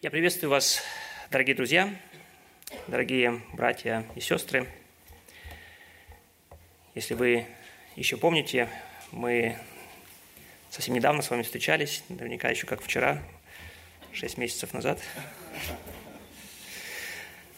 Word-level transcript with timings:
Я 0.00 0.12
приветствую 0.12 0.50
вас, 0.50 0.80
дорогие 1.28 1.56
друзья, 1.56 1.92
дорогие 2.86 3.42
братья 3.52 4.06
и 4.14 4.20
сестры. 4.20 4.68
Если 6.94 7.14
вы 7.14 7.46
еще 7.96 8.16
помните, 8.16 8.68
мы 9.10 9.56
совсем 10.70 10.94
недавно 10.94 11.20
с 11.20 11.30
вами 11.30 11.42
встречались, 11.42 12.04
наверняка 12.10 12.48
еще 12.48 12.64
как 12.68 12.80
вчера, 12.80 13.20
шесть 14.12 14.38
месяцев 14.38 14.72
назад. 14.72 15.00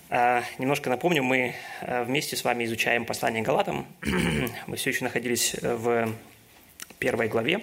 А, 0.08 0.42
немножко 0.56 0.88
напомню, 0.88 1.22
мы 1.22 1.54
а, 1.82 2.04
вместе 2.04 2.36
с 2.36 2.44
вами 2.44 2.64
изучаем 2.64 3.04
послание 3.04 3.42
Галатам. 3.42 3.86
Мы 4.66 4.76
все 4.76 4.88
еще 4.88 5.04
находились 5.04 5.56
в 5.60 6.14
первой 6.98 7.28
главе, 7.28 7.60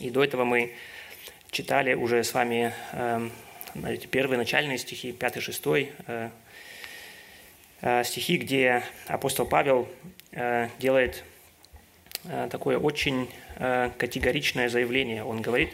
и 0.00 0.10
до 0.10 0.24
этого 0.24 0.44
мы 0.44 0.74
читали 1.52 1.94
уже 1.94 2.24
с 2.24 2.34
вами 2.34 2.74
эм, 3.74 3.86
эти 3.86 4.06
первые 4.06 4.38
начальные 4.38 4.78
стихи, 4.78 5.12
5-6 5.12 5.92
э, 6.06 6.30
э, 7.82 8.04
стихи, 8.04 8.36
где 8.36 8.82
апостол 9.06 9.46
Павел 9.46 9.88
э, 10.32 10.68
делает 10.78 11.24
такое 12.50 12.76
очень 12.76 13.30
категоричное 13.56 14.68
заявление. 14.68 15.22
Он 15.22 15.42
говорит 15.42 15.70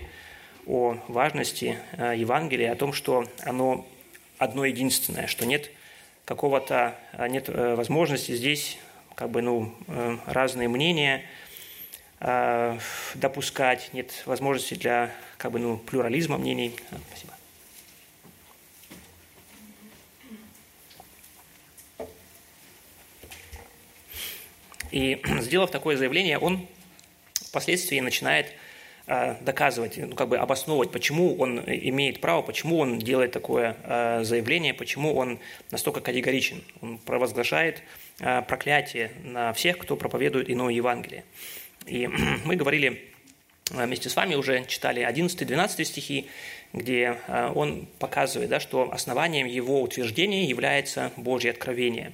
о 0.67 0.99
важности 1.09 1.79
Евангелия, 1.97 2.73
о 2.73 2.77
том, 2.77 2.93
что 2.93 3.27
оно 3.41 3.87
одно 4.37 4.67
единственное, 4.67 5.29
что 5.29 5.47
нет 5.47 5.71
какого-то, 6.27 6.95
нет 7.31 7.49
возможности 7.49 8.33
здесь 8.33 8.77
как 9.15 9.31
бы, 9.31 9.41
ну, 9.41 9.73
разные 10.27 10.69
мнения 10.69 11.25
допускать, 13.15 13.89
нет 13.95 14.23
возможности 14.27 14.75
для 14.75 15.11
как 15.39 15.53
бы, 15.53 15.59
ну, 15.59 15.79
плюрализма 15.79 16.37
мнений. 16.37 16.75
Спасибо. 17.09 17.33
И 24.93 25.21
сделав 25.41 25.71
такое 25.71 25.97
заявление, 25.97 26.39
он 26.39 26.67
впоследствии 27.35 27.99
начинает 27.99 28.53
э, 29.07 29.35
доказывать, 29.41 29.97
ну, 29.97 30.15
как 30.15 30.29
бы 30.29 30.37
обосновывать, 30.37 30.93
почему 30.93 31.35
он 31.37 31.59
имеет 31.61 32.21
право, 32.21 32.43
почему 32.43 32.79
он 32.79 32.99
делает 32.99 33.33
такое 33.33 33.77
э, 33.83 34.21
заявление, 34.23 34.75
почему 34.75 35.17
он 35.17 35.41
настолько 35.71 36.01
категоричен. 36.01 36.63
Он 36.81 36.99
провозглашает 36.99 37.83
э, 38.21 38.43
проклятие 38.43 39.11
на 39.25 39.53
всех, 39.55 39.79
кто 39.79 39.97
проповедует 39.97 40.49
иное 40.51 40.73
Евангелие. 40.73 41.25
И 41.87 42.07
мы 42.45 42.57
говорили 42.57 43.09
вместе 43.71 44.11
с 44.11 44.17
вами, 44.17 44.35
уже 44.35 44.65
читали 44.67 45.03
11-12 45.03 45.85
стихи, 45.85 46.29
где 46.75 47.19
он 47.55 47.87
показывает, 47.99 48.51
да, 48.51 48.61
что 48.61 48.91
основанием 48.93 49.47
его 49.47 49.81
утверждения 49.83 50.45
является 50.45 51.13
Божье 51.17 51.51
откровение. 51.51 52.13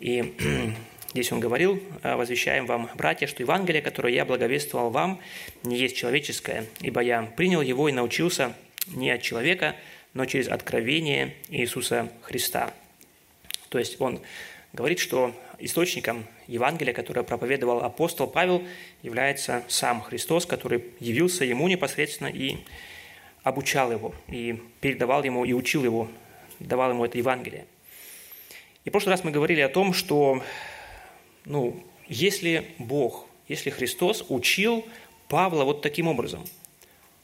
И 0.00 0.34
Здесь 1.12 1.32
он 1.32 1.40
говорил, 1.40 1.82
«А, 2.02 2.16
возвещаем 2.16 2.66
вам, 2.66 2.88
братья, 2.94 3.26
что 3.26 3.42
Евангелие, 3.42 3.82
которое 3.82 4.14
я 4.14 4.24
благовествовал 4.24 4.90
вам, 4.90 5.20
не 5.64 5.76
есть 5.76 5.96
человеческое, 5.96 6.66
ибо 6.80 7.00
я 7.00 7.22
принял 7.36 7.62
его 7.62 7.88
и 7.88 7.92
научился 7.92 8.54
не 8.86 9.10
от 9.10 9.20
человека, 9.20 9.74
но 10.14 10.24
через 10.24 10.46
откровение 10.46 11.34
Иисуса 11.48 12.12
Христа. 12.22 12.72
То 13.70 13.80
есть 13.80 14.00
он 14.00 14.20
говорит, 14.72 15.00
что 15.00 15.34
источником 15.58 16.26
Евангелия, 16.46 16.94
которое 16.94 17.24
проповедовал 17.24 17.82
апостол 17.82 18.28
Павел, 18.28 18.62
является 19.02 19.64
сам 19.66 20.02
Христос, 20.02 20.46
который 20.46 20.84
явился 21.00 21.44
ему 21.44 21.66
непосредственно 21.66 22.28
и 22.28 22.58
обучал 23.42 23.90
его, 23.90 24.14
и 24.28 24.62
передавал 24.80 25.24
ему, 25.24 25.44
и 25.44 25.52
учил 25.54 25.82
его, 25.82 26.08
давал 26.60 26.90
ему 26.90 27.04
это 27.04 27.18
Евангелие. 27.18 27.66
И 28.84 28.90
в 28.90 28.92
прошлый 28.92 29.12
раз 29.14 29.24
мы 29.24 29.32
говорили 29.32 29.60
о 29.60 29.68
том, 29.68 29.92
что 29.92 30.42
ну, 31.44 31.82
если 32.08 32.66
Бог, 32.78 33.26
если 33.48 33.70
Христос 33.70 34.24
учил 34.28 34.84
Павла 35.28 35.64
вот 35.64 35.82
таким 35.82 36.08
образом, 36.08 36.44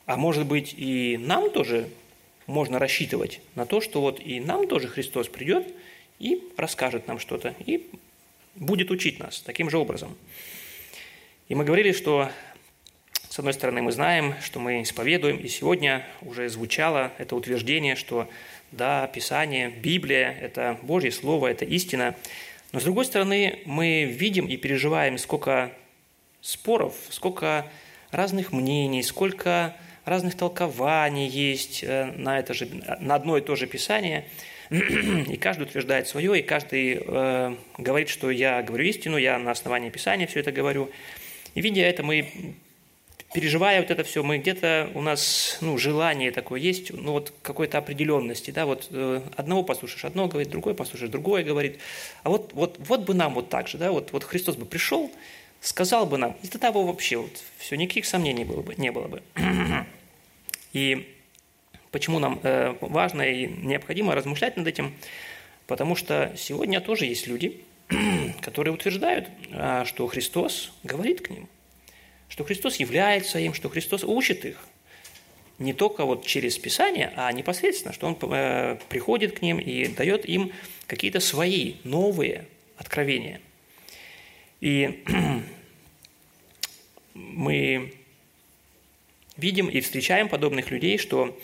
а 0.06 0.16
может 0.16 0.46
быть 0.46 0.74
и 0.76 1.18
нам 1.18 1.50
тоже 1.50 1.88
можно 2.46 2.78
рассчитывать 2.78 3.40
на 3.56 3.66
то, 3.66 3.80
что 3.80 4.00
вот 4.00 4.20
и 4.20 4.38
нам 4.40 4.68
тоже 4.68 4.86
Христос 4.88 5.28
придет 5.28 5.66
и 6.18 6.42
расскажет 6.56 7.08
нам 7.08 7.18
что-то, 7.18 7.54
и 7.66 7.88
будет 8.54 8.90
учить 8.90 9.18
нас 9.18 9.40
таким 9.40 9.68
же 9.68 9.78
образом. 9.78 10.16
И 11.48 11.54
мы 11.54 11.64
говорили, 11.64 11.92
что 11.92 12.30
с 13.28 13.38
одной 13.38 13.52
стороны 13.52 13.82
мы 13.82 13.92
знаем, 13.92 14.34
что 14.40 14.60
мы 14.60 14.82
исповедуем, 14.82 15.38
и 15.38 15.48
сегодня 15.48 16.06
уже 16.22 16.48
звучало 16.48 17.12
это 17.18 17.34
утверждение, 17.36 17.96
что 17.96 18.28
да, 18.72 19.06
Писание, 19.08 19.68
Библия– 19.68 20.30
это 20.40 20.78
Божье 20.82 21.10
Слово, 21.10 21.48
это 21.48 21.64
истина– 21.64 22.14
но 22.72 22.80
с 22.80 22.84
другой 22.84 23.04
стороны, 23.04 23.60
мы 23.64 24.04
видим 24.04 24.46
и 24.46 24.56
переживаем, 24.56 25.18
сколько 25.18 25.72
споров, 26.40 26.94
сколько 27.10 27.66
разных 28.10 28.52
мнений, 28.52 29.02
сколько 29.02 29.76
разных 30.04 30.36
толкований 30.36 31.26
есть 31.28 31.82
э, 31.82 32.12
на, 32.16 32.38
это 32.38 32.54
же, 32.54 32.68
на 33.00 33.16
одно 33.16 33.36
и 33.36 33.40
то 33.40 33.56
же 33.56 33.66
Писание. 33.66 34.24
И 34.70 35.36
каждый 35.36 35.62
утверждает 35.62 36.08
свое, 36.08 36.40
и 36.40 36.42
каждый 36.42 37.00
э, 37.00 37.56
говорит, 37.78 38.08
что 38.08 38.32
я 38.32 38.62
говорю 38.62 38.84
истину, 38.84 39.16
я 39.16 39.38
на 39.38 39.52
основании 39.52 39.90
Писания 39.90 40.26
все 40.26 40.40
это 40.40 40.50
говорю. 40.50 40.90
И 41.54 41.60
видя 41.60 41.82
это, 41.82 42.02
мы 42.02 42.56
переживая 43.32 43.80
вот 43.80 43.90
это 43.90 44.04
все, 44.04 44.22
мы 44.22 44.38
где-то 44.38 44.90
у 44.94 45.02
нас 45.02 45.58
ну, 45.60 45.76
желание 45.78 46.30
такое 46.30 46.60
есть, 46.60 46.92
ну 46.92 47.12
вот 47.12 47.32
какой-то 47.42 47.78
определенности, 47.78 48.50
да, 48.50 48.66
вот 48.66 48.88
э, 48.90 49.20
одного 49.36 49.62
послушаешь, 49.62 50.04
одно 50.04 50.28
говорит, 50.28 50.50
другое 50.50 50.74
послушаешь, 50.74 51.10
другое 51.10 51.44
говорит. 51.44 51.78
А 52.22 52.30
вот, 52.30 52.52
вот, 52.54 52.76
вот 52.78 53.00
бы 53.04 53.14
нам 53.14 53.34
вот 53.34 53.48
так 53.48 53.68
же, 53.68 53.78
да, 53.78 53.90
вот, 53.90 54.12
вот 54.12 54.24
Христос 54.24 54.56
бы 54.56 54.64
пришел, 54.64 55.10
сказал 55.60 56.06
бы 56.06 56.18
нам, 56.18 56.36
и 56.42 56.46
тогда 56.46 56.72
бы 56.72 56.86
вообще 56.86 57.16
вот 57.16 57.42
все, 57.58 57.76
никаких 57.76 58.06
сомнений 58.06 58.44
было 58.44 58.62
бы, 58.62 58.74
не 58.76 58.90
было 58.90 59.08
бы. 59.08 59.22
И 60.72 61.14
почему 61.90 62.18
нам 62.18 62.40
э, 62.42 62.74
важно 62.80 63.22
и 63.22 63.46
необходимо 63.46 64.14
размышлять 64.14 64.56
над 64.56 64.66
этим, 64.66 64.94
потому 65.66 65.96
что 65.96 66.32
сегодня 66.36 66.80
тоже 66.80 67.06
есть 67.06 67.26
люди, 67.26 67.60
которые 68.40 68.72
утверждают, 68.74 69.28
э, 69.50 69.84
что 69.84 70.06
Христос 70.06 70.72
говорит 70.84 71.22
к 71.22 71.30
ним– 71.30 71.48
что 72.28 72.44
Христос 72.44 72.76
является 72.76 73.38
им, 73.38 73.54
что 73.54 73.68
Христос 73.68 74.04
учит 74.04 74.44
их. 74.44 74.58
Не 75.58 75.72
только 75.72 76.04
вот 76.04 76.26
через 76.26 76.58
Писание, 76.58 77.12
а 77.16 77.32
непосредственно, 77.32 77.94
что 77.94 78.06
Он 78.06 78.16
э, 78.20 78.78
приходит 78.88 79.38
к 79.38 79.42
ним 79.42 79.58
и 79.58 79.88
дает 79.88 80.26
им 80.26 80.52
какие-то 80.86 81.20
свои 81.20 81.76
новые 81.82 82.46
откровения. 82.76 83.40
И 84.60 85.02
мы 87.14 87.94
видим 89.36 89.68
и 89.68 89.80
встречаем 89.80 90.28
подобных 90.28 90.70
людей, 90.70 90.98
что, 90.98 91.38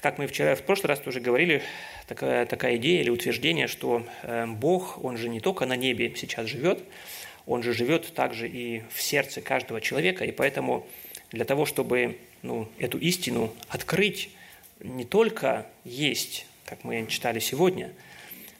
как 0.00 0.18
мы 0.18 0.26
вчера, 0.26 0.54
в 0.54 0.62
прошлый 0.62 0.88
раз 0.88 1.00
тоже 1.00 1.20
говорили, 1.20 1.62
такая, 2.06 2.46
такая 2.46 2.76
идея 2.76 3.00
или 3.00 3.10
утверждение, 3.10 3.66
что 3.66 4.06
э, 4.22 4.46
Бог, 4.46 5.02
Он 5.04 5.16
же 5.16 5.28
не 5.28 5.40
только 5.40 5.66
на 5.66 5.76
небе 5.76 6.12
сейчас 6.16 6.46
живет, 6.46 6.82
он 7.46 7.62
же 7.62 7.72
живет 7.72 8.12
также 8.14 8.48
и 8.48 8.82
в 8.92 9.02
сердце 9.02 9.40
каждого 9.40 9.80
человека, 9.80 10.24
и 10.24 10.32
поэтому 10.32 10.86
для 11.30 11.44
того, 11.44 11.66
чтобы 11.66 12.18
ну, 12.42 12.68
эту 12.78 12.98
истину 12.98 13.52
открыть, 13.68 14.30
не 14.80 15.04
только 15.04 15.66
есть, 15.84 16.46
как 16.64 16.84
мы 16.84 17.06
читали 17.06 17.38
сегодня, 17.38 17.92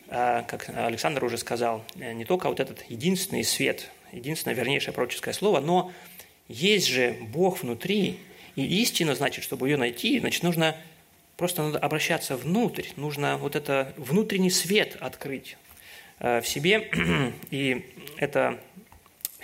а, 0.08 0.42
как 0.42 0.68
Александр 0.74 1.24
уже 1.24 1.38
сказал, 1.38 1.84
не 1.94 2.24
только 2.24 2.48
вот 2.48 2.60
этот 2.60 2.84
единственный 2.88 3.44
свет, 3.44 3.90
единственное 4.12 4.56
вернейшее 4.56 4.92
пророческое 4.92 5.34
слово, 5.34 5.60
но 5.60 5.92
есть 6.48 6.88
же 6.88 7.16
Бог 7.32 7.62
внутри, 7.62 8.18
и 8.56 8.82
истина, 8.82 9.14
значит, 9.14 9.44
чтобы 9.44 9.68
ее 9.68 9.76
найти, 9.76 10.18
значит, 10.18 10.42
нужно 10.42 10.76
просто 11.36 11.62
надо 11.62 11.78
обращаться 11.78 12.36
внутрь, 12.36 12.84
нужно 12.96 13.38
вот 13.38 13.56
это 13.56 13.94
внутренний 13.96 14.50
свет 14.50 14.96
открыть. 15.00 15.56
э, 15.56 15.69
в 16.20 16.42
себе, 16.44 16.90
и 17.50 17.86
это 18.18 18.60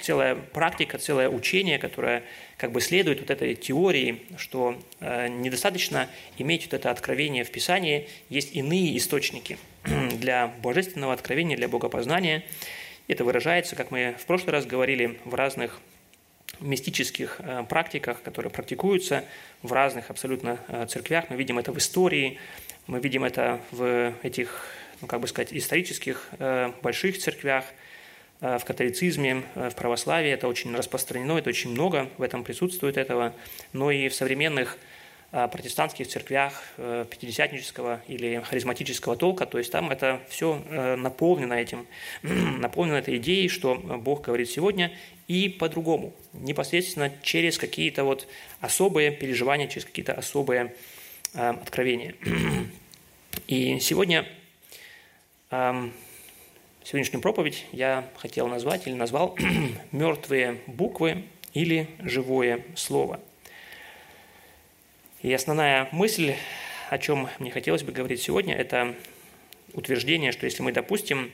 целая 0.00 0.34
практика, 0.34 0.98
целое 0.98 1.28
учение, 1.28 1.78
которое 1.78 2.22
как 2.56 2.72
бы 2.72 2.80
следует 2.80 3.20
вот 3.20 3.30
этой 3.30 3.54
теории, 3.54 4.22
что 4.38 4.80
э, 5.00 5.28
недостаточно 5.28 6.08
иметь 6.38 6.64
вот 6.64 6.74
это 6.74 6.90
откровение 6.90 7.44
в 7.44 7.50
Писании, 7.50 8.08
есть 8.28 8.54
иные 8.54 8.96
источники 8.96 9.58
для 9.84 10.48
божественного 10.62 11.12
откровения, 11.12 11.56
для 11.56 11.68
богопознания. 11.68 12.44
Это 13.08 13.24
выражается, 13.24 13.76
как 13.76 13.90
мы 13.90 14.16
в 14.18 14.26
прошлый 14.26 14.52
раз 14.52 14.66
говорили, 14.66 15.18
в 15.24 15.34
разных 15.34 15.80
мистических 16.60 17.40
э, 17.40 17.64
практиках, 17.68 18.22
которые 18.22 18.50
практикуются 18.50 19.24
в 19.62 19.72
разных 19.72 20.10
абсолютно 20.10 20.58
э, 20.68 20.86
церквях. 20.88 21.26
Мы 21.28 21.36
видим 21.36 21.58
это 21.58 21.72
в 21.72 21.78
истории, 21.78 22.38
мы 22.86 23.00
видим 23.00 23.24
это 23.24 23.60
в 23.70 24.14
этих, 24.22 24.64
ну, 25.00 25.06
как 25.06 25.20
бы 25.20 25.28
сказать, 25.28 25.52
исторических 25.52 26.28
э, 26.38 26.72
больших 26.82 27.18
церквях– 27.18 27.64
Э, 28.40 28.58
в 28.58 28.64
католицизме, 28.64 29.44
э, 29.54 29.70
в 29.70 29.74
православии 29.74 30.30
это 30.30 30.46
очень 30.46 30.74
распространено, 30.74 31.38
это 31.38 31.48
очень 31.48 31.70
много, 31.70 32.10
в 32.18 32.22
этом 32.22 32.44
присутствует 32.44 32.96
этого, 32.98 33.32
но 33.72 33.90
и 33.90 34.08
в 34.08 34.14
современных 34.14 34.78
протестантских 35.32 36.06
церквях 36.06 36.62
пятидесятнического 36.76 38.00
или 38.06 38.40
харизматического 38.48 39.16
толка, 39.16 39.44
то 39.44 39.58
есть 39.58 39.72
там 39.72 39.90
это 39.90 40.20
все 40.28 40.62
наполнено 40.96 41.52
этим, 41.52 41.86
наполнено 42.22 42.94
этой 42.94 43.16
идеей, 43.16 43.48
что 43.48 43.74
Бог 43.74 44.24
говорит 44.24 44.48
сегодня 44.48 44.92
и 45.26 45.48
по-другому, 45.48 46.14
непосредственно 46.32 47.12
через 47.22 47.58
какие-то 47.58 48.04
вот 48.04 48.28
особые 48.60 49.10
переживания, 49.10 49.66
через 49.66 49.84
какие-то 49.84 50.14
особые 50.14 50.74
откровения. 51.34 52.14
И 53.48 53.80
сегодня 53.80 54.26
сегодняшнюю 56.84 57.20
проповедь 57.20 57.66
я 57.72 58.08
хотел 58.16 58.48
назвать 58.48 58.86
или 58.86 58.94
назвал 58.94 59.36
«Мертвые 59.92 60.60
буквы 60.66 61.24
или 61.52 61.88
живое 62.00 62.64
слово». 62.74 63.20
И 65.22 65.32
основная 65.32 65.88
мысль, 65.92 66.34
о 66.90 66.98
чем 66.98 67.28
мне 67.38 67.50
хотелось 67.50 67.82
бы 67.82 67.92
говорить 67.92 68.22
сегодня, 68.22 68.54
это 68.54 68.94
утверждение, 69.72 70.32
что 70.32 70.46
если 70.46 70.62
мы 70.62 70.72
допустим 70.72 71.32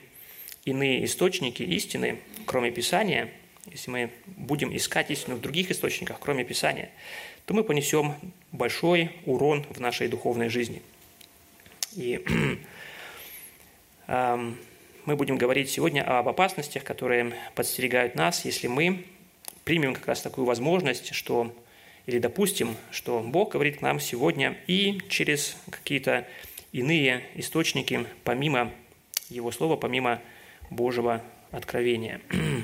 иные 0.65 1.05
источники 1.05 1.63
истины, 1.63 2.19
кроме 2.45 2.71
Писания, 2.71 3.29
если 3.71 3.91
мы 3.91 4.09
будем 4.25 4.75
искать 4.75 5.11
истину 5.11 5.35
в 5.35 5.41
других 5.41 5.71
источниках, 5.71 6.17
кроме 6.19 6.43
Писания, 6.43 6.89
то 7.45 7.53
мы 7.53 7.63
понесем 7.63 8.15
большой 8.51 9.11
урон 9.25 9.65
в 9.69 9.79
нашей 9.79 10.07
духовной 10.07 10.49
жизни. 10.49 10.81
И 11.95 12.23
мы 14.07 15.15
будем 15.15 15.37
говорить 15.37 15.69
сегодня 15.69 16.01
об 16.01 16.27
опасностях, 16.27 16.83
которые 16.83 17.33
подстерегают 17.55 18.15
нас, 18.15 18.45
если 18.45 18.67
мы 18.67 19.05
примем 19.63 19.93
как 19.93 20.07
раз 20.07 20.21
такую 20.21 20.45
возможность, 20.45 21.13
что 21.13 21.53
или 22.05 22.19
допустим, 22.19 22.75
что 22.91 23.21
Бог 23.21 23.53
говорит 23.53 23.77
к 23.77 23.81
нам 23.81 23.99
сегодня 23.99 24.57
и 24.67 24.99
через 25.09 25.55
какие-то 25.69 26.27
иные 26.73 27.23
источники, 27.35 28.05
помимо 28.23 28.71
Его 29.29 29.51
Слова, 29.51 29.77
помимо 29.77 30.21
Божьего 30.69 31.21
откровения. 31.51 32.19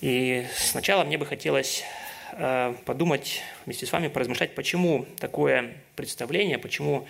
И 0.00 0.46
сначала 0.56 1.04
мне 1.04 1.18
бы 1.18 1.26
хотелось 1.26 1.84
э, 2.32 2.74
подумать 2.84 3.42
вместе 3.66 3.84
с 3.84 3.92
вами, 3.92 4.08
поразмышлять, 4.08 4.54
почему 4.54 5.06
такое 5.18 5.74
представление, 5.96 6.58
почему 6.58 7.06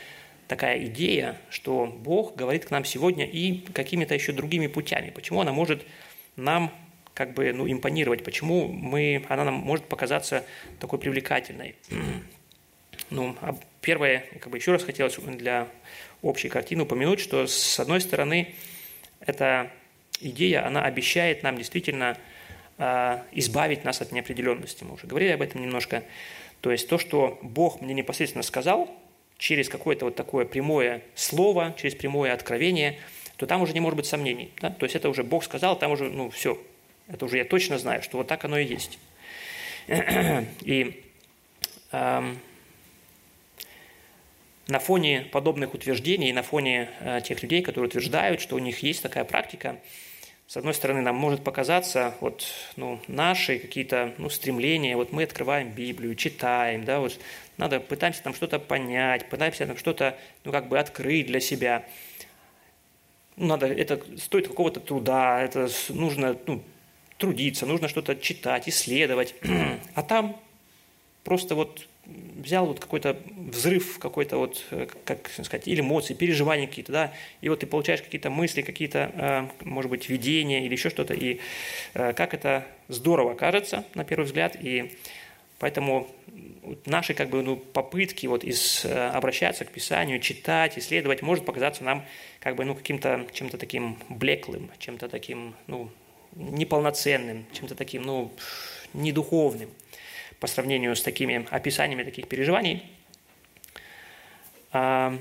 такая 0.49 0.85
идея, 0.87 1.37
что 1.51 1.87
Бог 1.87 2.35
говорит 2.35 2.65
к 2.65 2.71
нам 2.71 2.85
сегодня 2.85 3.27
и 3.27 3.61
какими-то 3.73 4.15
еще 4.15 4.33
другими 4.33 4.67
путями. 4.67 5.11
Почему 5.11 5.41
она 5.41 5.53
может 5.53 5.85
нам 6.37 6.73
как 7.15 7.35
бы 7.35 7.53
ну, 7.53 7.71
импонировать, 7.71 8.25
почему 8.25 8.69
мы, 8.69 9.25
она 9.29 9.45
нам 9.45 9.55
может 9.55 9.87
показаться 9.87 10.45
такой 10.81 10.99
привлекательной. 10.99 11.77
Ну, 13.11 13.37
а 13.41 13.57
первое, 13.81 14.27
как 14.39 14.51
бы 14.51 14.59
еще 14.59 14.73
раз 14.73 14.83
хотелось 14.83 15.15
для 15.15 15.69
общей 16.21 16.51
картины 16.51 16.83
упомянуть, 16.83 17.21
что 17.21 17.47
с 17.47 17.81
одной 17.81 18.03
стороны, 18.03 18.55
эта 19.21 19.71
идея, 20.21 20.67
она 20.67 20.83
обещает 20.83 21.43
нам 21.43 21.57
действительно 21.57 22.19
э, 22.77 23.19
избавить 23.33 23.85
нас 23.85 24.03
от 24.03 24.13
неопределенности. 24.13 24.85
Мы 24.85 24.93
уже 24.95 25.07
говорили 25.07 25.31
об 25.31 25.41
этом 25.41 25.63
немножко. 25.63 26.05
То 26.61 26.71
есть 26.71 26.87
то, 26.89 26.99
что 26.99 27.39
Бог 27.41 27.81
мне 27.81 27.95
непосредственно 27.95 28.43
сказал, 28.43 28.95
через 29.39 29.69
какое-то 29.69 30.05
вот 30.05 30.17
такое 30.17 30.45
прямое 30.45 31.03
слово, 31.15 31.75
через 31.79 31.95
прямое 31.95 32.35
откровение, 32.35 32.99
то 33.37 33.47
там 33.47 33.63
уже 33.63 33.73
не 33.73 33.81
может 33.81 33.97
быть 33.97 34.07
сомнений. 34.07 34.51
Да? 34.61 34.71
То 34.71 34.85
есть 34.85 34.97
это 34.97 35.09
уже 35.09 35.23
Бог 35.23 35.45
сказал, 35.45 35.79
там 35.79 35.93
уже, 35.93 36.11
ну, 36.11 36.29
все, 36.29 36.61
это 37.07 37.25
уже 37.25 37.39
я 37.39 37.45
точно 37.45 37.79
знаю, 37.79 38.03
что 38.03 38.19
вот 38.19 38.27
так 38.27 38.45
оно 38.45 38.59
и 38.59 38.67
есть. 38.67 38.99
И 39.89 41.03
эм, 41.93 42.39
на 44.67 44.79
фоне 44.81 45.27
подобных 45.33 45.73
утверждений, 45.73 46.33
на 46.33 46.43
фоне 46.43 46.91
э, 47.01 47.21
тех 47.25 47.43
людей, 47.43 47.63
которые 47.63 47.89
утверждают, 47.89 48.41
что 48.41 48.57
у 48.57 48.59
них 48.59 48.81
есть 48.83 49.03
такая 49.03 49.25
практика, 49.25 49.79
с 50.49 50.57
одной 50.57 50.73
стороны, 50.73 51.03
нам 51.03 51.15
может 51.15 51.45
показаться, 51.45 52.15
вот, 52.21 52.47
ну, 52.77 52.99
наши 53.07 53.59
какие-то 53.59 54.15
ну, 54.17 54.31
стремления, 54.31 54.97
вот 54.97 55.13
мы 55.13 55.25
открываем 55.25 55.71
Библию, 55.71 56.15
читаем, 56.15 56.87
да, 56.87 57.01
вот 57.01 57.21
надо, 57.59 57.81
пытаемся 57.81 58.23
там 58.23 58.33
что-то 58.33 58.59
понять, 58.59 59.29
пытаемся 59.29 59.67
там 59.67 59.77
что-то, 59.77 60.17
ну, 60.45 60.53
как 60.53 60.69
бы 60.69 60.79
открыть 60.79 61.27
для 61.27 61.41
себя. 61.41 61.85
Ну, 63.37 63.47
надо, 63.47 63.67
это 63.67 64.01
стоит 64.17 64.49
какого-то 64.49 64.81
труда, 64.81 65.43
это 65.43 65.69
нужно, 65.91 66.35
ну, 66.47 66.63
трудиться, 67.19 67.67
нужно 67.67 67.89
что-то 67.89 68.17
читать, 68.17 68.71
исследовать. 68.71 69.35
А 69.95 70.03
там 70.03 70.41
просто 71.25 71.57
вот 71.57 71.87
взял 72.09 72.67
вот 72.67 72.81
какой-то 72.81 73.17
взрыв, 73.37 73.99
какой-то 73.99 74.39
вот, 74.39 74.65
э, 74.71 74.87
как 75.05 75.29
сказать, 75.29 75.69
или 75.69 75.81
эмоции, 75.81 76.15
переживания 76.15 76.67
какие-то, 76.67 76.93
да, 76.93 77.13
и 77.41 77.49
вот 77.49 77.61
ты 77.61 77.67
получаешь 77.67 78.03
какие-то 78.03 78.31
мысли, 78.31 78.63
какие-то, 78.63 79.11
э, 79.15 79.65
может 79.65 79.91
быть, 79.91 80.09
видения 80.09 80.65
или 80.65 80.73
еще 80.73 80.89
что-то, 80.91 81.15
и 81.15 81.41
э, 81.95 82.13
как 82.15 82.35
это 82.35 82.67
здорово 82.89 83.35
кажется 83.35 83.85
на 83.95 84.05
первый 84.05 84.25
взгляд, 84.25 84.57
и 84.61 84.93
поэтому 85.59 86.09
наши 86.87 87.15
как 87.15 87.31
бы 87.31 87.43
ну, 87.43 87.57
попытки 87.57 88.27
вот 88.27 88.45
из, 88.45 88.85
обращаться 88.85 89.65
к 89.65 89.71
Писанию, 89.71 90.21
читать, 90.21 90.79
исследовать, 90.79 91.23
может 91.23 91.45
показаться 91.45 91.85
нам 91.85 92.05
как 92.41 92.57
бы 92.57 92.65
ну 92.65 92.75
каким-то 92.75 93.27
чем-то 93.33 93.59
таким 93.59 93.99
блеклым, 94.09 94.71
чем-то 94.79 95.09
таким 95.09 95.55
ну 95.67 95.91
неполноценным, 96.35 97.47
чем-то 97.53 97.75
таким 97.75 98.03
ну 98.03 98.33
недуховным 98.95 99.71
по 100.41 100.47
сравнению 100.47 100.95
с 100.95 101.03
такими 101.03 101.47
описаниями 101.51 102.05
таких 102.05 102.29
переживаний. 102.29 102.85
А, 104.73 105.17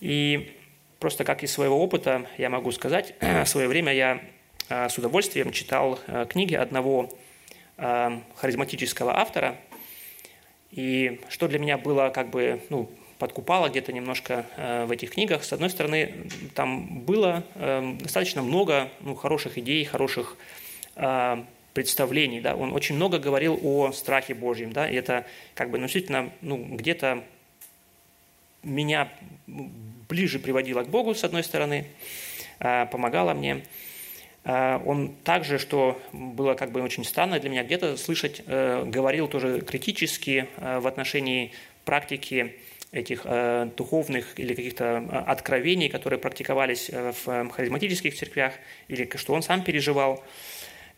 и 0.00 0.56
просто 0.98 1.24
как 1.24 1.42
из 1.42 1.52
своего 1.52 1.82
опыта 1.82 2.26
я 2.38 2.50
могу 2.50 2.72
сказать, 2.72 3.14
в 3.20 3.46
свое 3.46 3.68
время 3.68 3.92
я 3.92 4.20
а, 4.68 4.88
с 4.88 4.96
удовольствием 4.98 5.52
читал 5.52 5.98
а, 6.06 6.26
книги 6.26 6.54
одного 6.54 7.10
харизматического 8.36 9.18
автора, 9.18 9.56
и 10.70 11.20
что 11.30 11.48
для 11.48 11.58
меня 11.58 11.78
было 11.78 12.10
как 12.10 12.30
бы, 12.30 12.60
ну, 12.68 12.88
подкупало 13.18 13.70
где-то 13.70 13.92
немножко 13.92 14.46
в 14.86 14.92
этих 14.92 15.12
книгах. 15.12 15.42
С 15.42 15.52
одной 15.52 15.70
стороны, 15.70 16.28
там 16.54 17.00
было 17.00 17.42
достаточно 17.98 18.42
много 18.42 18.90
ну, 19.00 19.16
хороших 19.16 19.58
идей, 19.58 19.84
хороших 19.84 20.36
представлений, 21.74 22.40
да, 22.40 22.54
он 22.54 22.72
очень 22.72 22.96
много 22.96 23.18
говорил 23.18 23.58
о 23.62 23.92
страхе 23.92 24.34
Божьем, 24.34 24.72
да, 24.72 24.88
и 24.88 24.94
это 24.94 25.26
как 25.54 25.70
бы 25.70 25.78
ну, 25.78 25.84
действительно 25.84 26.30
ну, 26.40 26.58
где-то 26.58 27.24
меня 28.62 29.08
ближе 30.08 30.38
приводило 30.38 30.82
к 30.82 30.88
Богу, 30.88 31.14
с 31.14 31.24
одной 31.24 31.42
стороны, 31.42 31.86
а, 32.60 32.86
помогало 32.86 33.34
мне. 33.34 33.64
А, 34.44 34.82
он 34.84 35.14
также, 35.24 35.58
что 35.58 36.00
было 36.12 36.54
как 36.54 36.72
бы 36.72 36.82
очень 36.82 37.04
странно 37.04 37.38
для 37.38 37.50
меня, 37.50 37.64
где-то 37.64 37.96
слышать, 37.96 38.42
э, 38.46 38.84
говорил 38.84 39.28
тоже 39.28 39.60
критически 39.60 40.48
э, 40.56 40.80
в 40.80 40.86
отношении 40.86 41.52
практики 41.84 42.56
этих 42.90 43.22
э, 43.24 43.70
духовных 43.76 44.38
или 44.38 44.54
каких-то 44.54 45.24
откровений, 45.26 45.88
которые 45.88 46.18
практиковались 46.18 46.90
в 46.90 47.48
харизматических 47.50 48.14
церквях, 48.14 48.52
или 48.88 49.08
что 49.16 49.32
он 49.32 49.42
сам 49.42 49.62
переживал 49.62 50.22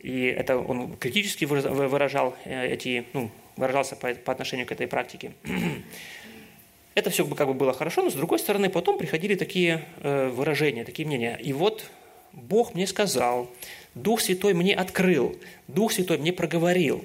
и 0.04 0.26
это 0.26 0.58
он 0.58 0.98
критически 0.98 1.46
выражал 1.46 2.36
э, 2.44 2.74
эти, 2.74 3.06
ну, 3.14 3.30
выражался 3.56 3.96
по, 3.96 4.14
по 4.14 4.32
отношению 4.32 4.66
к 4.66 4.72
этой 4.72 4.86
практике. 4.86 5.32
Это 6.94 7.08
все 7.08 7.26
как 7.26 7.48
бы 7.48 7.54
было 7.54 7.72
хорошо, 7.72 8.02
но 8.02 8.10
с 8.10 8.14
другой 8.14 8.38
стороны 8.38 8.68
потом 8.68 8.98
приходили 8.98 9.34
такие 9.34 9.82
э, 10.02 10.28
выражения, 10.28 10.84
такие 10.84 11.08
мнения. 11.08 11.38
И 11.42 11.54
вот 11.54 11.90
Бог 12.32 12.74
мне 12.74 12.86
сказал, 12.86 13.50
Дух 13.94 14.20
Святой 14.20 14.52
мне 14.52 14.74
открыл, 14.74 15.38
Дух 15.68 15.90
Святой 15.92 16.18
мне 16.18 16.34
проговорил. 16.34 17.02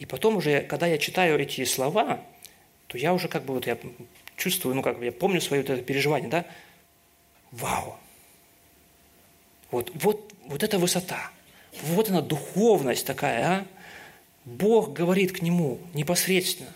И 0.00 0.04
потом 0.04 0.36
уже, 0.38 0.62
когда 0.62 0.88
я 0.88 0.98
читаю 0.98 1.38
эти 1.38 1.64
слова, 1.64 2.20
то 2.88 2.98
я 2.98 3.14
уже 3.14 3.28
как 3.28 3.44
бы 3.44 3.54
вот 3.54 3.68
я 3.68 3.78
чувствую, 4.36 4.74
ну 4.74 4.82
как 4.82 4.98
бы 4.98 5.04
я 5.04 5.12
помню 5.12 5.40
свое 5.40 5.62
вот 5.62 5.70
это 5.70 5.82
переживание, 5.82 6.28
да? 6.28 6.44
Вау! 7.52 7.96
Вот, 9.70 9.92
вот, 9.94 10.34
вот 10.44 10.64
эта 10.64 10.76
высота– 10.78 11.30
вот 11.82 12.08
она, 12.10 12.20
духовность 12.20 13.06
такая, 13.06 13.46
а? 13.46 13.66
Бог 14.44 14.92
говорит 14.92 15.32
к 15.32 15.42
нему 15.42 15.78
непосредственно. 15.94 16.72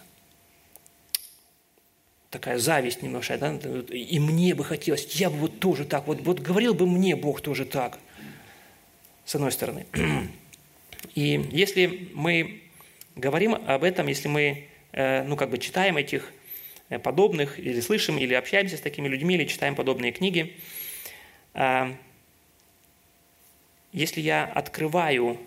Такая 2.30 2.58
зависть 2.58 3.02
немножко, 3.02 3.38
да? 3.38 3.58
И 3.90 4.18
мне 4.18 4.54
бы 4.54 4.64
хотелось, 4.64 5.06
я 5.16 5.30
бы 5.30 5.36
вот 5.36 5.60
тоже 5.60 5.84
так, 5.84 6.06
вот, 6.06 6.20
вот 6.22 6.40
говорил 6.40 6.74
бы 6.74 6.86
мне 6.86 7.16
Бог 7.16 7.40
тоже 7.40 7.64
так, 7.64 7.98
с 9.24 9.34
одной 9.34 9.52
стороны. 9.52 9.86
И 11.14 11.48
если 11.50 12.10
мы 12.14 12.62
говорим 13.16 13.54
об 13.54 13.84
этом, 13.84 14.06
если 14.06 14.28
мы, 14.28 14.66
э, 14.92 15.24
ну, 15.24 15.36
как 15.36 15.50
бы 15.50 15.58
читаем 15.58 15.96
этих 15.96 16.32
э, 16.88 16.98
подобных, 16.98 17.58
или 17.58 17.80
слышим, 17.80 18.18
или 18.18 18.34
общаемся 18.34 18.76
с 18.76 18.80
такими 18.80 19.08
людьми, 19.08 19.34
или 19.34 19.44
читаем 19.44 19.74
подобные 19.74 20.12
книги, 20.12 20.56
а, 21.54 21.94
если 23.92 24.20
я 24.20 24.44
открываю 24.44 25.38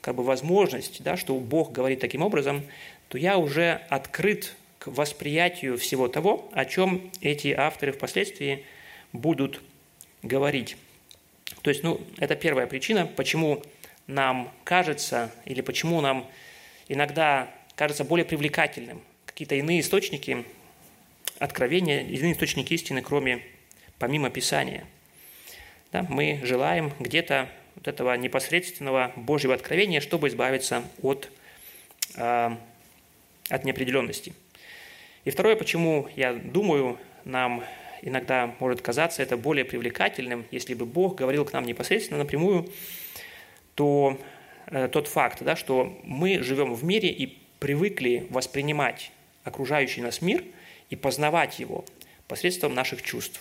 как 0.00 0.16
бы 0.16 0.22
возможность, 0.22 1.02
да, 1.02 1.16
что 1.16 1.34
Бог 1.38 1.72
говорит 1.72 2.00
таким 2.00 2.22
образом, 2.22 2.62
то 3.08 3.18
я 3.18 3.38
уже 3.38 3.80
открыт 3.88 4.54
к 4.78 4.88
восприятию 4.88 5.78
всего 5.78 6.08
того, 6.08 6.50
о 6.52 6.66
чем 6.66 7.10
эти 7.22 7.48
авторы 7.48 7.92
впоследствии 7.92 8.64
будут 9.12 9.62
говорить. 10.22 10.76
То 11.62 11.70
есть, 11.70 11.82
ну, 11.82 12.00
это 12.18 12.36
первая 12.36 12.66
причина, 12.66 13.06
почему 13.06 13.62
нам 14.06 14.52
кажется, 14.64 15.32
или 15.46 15.62
почему 15.62 16.00
нам 16.02 16.26
иногда 16.88 17.48
кажется 17.74 18.04
более 18.04 18.26
привлекательным 18.26 19.00
какие-то 19.24 19.54
иные 19.54 19.80
источники 19.80 20.44
откровения, 21.38 22.02
иные 22.02 22.32
источники 22.32 22.74
истины, 22.74 23.00
кроме, 23.00 23.42
помимо 23.98 24.30
Писания. 24.30 24.84
Да, 25.92 26.04
мы 26.08 26.40
желаем 26.42 26.92
где-то 27.00 27.48
вот 27.84 27.88
этого 27.92 28.14
непосредственного 28.16 29.12
Божьего 29.14 29.54
откровения, 29.54 30.00
чтобы 30.00 30.28
избавиться 30.28 30.84
от, 31.02 31.28
э, 32.16 32.50
от 33.50 33.64
неопределенности. 33.64 34.32
И 35.24 35.30
второе, 35.30 35.54
почему 35.56 36.08
я 36.16 36.32
думаю, 36.32 36.98
нам 37.24 37.62
иногда 38.00 38.54
может 38.58 38.80
казаться 38.80 39.22
это 39.22 39.36
более 39.36 39.64
привлекательным, 39.66 40.46
если 40.50 40.74
бы 40.74 40.86
Бог 40.86 41.16
говорил 41.16 41.44
к 41.44 41.52
нам 41.52 41.64
непосредственно 41.64 42.18
напрямую, 42.18 42.70
то 43.74 44.18
э, 44.66 44.88
тот 44.88 45.06
факт, 45.08 45.42
да, 45.42 45.54
что 45.54 45.98
мы 46.04 46.42
живем 46.42 46.74
в 46.74 46.84
мире 46.84 47.10
и 47.10 47.38
привыкли 47.58 48.26
воспринимать 48.30 49.10
окружающий 49.42 50.00
нас 50.00 50.22
мир 50.22 50.42
и 50.88 50.96
познавать 50.96 51.58
его 51.58 51.84
посредством 52.28 52.74
наших 52.74 53.02
чувств. 53.02 53.40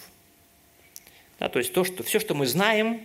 Да, 1.40 1.48
то 1.48 1.60
есть 1.60 1.74
то, 1.74 1.86
что, 1.86 2.04
все, 2.04 2.20
что 2.20 2.36
мы 2.36 2.46
знаем, 2.46 3.02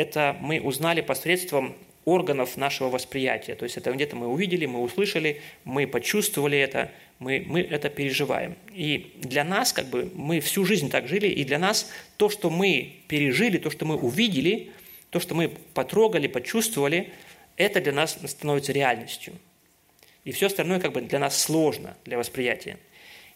это 0.00 0.34
мы 0.40 0.60
узнали 0.60 1.02
посредством 1.02 1.76
органов 2.06 2.56
нашего 2.56 2.88
восприятия. 2.88 3.54
То 3.54 3.64
есть 3.64 3.76
это 3.76 3.92
где-то 3.92 4.16
мы 4.16 4.28
увидели, 4.28 4.64
мы 4.64 4.80
услышали, 4.80 5.42
мы 5.64 5.86
почувствовали 5.86 6.58
это, 6.58 6.90
мы, 7.18 7.44
мы 7.46 7.60
это 7.60 7.90
переживаем. 7.90 8.56
И 8.72 9.12
для 9.16 9.44
нас, 9.44 9.74
как 9.74 9.86
бы, 9.86 10.10
мы 10.14 10.40
всю 10.40 10.64
жизнь 10.64 10.90
так 10.90 11.06
жили, 11.06 11.26
и 11.26 11.44
для 11.44 11.58
нас 11.58 11.92
то, 12.16 12.30
что 12.30 12.48
мы 12.48 12.96
пережили, 13.08 13.58
то, 13.58 13.70
что 13.70 13.84
мы 13.84 13.96
увидели, 13.96 14.70
то, 15.10 15.20
что 15.20 15.34
мы 15.34 15.50
потрогали, 15.74 16.26
почувствовали, 16.26 17.12
это 17.56 17.82
для 17.82 17.92
нас 17.92 18.18
становится 18.24 18.72
реальностью. 18.72 19.34
И 20.24 20.32
все 20.32 20.46
остальное 20.46 20.80
как 20.80 20.92
бы 20.92 21.02
для 21.02 21.18
нас 21.18 21.38
сложно 21.38 21.94
для 22.06 22.16
восприятия. 22.16 22.78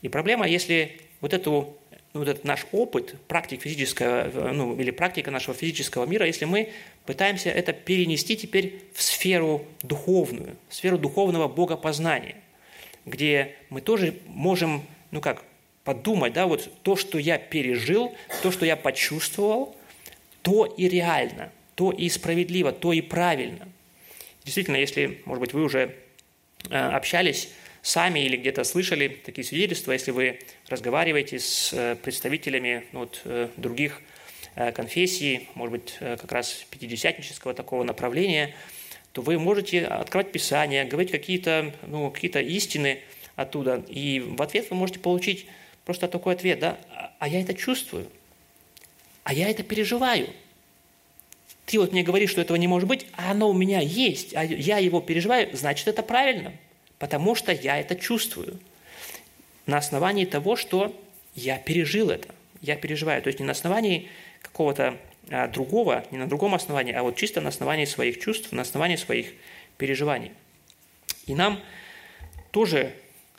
И 0.01 0.09
проблема, 0.09 0.49
если 0.49 0.97
вот 1.21 1.35
эту 1.35 1.77
вот 2.15 2.29
этот 2.29 2.45
наш 2.45 2.67
опыт, 2.73 3.17
практик 3.27 3.61
физического, 3.61 4.53
ну, 4.53 4.79
или 4.79 4.93
практика 4.93 5.31
нашего 5.31 5.55
физического 5.55 6.07
мира, 6.07 6.27
если 6.27 6.45
мы 6.45 6.71
пытаемся 7.07 7.51
это 7.51 7.73
перенести 7.73 8.37
теперь 8.37 8.81
в 8.95 9.03
сферу 9.03 9.67
духовную, 9.83 10.57
в 10.69 10.75
сферу 10.75 10.97
духовного 10.97 11.49
богопознания, 11.49 12.37
где 13.05 13.57
мы 13.69 13.81
тоже 13.81 14.15
можем, 14.27 14.85
ну 15.11 15.21
как, 15.21 15.43
подумать, 15.83 16.33
да, 16.33 16.47
вот 16.47 16.71
то, 16.83 16.97
что 16.97 17.19
я 17.19 17.37
пережил, 17.37 18.15
то, 18.43 18.53
что 18.53 18.65
я 18.65 18.77
почувствовал, 18.77 19.77
то 20.43 20.67
и 20.67 20.89
реально, 20.89 21.51
то 21.75 21.91
и 21.91 22.09
справедливо, 22.09 22.71
то 22.73 22.93
и 22.93 23.01
правильно. 23.01 23.69
Действительно, 24.45 24.77
если, 24.77 25.21
может 25.25 25.41
быть, 25.41 25.53
вы 25.53 25.65
уже 25.65 25.97
э, 26.71 26.77
общались 26.77 27.51
сами 27.85 28.21
или 28.21 28.37
где-то 28.37 28.65
слышали 28.65 29.09
такие 29.09 29.45
свидетельства, 29.45 29.93
если 29.93 30.11
вы 30.11 30.39
разговариваете 30.69 31.39
с 31.39 31.71
э, 31.75 31.97
представителями 31.97 32.85
ну, 32.93 33.01
вот, 33.01 33.21
э, 33.27 33.51
других 33.59 34.01
э, 34.57 34.73
конфессий, 34.73 35.51
может 35.55 35.73
быть, 35.73 35.97
как 36.01 36.33
раз 36.33 36.65
пятидесятнического 36.71 37.53
такого 37.53 37.85
направления, 37.85 38.55
то 39.13 39.21
вы 39.21 39.39
можете 39.39 39.85
открывать 39.85 40.33
Писание, 40.33 40.87
говорить 40.87 41.11
какие-то 41.11 41.75
ну, 41.87 42.11
какие 42.11 42.31
истины 42.43 43.01
оттуда, 43.37 43.85
и 43.87 44.21
в 44.21 44.41
ответ 44.41 44.71
вы 44.71 44.77
можете 44.77 45.01
получить 45.01 45.47
просто 45.85 46.09
такой 46.09 46.35
ответ, 46.35 46.61
да, 46.61 46.79
а 47.19 47.29
я 47.29 47.43
это 47.43 47.53
чувствую, 47.53 48.07
а 49.25 49.35
я 49.35 49.51
это 49.51 49.63
переживаю. 49.63 50.31
Ты 51.67 51.79
вот 51.79 51.93
мне 51.93 52.03
говоришь, 52.03 52.31
что 52.31 52.41
этого 52.41 52.57
не 52.57 52.67
может 52.67 52.89
быть, 52.89 53.07
а 53.13 53.33
оно 53.33 53.51
у 53.51 53.55
меня 53.55 53.81
есть, 53.81 54.35
а 54.35 54.43
я 54.43 54.79
его 54.79 55.03
переживаю, 55.03 55.55
значит, 55.55 55.87
это 55.87 56.03
правильно– 56.03 56.55
потому 56.99 57.35
что 57.35 57.53
я 57.53 57.79
это 57.79 57.97
чувствую. 57.97 58.59
На 59.67 59.79
основании 59.79 60.25
того, 60.25 60.57
что 60.57 60.95
я 61.35 61.59
пережил 61.59 62.11
это, 62.11 62.29
я 62.61 62.77
переживаю. 62.77 63.23
То 63.23 63.29
есть 63.29 63.41
не 63.41 63.47
на 63.47 63.53
основании 63.53 64.09
какого-то 64.43 64.99
а, 65.31 65.49
другого, 65.49 66.05
не 66.11 66.19
на 66.19 66.27
другом 66.27 66.55
основании, 66.55 66.93
а 66.93 67.03
вот 67.03 67.17
чисто 67.17 67.41
на 67.41 67.49
основании 67.49 67.87
своих 67.87 68.21
чувств, 68.21 68.53
на 68.53 68.63
основании 68.63 68.97
своих 68.97 69.33
переживаний. 69.79 70.33
И 71.27 71.35
нам 71.35 71.61
тоже 72.51 72.93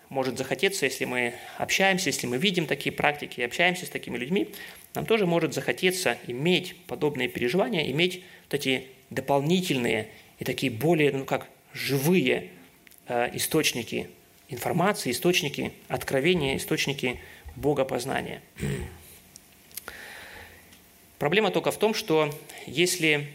может 0.09 0.37
захотеться, 0.37 0.85
если 0.85 1.05
мы 1.05 1.33
общаемся, 1.57 2.09
если 2.09 2.27
мы 2.27 2.37
видим 2.37 2.67
такие 2.67 2.91
практики 2.91 3.39
и 3.39 3.43
общаемся 3.43 3.85
с 3.85 3.89
такими 3.89 4.17
людьми, 4.17 4.49
нам 4.93 5.05
тоже 5.05 5.25
может 5.25 5.53
захотеться 5.53 6.17
иметь 6.27 6.75
подобные 6.87 7.27
переживания, 7.27 7.91
иметь 7.91 8.23
вот 8.45 8.55
эти 8.55 8.87
дополнительные 9.09 10.07
и 10.39 10.45
такие 10.45 10.71
более, 10.71 11.11
ну 11.11 11.25
как, 11.25 11.47
живые 11.73 12.49
источники 13.07 14.09
информации, 14.49 15.11
источники 15.11 15.73
откровения, 15.87 16.57
источники 16.57 17.19
богопознания. 17.55 18.41
Проблема 21.19 21.51
только 21.51 21.71
в 21.71 21.77
том, 21.77 21.93
что 21.93 22.33
если 22.65 23.27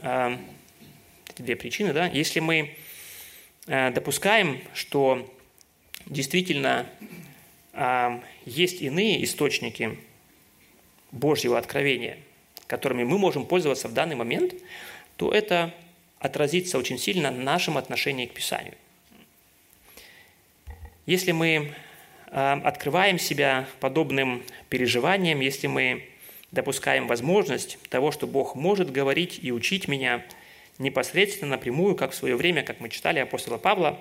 э, 0.00 0.36
две 1.36 1.56
причины, 1.56 1.92
да, 1.92 2.06
если 2.06 2.40
мы 2.40 2.76
э, 3.66 3.90
допускаем, 3.90 4.60
что 4.74 5.30
действительно 6.06 6.86
есть 8.44 8.82
иные 8.82 9.24
источники 9.24 9.98
Божьего 11.10 11.58
откровения, 11.58 12.18
которыми 12.68 13.02
мы 13.02 13.18
можем 13.18 13.46
пользоваться 13.46 13.88
в 13.88 13.94
данный 13.94 14.14
момент, 14.14 14.54
то 15.16 15.32
это 15.32 15.74
отразится 16.24 16.78
очень 16.78 16.98
сильно 16.98 17.30
на 17.30 17.42
нашем 17.42 17.76
отношении 17.76 18.24
к 18.24 18.32
Писанию. 18.32 18.74
Если 21.04 21.32
мы 21.32 21.74
а, 22.28 22.58
открываем 22.64 23.18
себя 23.18 23.68
подобным 23.78 24.42
переживаниям, 24.70 25.40
если 25.40 25.66
мы 25.66 26.08
допускаем 26.50 27.08
возможность 27.08 27.78
того, 27.90 28.10
что 28.10 28.26
Бог 28.26 28.54
может 28.54 28.90
говорить 28.90 29.38
и 29.42 29.52
учить 29.52 29.86
меня 29.86 30.24
непосредственно 30.78 31.50
напрямую, 31.50 31.94
как 31.94 32.12
в 32.12 32.14
свое 32.14 32.36
время, 32.36 32.62
как 32.62 32.80
мы 32.80 32.88
читали 32.88 33.18
апостола 33.18 33.58
Павла, 33.58 34.00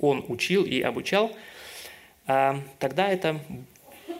он 0.00 0.24
учил 0.28 0.64
и 0.64 0.80
обучал, 0.80 1.36
а, 2.26 2.62
тогда 2.78 3.08
это 3.08 3.42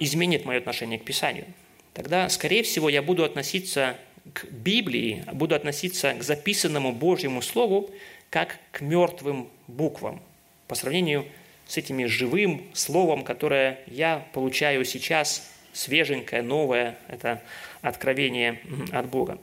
изменит 0.00 0.44
мое 0.44 0.58
отношение 0.58 0.99
к 0.99 1.04
Писанию. 1.04 1.46
Тогда, 1.94 2.28
скорее 2.28 2.62
всего, 2.62 2.90
я 2.90 3.00
буду 3.00 3.25
относиться 3.25 3.96
к 4.33 4.45
Библии, 4.50 5.25
буду 5.33 5.54
относиться 5.54 6.14
к 6.14 6.23
записанному 6.23 6.92
Божьему 6.92 7.42
Слову 7.42 7.90
как 8.30 8.59
к 8.73 8.80
мертвым 8.80 9.49
буквам 9.66 10.21
по 10.68 10.75
сравнению 10.75 11.26
с 11.66 11.76
этими 11.76 12.04
живым 12.04 12.64
словом, 12.73 13.25
которое 13.25 13.80
я 13.87 14.26
получаю 14.33 14.85
сейчас, 14.85 15.50
свеженькое, 15.73 16.42
новое, 16.42 16.99
это 17.09 17.42
откровение 17.83 18.61
от 18.92 19.09
Бога. 19.09 19.38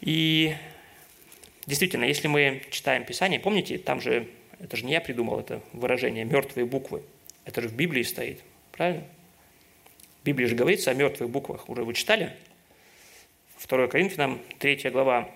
И 0.00 0.54
действительно, 1.66 2.04
если 2.04 2.28
мы 2.28 2.62
читаем 2.70 3.04
Писание, 3.04 3.40
помните, 3.40 3.78
там 3.78 4.00
же, 4.00 4.28
это 4.60 4.76
же 4.76 4.84
не 4.84 4.92
я 4.92 5.00
придумал 5.00 5.40
это 5.40 5.60
выражение, 5.72 6.24
мертвые 6.24 6.64
буквы. 6.64 7.02
Это 7.44 7.62
же 7.62 7.68
в 7.68 7.74
Библии 7.74 8.02
стоит, 8.02 8.40
правильно? 8.72 9.04
В 10.22 10.24
Библии 10.24 10.46
же 10.46 10.54
говорится 10.54 10.90
о 10.90 10.94
мертвых 10.94 11.30
буквах. 11.30 11.68
Уже 11.68 11.84
вы 11.84 11.94
читали? 11.94 12.32
2 13.64 13.88
Коринфянам, 13.88 14.40
3 14.58 14.90
глава, 14.90 15.30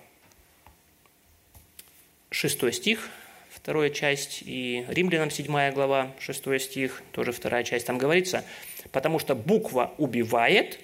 6 2.31 2.73
стих, 2.73 3.09
вторая 3.50 3.91
часть, 3.91 4.43
и 4.45 4.85
Римлянам, 4.89 5.31
7 5.31 5.73
глава, 5.73 6.12
6 6.21 6.61
стих, 6.61 7.03
тоже 7.12 7.33
вторая 7.33 7.65
часть, 7.65 7.87
там 7.87 7.97
говорится, 7.97 8.45
потому 8.93 9.19
что 9.19 9.35
буква 9.35 9.95
убивает, 9.97 10.81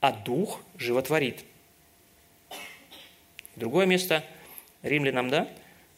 а 0.00 0.12
дух 0.12 0.62
животворит. 0.76 1.44
Другое 3.56 3.86
место, 3.86 4.24
Римлянам, 4.82 5.30
да, 5.30 5.48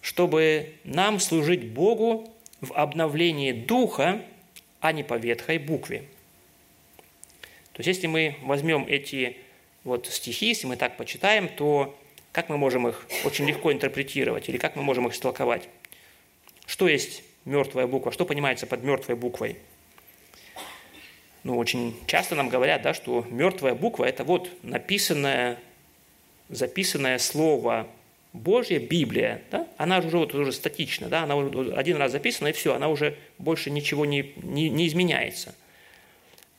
чтобы 0.00 0.74
нам 0.84 1.20
служить 1.20 1.68
Богу 1.68 2.32
в 2.62 2.72
обновлении 2.72 3.52
духа, 3.52 4.22
а 4.80 4.92
не 4.92 5.02
по 5.02 5.18
ветхой 5.18 5.58
букве. 5.58 6.04
То 7.74 7.82
есть, 7.82 7.88
если 7.88 8.06
мы 8.06 8.36
возьмем 8.42 8.86
эти 8.88 9.36
вот 9.84 10.06
стихи, 10.06 10.46
если 10.46 10.66
мы 10.66 10.76
так 10.76 10.96
почитаем, 10.96 11.48
то 11.48 11.96
как 12.32 12.48
мы 12.48 12.56
можем 12.56 12.86
их 12.88 13.06
очень 13.24 13.46
легко 13.46 13.72
интерпретировать 13.72 14.48
или 14.48 14.56
как 14.56 14.76
мы 14.76 14.82
можем 14.82 15.06
их 15.08 15.14
истолковать? 15.14 15.68
Что 16.66 16.88
есть 16.88 17.22
мертвая 17.44 17.86
буква? 17.86 18.12
Что 18.12 18.24
понимается 18.24 18.66
под 18.66 18.84
мертвой 18.84 19.16
буквой? 19.16 19.56
Ну, 21.42 21.56
очень 21.56 21.96
часто 22.06 22.34
нам 22.34 22.50
говорят, 22.50 22.82
да, 22.82 22.92
что 22.92 23.26
мертвая 23.30 23.74
буква– 23.74 24.04
это 24.06 24.24
вот 24.24 24.50
написанное, 24.62 25.58
записанное 26.50 27.18
слово 27.18 27.88
Божья 28.34 28.78
Библия, 28.78 29.42
да, 29.50 29.66
она 29.78 29.98
уже, 29.98 30.18
вот, 30.18 30.34
уже 30.34 30.52
статична, 30.52 31.08
да, 31.08 31.22
она 31.22 31.36
уже 31.36 31.72
один 31.72 31.96
раз 31.96 32.12
записана, 32.12 32.48
и 32.48 32.52
все, 32.52 32.74
она 32.74 32.88
уже 32.88 33.16
больше 33.38 33.70
ничего 33.70 34.04
не, 34.04 34.32
не, 34.36 34.68
не 34.68 34.86
изменяется. 34.86 35.54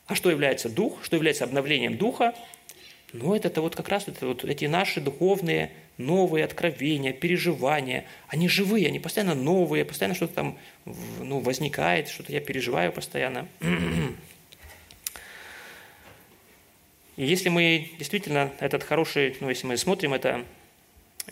А 0.08 0.16
что 0.16 0.30
является 0.30 0.68
дух, 0.68 1.04
что 1.04 1.16
является 1.16 1.44
обновлением 1.44 1.98
духа? 1.98 2.34
Ну, 3.13 3.36
это, 3.36 3.50
это 3.50 3.62
вот 3.62 3.75
как 3.75 3.89
раз 3.89 4.08
это 4.08 4.25
вот 4.25 4.44
эти 4.46 4.65
наши 4.65 5.01
духовные 5.01 5.72
новые 5.98 6.46
откровения, 6.46 7.13
переживания. 7.13 8.06
Они 8.27 8.48
живые, 8.48 8.88
они 8.88 9.00
постоянно 9.00 9.36
новые, 9.36 9.86
постоянно 9.86 10.15
что-то 10.15 10.34
там 10.34 10.58
ну, 10.86 11.39
возникает, 11.39 12.08
что-то 12.10 12.32
я 12.32 12.39
переживаю 12.39 12.91
постоянно. 12.91 13.48
И 17.18 17.25
если 17.25 17.50
мы 17.50 17.91
действительно 18.00 18.51
этот 18.60 18.84
хороший, 18.84 19.36
ну, 19.41 19.50
если 19.50 19.68
мы 19.68 19.77
смотрим 19.77 20.13
это 20.13 20.44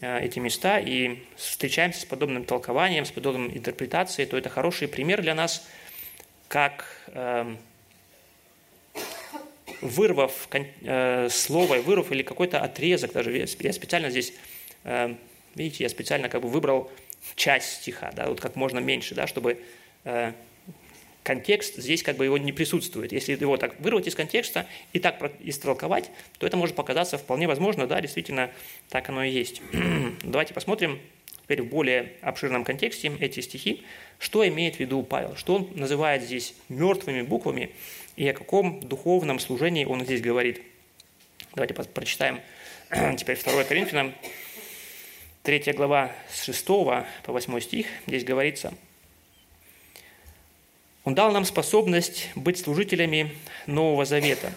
Э, 0.01 0.19
эти 0.21 0.39
места 0.39 0.79
и 0.79 1.24
встречаемся 1.36 2.01
с 2.01 2.05
подобным 2.05 2.45
толкованием, 2.45 3.05
с 3.05 3.12
подобной 3.12 3.57
интерпретацией, 3.57 4.27
то 4.27 4.38
это 4.38 4.50
хороший 4.50 4.88
пример 4.88 5.21
для 5.21 5.36
нас, 5.36 5.67
как 6.48 6.86
эм, 7.07 7.57
вырвав 9.81 10.48
э, 10.51 11.29
слово, 11.29 11.75
вырвав 11.75 12.12
или 12.12 12.24
какой-то 12.24 12.59
отрезок, 12.59 13.13
даже 13.13 13.36
я 13.36 13.48
специально 13.48 14.09
здесь, 14.09 14.33
э, 14.83 15.15
видите, 15.55 15.83
я 15.83 15.89
специально 15.89 16.29
как 16.29 16.41
бы 16.41 16.50
выбрал 16.50 16.91
часть 17.36 17.81
стиха, 17.81 18.12
да, 18.15 18.27
вот 18.27 18.39
как 18.39 18.55
можно 18.55 18.79
меньше, 18.79 19.15
да, 19.15 19.27
чтобы 19.27 19.59
контекст 21.29 21.75
здесь 21.77 22.01
как 22.01 22.17
бы 22.17 22.25
его 22.25 22.39
не 22.39 22.51
присутствует. 22.51 23.12
Если 23.12 23.33
его 23.33 23.57
так 23.57 23.79
вырвать 23.79 24.07
из 24.07 24.15
контекста 24.15 24.65
и 24.93 25.00
так 25.00 25.31
истолковать, 25.41 26.09
то 26.39 26.48
это 26.48 26.57
может 26.57 26.75
показаться 26.75 27.19
вполне 27.19 27.48
возможно, 27.48 27.86
да, 27.86 28.01
действительно, 28.01 28.50
так 28.89 29.09
оно 29.09 29.24
и 29.24 29.29
есть. 29.29 29.62
Давайте 30.24 30.55
посмотрим 30.55 31.00
теперь 31.43 31.62
в 31.62 31.67
более 31.67 32.13
обширном 32.21 32.63
контексте 32.63 33.12
эти 33.19 33.41
стихи, 33.41 33.83
что 34.17 34.48
имеет 34.48 34.77
в 34.77 34.79
виду 34.79 35.03
Павел, 35.03 35.36
что 35.36 35.55
он 35.55 35.69
называет 35.75 36.24
здесь 36.24 36.55
мертвыми 36.67 37.21
буквами 37.21 37.71
и 38.19 38.27
о 38.27 38.33
каком 38.33 38.79
духовном 38.81 39.39
служении 39.39 39.85
он 39.85 40.03
здесь 40.03 40.21
говорит. 40.21 40.61
Давайте 41.55 41.73
прочитаем 41.73 42.41
теперь 43.17 43.41
2 43.41 43.63
Коринфянам, 43.63 44.13
3 45.43 45.73
глава 45.73 46.11
с 46.31 46.43
6 46.43 46.65
по 46.65 47.05
8 47.25 47.59
стих. 47.61 47.88
Здесь 48.05 48.23
говорится– 48.23 48.73
он 51.09 51.15
дал 51.15 51.31
нам 51.31 51.43
способность 51.43 52.29
быть 52.35 52.59
служителями 52.59 53.31
Нового 53.65 54.05
Завета. 54.05 54.51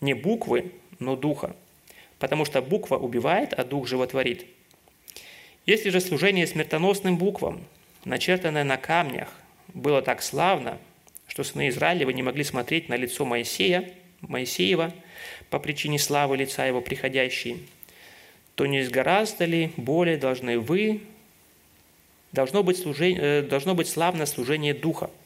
Не 0.00 0.14
буквы, 0.14 0.72
но 0.98 1.16
духа. 1.16 1.54
Потому 2.18 2.46
что 2.46 2.62
буква 2.62 2.96
убивает, 2.96 3.52
а 3.52 3.62
дух 3.62 3.86
животворит. 3.86 4.46
Если 5.66 5.90
же 5.90 6.00
служение 6.00 6.46
смертоносным 6.46 7.18
буквам, 7.18 7.62
начертанное 8.06 8.64
на 8.64 8.78
камнях, 8.78 9.28
было 9.74 10.00
так 10.00 10.22
славно, 10.22 10.78
что 11.28 11.44
сыны 11.44 11.68
Израилева 11.68 12.10
не 12.10 12.22
могли 12.22 12.42
смотреть 12.42 12.88
на 12.88 12.96
лицо 12.96 13.24
Моисея, 13.24 13.88
Моисеева 14.20 14.92
по 15.50 15.60
причине 15.60 15.98
славы 15.98 16.36
лица 16.36 16.66
его 16.66 16.80
приходящей, 16.80 17.68
то 18.56 18.66
не 18.66 18.82
гораздо 18.82 19.44
ли 19.44 19.70
более 19.76 20.16
должны 20.16 20.58
вы, 20.58 21.02
должно 22.32 22.64
быть, 22.64 22.78
служение, 22.78 23.20
э, 23.20 23.42
должно 23.42 23.74
быть 23.76 23.88
славное 23.88 24.26
служение 24.26 24.74
Духа– 24.74 25.10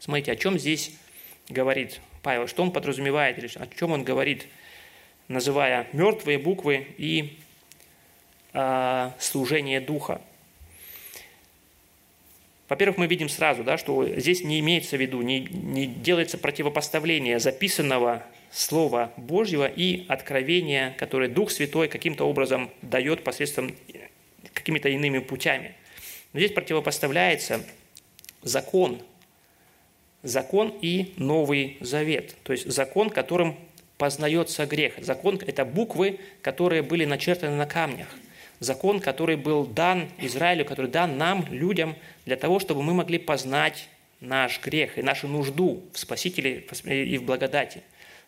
Смотрите, 0.00 0.32
о 0.32 0.36
чем 0.36 0.58
здесь 0.58 0.92
говорит 1.50 2.00
Павел, 2.22 2.48
что 2.48 2.62
он 2.62 2.72
подразумевает, 2.72 3.38
или 3.38 3.50
о 3.56 3.66
чем 3.66 3.92
он 3.92 4.02
говорит, 4.02 4.46
называя 5.28 5.86
мертвые 5.92 6.38
буквы 6.38 6.86
и 6.96 7.38
э, 8.54 9.10
служение 9.18 9.78
духа. 9.82 10.22
Во-первых, 12.70 12.98
мы 12.98 13.08
видим 13.08 13.28
сразу, 13.28 13.64
да, 13.64 13.76
что 13.76 14.08
здесь 14.16 14.44
не 14.44 14.60
имеется 14.60 14.96
в 14.96 15.00
виду, 15.00 15.20
не, 15.22 15.40
не 15.40 15.86
делается 15.86 16.38
противопоставление 16.38 17.40
записанного 17.40 18.22
Слова 18.52 19.12
Божьего 19.16 19.66
и 19.66 20.06
откровения, 20.06 20.94
которое 20.96 21.28
Дух 21.28 21.50
Святой 21.50 21.88
каким-то 21.88 22.28
образом 22.28 22.70
дает 22.80 23.24
посредством 23.24 23.74
какими-то 24.54 24.88
иными 24.88 25.18
путями. 25.18 25.74
Но 26.32 26.38
здесь 26.38 26.52
противопоставляется 26.52 27.60
закон, 28.42 29.02
закон 30.22 30.72
и 30.80 31.12
Новый 31.16 31.76
Завет. 31.80 32.36
То 32.44 32.52
есть 32.52 32.70
закон, 32.70 33.10
которым 33.10 33.56
познается 33.98 34.64
грех. 34.64 34.94
Закон– 34.98 35.40
это 35.44 35.64
буквы, 35.64 36.20
которые 36.40 36.82
были 36.82 37.04
начертаны 37.04 37.56
на 37.56 37.66
камнях. 37.66 38.08
Закон, 38.60 39.00
который 39.00 39.36
был 39.36 39.64
дан 39.64 40.08
Израилю, 40.18 40.64
который 40.64 40.90
дан 40.90 41.18
нам, 41.18 41.44
людям, 41.50 41.96
для 42.24 42.36
того, 42.36 42.60
чтобы 42.60 42.82
мы 42.82 42.94
могли 42.94 43.18
познать 43.18 43.88
наш 44.20 44.60
грех 44.60 44.98
и 44.98 45.02
нашу 45.02 45.28
нужду 45.28 45.82
в 45.92 45.98
Спасителе 45.98 46.66
и 46.84 47.18
в 47.18 47.24
благодати. 47.24 47.82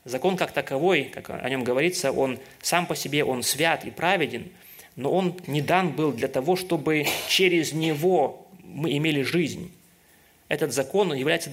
Закон 0.05 0.37
как 0.37 0.53
таковой, 0.53 1.05
как 1.05 1.31
о 1.31 1.49
нем 1.49 1.63
говорится, 1.63 2.11
он 2.11 2.39
сам 2.61 2.87
по 2.87 2.97
себе, 2.97 3.25
он 3.25 3.43
свят 3.43 3.85
и 3.85 3.91
праведен, 3.91 4.49
но 4.97 5.13
он 5.13 5.37
не 5.47 5.63
дан 5.63 5.93
был 5.93 6.13
для 6.13 6.29
того, 6.29 6.57
чтобы 6.57 7.07
через 7.29 7.73
него 7.73 8.49
мы 8.65 8.97
имели 8.97 9.23
жизнь 9.23 9.71
этот 10.53 10.75
закон 10.75 11.15
является 11.15 11.51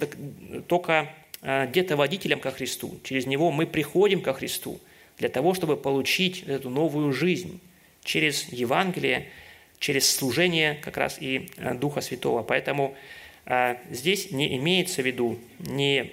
только 0.68 1.08
э, 1.42 1.68
где-то 1.68 1.96
водителем 1.96 2.42
ко 2.42 2.52
Христу. 2.52 3.00
Через 3.06 3.28
него 3.28 3.50
мы 3.50 3.66
приходим 3.66 4.22
ко 4.22 4.34
Христу 4.34 4.82
для 5.18 5.30
того, 5.30 5.54
чтобы 5.54 5.78
получить 5.78 6.44
эту 6.44 6.70
новую 6.70 7.14
жизнь 7.14 7.62
через 8.04 8.52
Евангелие, 8.52 9.28
через 9.80 10.10
служение 10.14 10.76
как 10.76 10.98
раз 10.98 11.18
и 11.20 11.50
э, 11.58 11.74
Духа 11.76 12.02
Святого. 12.02 12.44
Поэтому 12.44 12.96
э, 13.46 13.76
здесь 13.92 14.32
не 14.32 14.58
имеется 14.58 15.02
в 15.02 15.06
виду, 15.06 15.40
не, 15.60 16.12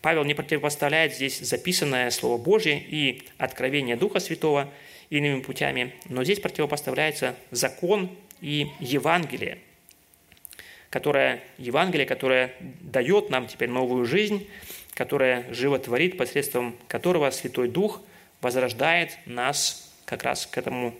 Павел 0.00 0.24
не 0.24 0.34
противопоставляет 0.34 1.14
здесь 1.14 1.38
записанное 1.40 2.10
Слово 2.10 2.38
Божье 2.38 2.78
и 2.78 3.22
откровение 3.38 3.96
Духа 3.96 4.20
Святого 4.20 4.70
иными 5.10 5.40
путями, 5.40 5.94
но 6.08 6.24
здесь 6.24 6.40
противопоставляется 6.40 7.36
закон 7.50 8.10
и 8.40 8.68
Евангелие– 8.80 9.58
которое 10.92 11.40
Евангелие, 11.56 12.06
которое 12.06 12.52
дает 12.60 13.30
нам 13.30 13.46
теперь 13.46 13.70
новую 13.70 14.04
жизнь, 14.04 14.46
которое 14.92 15.50
животворит, 15.50 16.18
посредством 16.18 16.76
которого 16.86 17.30
Святой 17.30 17.68
Дух 17.68 18.02
возрождает 18.42 19.16
нас 19.24 19.90
как 20.04 20.22
раз 20.22 20.44
к, 20.44 20.58
этому, 20.58 20.90
э, 20.90 20.92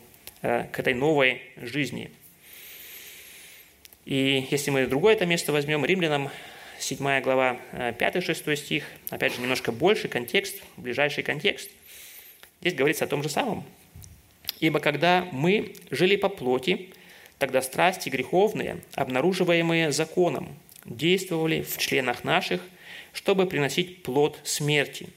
к 0.42 0.78
этой 0.78 0.92
новой 0.92 1.40
жизни. 1.56 2.10
И 4.04 4.46
если 4.50 4.70
мы 4.70 4.86
другое 4.86 5.14
это 5.14 5.24
место 5.24 5.52
возьмем, 5.52 5.84
Римлянам 5.84 6.28
7 6.78 7.20
глава 7.20 7.58
5-6 7.72 8.42
э, 8.44 8.56
стих, 8.56 8.84
опять 9.10 9.34
же, 9.34 9.40
немножко 9.40 9.72
больше 9.72 10.08
контекст, 10.08 10.62
ближайший 10.76 11.22
контекст. 11.22 11.70
Здесь 12.60 12.74
говорится 12.74 13.04
о 13.04 13.08
том 13.08 13.22
же 13.22 13.28
самом. 13.28 13.64
«Ибо 14.60 14.80
когда 14.80 15.26
мы 15.32 15.74
жили 15.90 16.16
по 16.16 16.28
плоти, 16.28 16.90
Тогда 17.42 17.60
страсти 17.60 18.08
греховные, 18.08 18.78
обнаруживаемые 18.94 19.90
законом, 19.90 20.48
действовали 20.84 21.62
в 21.62 21.76
членах 21.76 22.22
наших, 22.22 22.60
чтобы 23.12 23.46
приносить 23.46 24.04
плод 24.04 24.38
смерти. 24.44 25.08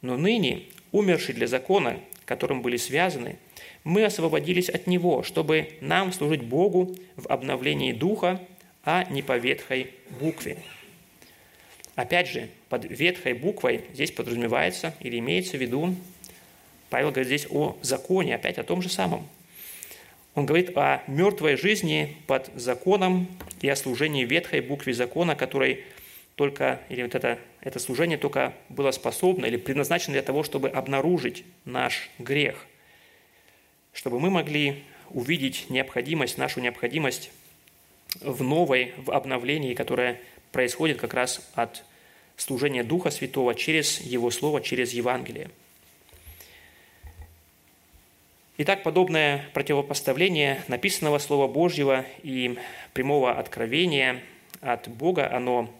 Но 0.00 0.16
ныне, 0.16 0.62
умершие 0.92 1.34
для 1.34 1.46
закона, 1.46 2.00
которым 2.24 2.62
были 2.62 2.78
связаны, 2.78 3.36
мы 3.84 4.04
освободились 4.04 4.68
от 4.68 4.86
него, 4.86 5.22
чтобы 5.22 5.70
нам 5.80 6.12
служить 6.12 6.42
Богу 6.42 6.94
в 7.16 7.26
обновлении 7.28 7.92
духа, 7.92 8.40
а 8.84 9.04
не 9.10 9.22
по 9.22 9.36
ветхой 9.38 9.90
букве. 10.20 10.58
Опять 11.94 12.28
же, 12.28 12.48
под 12.68 12.84
ветхой 12.84 13.34
буквой 13.34 13.82
здесь 13.92 14.10
подразумевается 14.10 14.94
или 15.00 15.18
имеется 15.18 15.56
в 15.56 15.60
виду, 15.60 15.94
Павел 16.90 17.10
говорит 17.10 17.26
здесь 17.26 17.46
о 17.50 17.76
законе, 17.82 18.34
опять 18.34 18.58
о 18.58 18.62
том 18.64 18.82
же 18.82 18.88
самом– 18.88 19.28
он 20.34 20.46
говорит 20.46 20.76
о 20.76 21.02
мертвой 21.08 21.56
жизни 21.56 22.16
под 22.26 22.50
законом 22.54 23.28
и 23.60 23.68
о 23.68 23.76
служении 23.76 24.24
ветхой 24.24 24.62
букве 24.62 24.94
закона, 24.94 25.36
которой 25.36 25.84
только, 26.36 26.80
или 26.88 27.02
вот 27.02 27.14
это, 27.14 27.38
это 27.60 27.78
служение 27.78 28.16
только 28.16 28.54
было 28.70 28.90
способно 28.92 29.44
или 29.44 29.58
предназначено 29.58 30.14
для 30.14 30.22
того, 30.22 30.42
чтобы 30.42 30.70
обнаружить 30.70 31.44
наш 31.66 32.08
грех, 32.18 32.66
чтобы 33.92 34.20
мы 34.20 34.30
могли 34.30 34.84
увидеть 35.10 35.66
необходимость, 35.68 36.38
нашу 36.38 36.60
необходимость 36.60 37.30
в 38.20 38.42
новой, 38.42 38.94
в 38.96 39.10
обновлении, 39.10 39.74
которое 39.74 40.20
происходит 40.52 40.98
как 40.98 41.14
раз 41.14 41.50
от 41.54 41.84
служения 42.36 42.82
Духа 42.82 43.10
Святого 43.10 43.54
через 43.54 44.00
Его 44.00 44.30
Слово, 44.30 44.60
через 44.60 44.92
Евангелие– 44.92 45.50
Итак, 48.58 48.82
подобное 48.82 49.48
противопоставление 49.54 50.62
написанного 50.68 51.18
Слова 51.18 51.48
Божьего 51.48 52.04
и 52.22 52.58
прямого 52.92 53.32
откровения 53.32 54.20
от 54.60 54.88
Бога, 54.88 55.34
оно, 55.34 55.72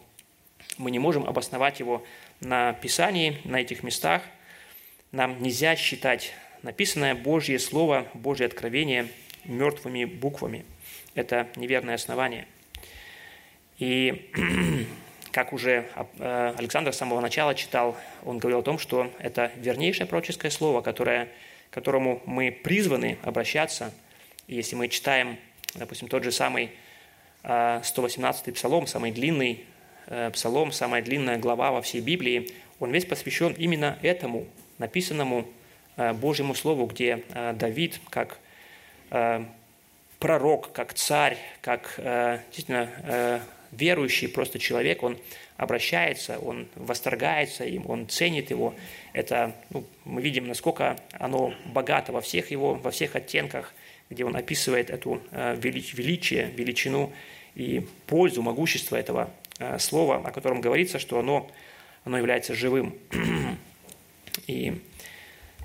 мы 0.79 0.89
не 0.89 0.97
можем 0.97 1.23
обосновать 1.23 1.79
его 1.79 2.03
на 2.41 2.73
Писании, 2.73 3.37
на 3.43 3.61
этих 3.61 3.83
местах. 3.83 4.23
Нам 5.11 5.41
нельзя 5.43 5.75
считать 5.75 6.33
написанное 6.63 7.13
Божье 7.13 7.59
Слово, 7.59 8.07
Божье 8.13 8.47
откровение 8.47 9.07
мертвыми 9.45 10.05
буквами. 10.05 10.65
Это 11.13 11.47
неверное 11.55 11.95
основание. 11.95 12.47
И 13.77 14.31
как 15.31 15.53
уже 15.53 15.85
э, 16.19 16.53
Александр 16.57 16.93
с 16.93 16.97
самого 16.97 17.19
начала 17.19 17.53
читал, 17.53 17.97
он 18.23 18.39
говорил 18.39 18.59
о 18.59 18.63
том, 18.63 18.79
что 18.79 19.11
это 19.19 19.51
вернейшее 19.57 20.07
пророческое 20.07 20.49
слово, 20.49 20.81
которое, 20.81 21.27
к 21.69 21.73
которому 21.73 22.23
мы 22.25 22.51
призваны 22.51 23.17
обращаться. 23.23 23.93
И 24.47 24.55
если 24.55 24.75
мы 24.75 24.87
читаем, 24.87 25.37
допустим, 25.75 26.07
тот 26.07 26.23
же 26.23 26.31
самый 26.31 26.71
118-й 27.43 28.51
э, 28.51 28.53
псалом, 28.53 28.87
самый 28.87 29.11
длинный 29.11 29.65
э, 30.07 30.31
псалом, 30.31 30.71
самая 30.71 31.01
длинная 31.01 31.37
глава 31.37 31.71
во 31.71 31.81
всей 31.81 31.99
Библии, 31.99 32.49
он 32.79 32.91
весь 32.91 33.05
посвящен 33.05 33.51
именно 33.53 33.99
этому 34.01 34.47
написанному 34.77 35.45
Божьему 35.95 36.55
Слову, 36.55 36.85
где 36.85 37.23
Давид, 37.55 37.99
как 38.09 38.39
пророк, 40.19 40.71
как 40.71 40.93
царь, 40.93 41.37
как 41.61 41.93
действительно 41.97 43.41
верующий 43.71 44.27
просто 44.27 44.59
человек, 44.59 45.03
он 45.03 45.17
обращается, 45.57 46.39
он 46.39 46.67
восторгается 46.75 47.63
им, 47.65 47.89
он 47.89 48.07
ценит 48.07 48.49
его. 48.49 48.73
Это, 49.13 49.55
ну, 49.69 49.83
мы 50.05 50.21
видим, 50.21 50.47
насколько 50.47 50.97
оно 51.13 51.53
богато 51.65 52.11
во 52.11 52.21
всех 52.21 52.51
его, 52.51 52.75
во 52.75 52.91
всех 52.91 53.15
оттенках, 53.15 53.73
где 54.09 54.25
он 54.25 54.35
описывает 54.35 54.89
эту 54.89 55.21
э, 55.31 55.55
величие, 55.55 56.51
величину 56.55 57.11
и 57.55 57.85
пользу, 58.07 58.41
могущество 58.41 58.95
этого 58.95 59.29
э, 59.59 59.79
слова, 59.79 60.17
о 60.17 60.31
котором 60.31 60.61
говорится, 60.61 60.99
что 60.99 61.19
оно, 61.19 61.49
оно 62.03 62.17
является 62.17 62.53
живым. 62.53 62.95
И 64.47 64.81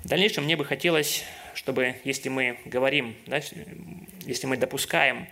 в 0.03 0.07
дальнейшем 0.07 0.45
мне 0.45 0.55
бы 0.55 0.65
хотелось, 0.65 1.23
чтобы, 1.53 1.95
если 2.03 2.29
мы 2.29 2.57
говорим, 2.65 3.15
да, 3.25 3.41
если 4.25 4.47
мы 4.47 4.57
допускаем 4.57 5.27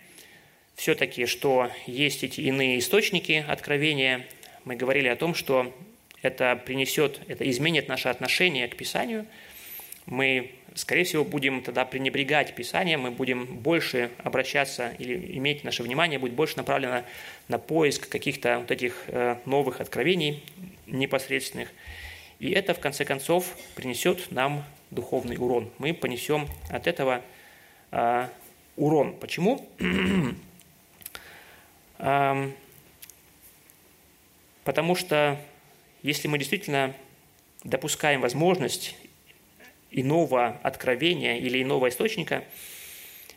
все-таки, 0.77 1.25
что 1.25 1.71
есть 1.87 2.23
эти 2.23 2.41
иные 2.41 2.79
источники 2.79 3.43
откровения. 3.47 4.25
Мы 4.63 4.75
говорили 4.75 5.07
о 5.07 5.15
том, 5.15 5.33
что 5.33 5.75
это 6.21 6.55
принесет, 6.55 7.19
это 7.27 7.49
изменит 7.49 7.87
наше 7.87 8.09
отношение 8.09 8.67
к 8.67 8.75
Писанию. 8.77 9.25
Мы, 10.05 10.51
скорее 10.75 11.03
всего, 11.03 11.25
будем 11.25 11.63
тогда 11.63 11.83
пренебрегать 11.83 12.53
Писанием, 12.53 13.01
мы 13.01 13.11
будем 13.11 13.45
больше 13.45 14.11
обращаться 14.23 14.93
или 14.99 15.35
иметь 15.37 15.63
наше 15.63 15.81
внимание 15.83 16.19
будет 16.19 16.33
больше 16.33 16.57
направлено 16.57 17.03
на 17.47 17.57
поиск 17.57 18.07
каких-то 18.07 18.59
вот 18.59 18.71
этих 18.71 19.03
э, 19.07 19.37
новых 19.45 19.81
откровений 19.81 20.43
непосредственных. 20.85 21.69
И 22.39 22.51
это, 22.51 22.73
в 22.73 22.79
конце 22.79 23.03
концов, 23.05 23.55
принесет 23.75 24.31
нам 24.31 24.63
духовный 24.91 25.37
урон. 25.37 25.71
Мы 25.79 25.93
понесем 25.93 26.47
от 26.69 26.87
этого 26.87 27.21
э, 27.91 28.27
урон. 28.75 29.15
Почему? 29.19 29.67
Потому 34.63 34.95
что 34.95 35.39
если 36.03 36.27
мы 36.27 36.37
действительно 36.37 36.93
допускаем 37.63 38.21
возможность 38.21 38.95
иного 39.89 40.59
откровения 40.61 41.37
или 41.37 41.63
иного 41.63 41.89
источника, 41.89 42.43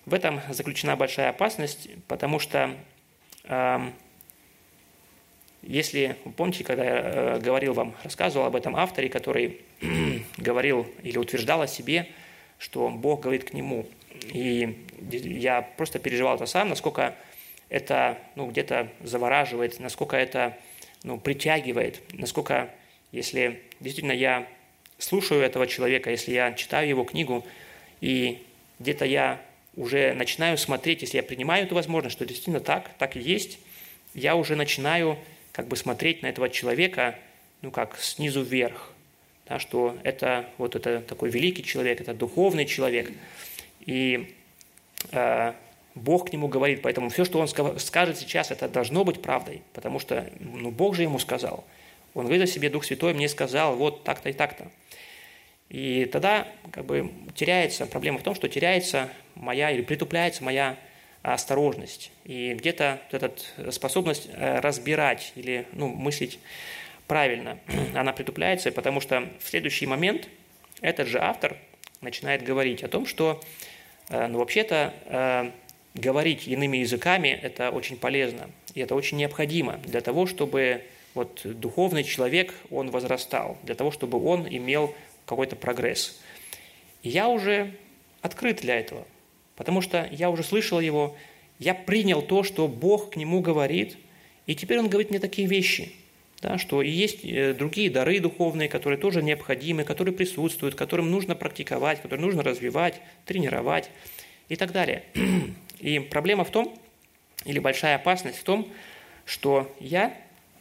в 0.05 0.13
этом 0.13 0.41
заключена 0.51 0.97
большая 0.97 1.31
опасность, 1.31 1.89
потому 2.07 2.39
что 2.39 2.77
если, 5.63 6.17
помните, 6.37 6.65
когда 6.65 6.85
я 6.85 7.01
э, 7.01 7.41
говорил 7.41 7.75
вам, 7.75 7.95
рассказывал 8.03 8.47
об 8.47 8.57
этом 8.57 8.77
авторе, 8.77 9.09
который 9.09 9.61
говорил 10.39 10.87
или 11.03 11.19
утверждал 11.19 11.63
о 11.63 11.67
себе, 11.67 12.07
что 12.59 12.89
Бог 12.89 13.21
говорит 13.21 13.45
к 13.45 13.53
нему. 13.53 13.87
И 14.33 14.87
я 15.01 15.63
просто 15.63 15.99
переживал 15.99 16.37
это 16.37 16.47
сам, 16.47 16.69
насколько 16.69 17.15
это 17.69 18.19
ну, 18.35 18.47
где-то 18.47 18.89
завораживает, 19.03 19.81
насколько 19.81 20.17
это 20.17 20.57
ну, 21.03 21.19
притягивает, 21.19 22.03
насколько, 22.13 22.71
если 23.13 23.63
действительно 23.81 24.13
я 24.13 24.47
слушаю 24.99 25.43
этого 25.43 25.67
человека, 25.67 26.11
если 26.11 26.33
я 26.33 26.53
читаю 26.53 26.89
его 26.89 27.05
книгу, 27.05 27.47
и 28.01 28.43
где-то 28.79 29.05
я 29.05 29.41
уже 29.77 30.13
начинаю 30.15 30.59
смотреть, 30.59 31.03
если 31.03 31.19
я 31.19 31.23
принимаю 31.23 31.65
эту 31.65 31.75
возможность, 31.75 32.17
что 32.17 32.27
действительно 32.27 32.61
так, 32.61 32.91
так 32.99 33.17
и 33.17 33.21
есть, 33.21 33.59
я 34.15 34.37
уже 34.37 34.57
начинаю 34.57 35.17
как 35.61 35.69
бы 35.69 35.77
смотреть 35.77 36.23
на 36.23 36.29
этого 36.29 36.49
человека, 36.49 37.19
ну 37.61 37.71
как 37.71 37.99
снизу 37.99 38.41
вверх, 38.41 38.95
да, 39.47 39.59
что 39.59 39.95
это 40.05 40.47
вот 40.57 40.75
это 40.75 41.03
такой 41.03 41.29
великий 41.29 41.63
человек, 41.63 42.01
это 42.01 42.15
духовный 42.15 42.65
человек. 42.65 43.13
И 43.81 44.35
э, 45.13 45.53
Бог 45.95 46.31
к 46.31 46.33
нему 46.33 46.49
говорит, 46.49 46.81
поэтому 46.81 47.11
все, 47.11 47.27
что 47.27 47.41
он 47.41 47.47
скажет 47.47 48.17
сейчас, 48.17 48.51
это 48.51 48.71
должно 48.71 49.05
быть 49.05 49.21
правдой, 49.21 49.61
потому 49.75 49.99
что 49.99 50.31
ну, 50.41 50.71
Бог 50.71 50.95
же 50.95 51.03
ему 51.03 51.19
сказал. 51.19 51.67
Он 52.15 52.25
говорит 52.25 52.45
о 52.45 52.47
себе, 52.51 52.71
Дух 52.71 52.87
Святой 52.87 53.13
мне 53.13 53.29
сказал, 53.29 53.77
вот 53.77 54.03
так-то 54.03 54.31
и 54.31 54.33
так-то. 54.33 54.67
И 55.69 56.07
тогда 56.07 56.49
как 56.73 56.87
бы 56.87 57.13
теряется, 57.35 57.85
проблема 57.85 58.19
в 58.19 58.23
том, 58.23 58.35
что 58.35 58.49
теряется 58.49 59.11
моя 59.35 59.71
или 59.73 59.83
притупляется 59.83 60.43
моя 60.43 60.79
осторожность. 61.23 62.13
И 62.25 62.55
где-то 62.55 63.01
вот 63.13 63.23
эта 63.23 63.73
способность 63.73 64.29
э, 64.33 64.61
разбирать 64.61 65.33
или 65.37 65.67
ну, 65.73 65.89
мыслить 65.89 66.39
правильно, 67.07 67.59
она 67.95 68.13
притупляется, 68.13 68.73
потому 68.73 69.01
что 69.01 69.29
в 69.39 69.49
следующий 69.49 69.87
момент 69.87 70.29
этот 70.81 71.09
же 71.09 71.19
автор 71.19 71.57
начинает 72.01 72.43
говорить 72.43 72.83
о 72.83 72.89
том, 72.89 73.07
что 73.07 73.41
э, 74.09 74.27
ну, 74.29 74.39
вообще-то 74.39 74.95
э, 75.07 75.51
говорить 75.95 76.49
иными 76.49 76.79
языками– 76.79 77.29
это 77.43 77.71
очень 77.71 77.97
полезно, 77.97 78.51
и 78.75 78.81
это 78.81 78.95
очень 78.95 79.19
необходимо 79.19 79.79
для 79.79 80.01
того, 80.01 80.27
чтобы 80.27 80.85
вот 81.15 81.41
духовный 81.45 82.05
человек, 82.05 82.55
он 82.71 82.91
возрастал, 82.91 83.59
для 83.65 83.75
того, 83.75 83.91
чтобы 83.91 84.25
он 84.25 84.47
имел 84.49 84.95
какой-то 85.27 85.57
прогресс. 85.57 86.21
И 87.03 87.09
я 87.09 87.29
уже 87.29 87.75
открыт 88.23 88.61
для 88.61 88.79
этого, 88.79 89.07
потому 89.61 89.83
что 89.83 90.09
я 90.11 90.31
уже 90.31 90.43
слышал 90.43 90.81
его, 90.81 91.15
я 91.59 91.75
принял 91.75 92.23
то, 92.23 92.43
что 92.43 92.67
Бог 92.67 93.11
к 93.11 93.17
нему 93.17 93.43
говорит, 93.43 93.99
и 94.47 94.55
теперь 94.55 94.79
он 94.79 94.89
говорит 94.89 95.11
мне 95.11 95.19
такие 95.19 95.47
вещи, 95.47 95.93
да, 96.41 96.57
что 96.57 96.81
и 96.81 96.89
есть 96.89 97.27
э, 97.27 97.53
другие 97.53 97.91
дары 97.91 98.21
духовные, 98.21 98.71
которые 98.71 98.99
тоже 98.99 99.23
необходимы, 99.23 99.85
которые 99.85 100.15
присутствуют, 100.15 100.77
которым 100.77 101.11
нужно 101.11 101.35
практиковать, 101.35 102.01
которые 102.01 102.25
нужно 102.25 102.43
развивать, 102.43 103.03
тренировать 103.27 103.91
и 104.49 104.57
так 104.57 104.73
далее. 104.73 105.03
И 105.81 105.99
проблема 105.99 106.45
в 106.45 106.51
том, 106.51 106.75
или 107.45 107.59
большая 107.59 107.97
опасность 107.97 108.39
в 108.39 108.45
том, 108.45 108.67
что 109.27 109.71
я 109.79 110.17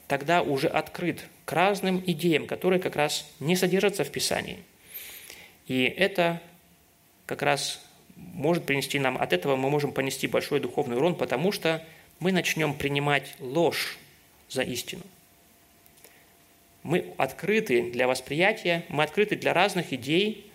тогда 0.09 0.41
уже 0.41 0.67
открыт 0.67 1.25
к 1.45 1.53
разным 1.53 2.03
идеям, 2.05 2.47
которые 2.47 2.81
как 2.81 2.97
раз 2.97 3.25
не 3.39 3.55
содержатся 3.55 4.03
в 4.03 4.11
Писании. 4.11 4.59
И 5.67 5.83
это 5.85 6.41
как 7.25 7.41
раз 7.41 7.81
может 8.33 8.65
принести 8.65 8.99
нам, 8.99 9.17
от 9.17 9.33
этого 9.33 9.55
мы 9.55 9.69
можем 9.69 9.91
понести 9.91 10.27
большой 10.27 10.59
духовный 10.59 10.97
урон, 10.97 11.15
потому 11.15 11.51
что 11.51 11.83
мы 12.19 12.31
начнем 12.31 12.73
принимать 12.73 13.35
ложь 13.39 13.97
за 14.49 14.61
истину. 14.63 15.03
Мы 16.83 17.13
открыты 17.17 17.91
для 17.91 18.07
восприятия, 18.07 18.85
мы 18.89 19.03
открыты 19.03 19.35
для 19.35 19.53
разных 19.53 19.93
идей, 19.93 20.49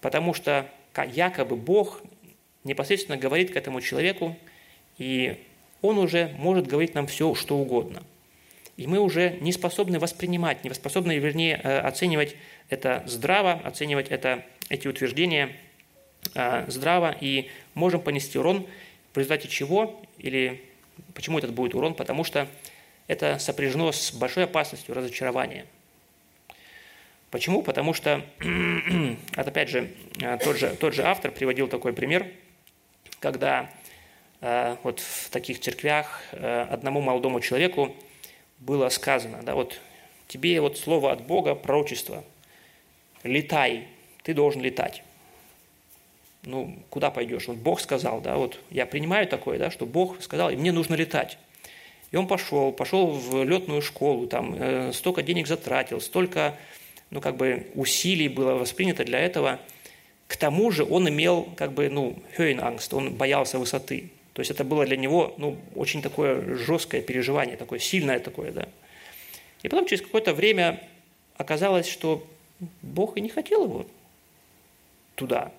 потому 0.00 0.34
что 0.34 0.70
якобы 1.12 1.56
Бог 1.56 2.02
непосредственно 2.64 3.16
говорит 3.16 3.52
к 3.52 3.56
этому 3.56 3.80
человеку, 3.80 4.36
и 4.96 5.36
он 5.82 5.98
уже 5.98 6.34
может 6.38 6.66
говорить 6.66 6.94
нам 6.94 7.06
все, 7.06 7.34
что 7.34 7.56
угодно. 7.56 8.02
И 8.76 8.86
мы 8.86 9.00
уже 9.00 9.36
не 9.40 9.52
способны 9.52 9.98
воспринимать, 9.98 10.64
не 10.64 10.72
способны, 10.72 11.18
вернее, 11.18 11.60
э, 11.62 11.78
оценивать 11.80 12.36
это 12.68 13.02
здраво, 13.06 13.52
оценивать 13.64 14.08
это, 14.08 14.44
эти 14.68 14.86
утверждения 14.86 15.56
здраво, 16.66 17.16
и 17.20 17.50
можем 17.74 18.00
понести 18.00 18.38
урон, 18.38 18.66
в 19.12 19.16
результате 19.16 19.48
чего, 19.48 20.00
или 20.18 20.62
почему 21.14 21.38
этот 21.38 21.52
будет 21.52 21.74
урон, 21.74 21.94
потому 21.94 22.22
что 22.24 22.46
это 23.06 23.38
сопряжено 23.38 23.92
с 23.92 24.12
большой 24.12 24.44
опасностью 24.44 24.94
разочарования. 24.94 25.66
Почему? 27.30 27.62
Потому 27.62 27.94
что, 27.94 28.22
это 29.32 29.50
опять 29.50 29.68
же, 29.68 29.90
э, 30.20 30.38
тот 30.38 30.58
же, 30.58 30.76
тот 30.78 30.94
же 30.94 31.02
автор 31.02 31.30
приводил 31.30 31.68
такой 31.68 31.92
пример– 31.92 32.26
когда 33.20 33.70
э, 34.40 34.76
вот 34.82 35.00
в 35.00 35.30
таких 35.30 35.60
церквях 35.60 36.22
э, 36.32 36.66
одному 36.70 37.00
молодому 37.00 37.40
человеку 37.40 37.94
было 38.58 38.88
сказано, 38.88 39.42
да, 39.42 39.54
вот 39.54 39.80
тебе 40.26 40.60
вот 40.60 40.78
слово 40.78 41.12
от 41.12 41.22
Бога, 41.22 41.54
пророчество, 41.54 42.24
летай, 43.22 43.86
ты 44.22 44.34
должен 44.34 44.62
летать. 44.62 45.02
Ну, 46.44 46.78
куда 46.90 47.10
пойдешь? 47.10 47.48
Вот 47.48 47.56
Бог 47.56 47.80
сказал, 47.80 48.20
да, 48.20 48.36
вот 48.36 48.58
я 48.70 48.86
принимаю 48.86 49.26
такое, 49.26 49.58
да, 49.58 49.70
что 49.70 49.86
Бог 49.86 50.22
сказал, 50.22 50.50
и 50.50 50.56
мне 50.56 50.72
нужно 50.72 50.94
летать. 50.94 51.38
И 52.10 52.16
он 52.16 52.26
пошел, 52.26 52.72
пошел 52.72 53.08
в 53.08 53.44
летную 53.44 53.82
школу, 53.82 54.26
там 54.26 54.54
э, 54.58 54.92
столько 54.92 55.22
денег 55.22 55.46
затратил, 55.46 56.00
столько, 56.00 56.56
ну, 57.10 57.20
как 57.20 57.36
бы 57.36 57.66
усилий 57.74 58.28
было 58.28 58.54
воспринято 58.54 59.04
для 59.04 59.18
этого– 59.20 59.58
к 60.28 60.36
тому 60.36 60.70
же 60.70 60.84
он 60.84 61.08
имел 61.08 61.48
как 61.56 61.72
бы, 61.72 61.88
ну, 61.88 62.16
höhenangst, 62.36 62.94
он 62.94 63.14
боялся 63.14 63.58
высоты. 63.58 64.10
То 64.34 64.40
есть 64.40 64.50
это 64.50 64.62
было 64.62 64.84
для 64.84 64.96
него, 64.96 65.34
ну, 65.38 65.56
очень 65.74 66.02
такое 66.02 66.54
жесткое 66.54 67.00
переживание, 67.00 67.56
такое 67.56 67.78
сильное 67.78 68.20
такое, 68.20 68.52
да. 68.52 68.68
И 69.62 69.68
потом 69.68 69.86
через 69.86 70.02
какое-то 70.02 70.34
время 70.34 70.86
оказалось, 71.36 71.88
что 71.88 72.24
Бог 72.82 73.16
и 73.16 73.20
не 73.20 73.30
хотел 73.30 73.64
его 73.64 73.86
туда. 75.14 75.50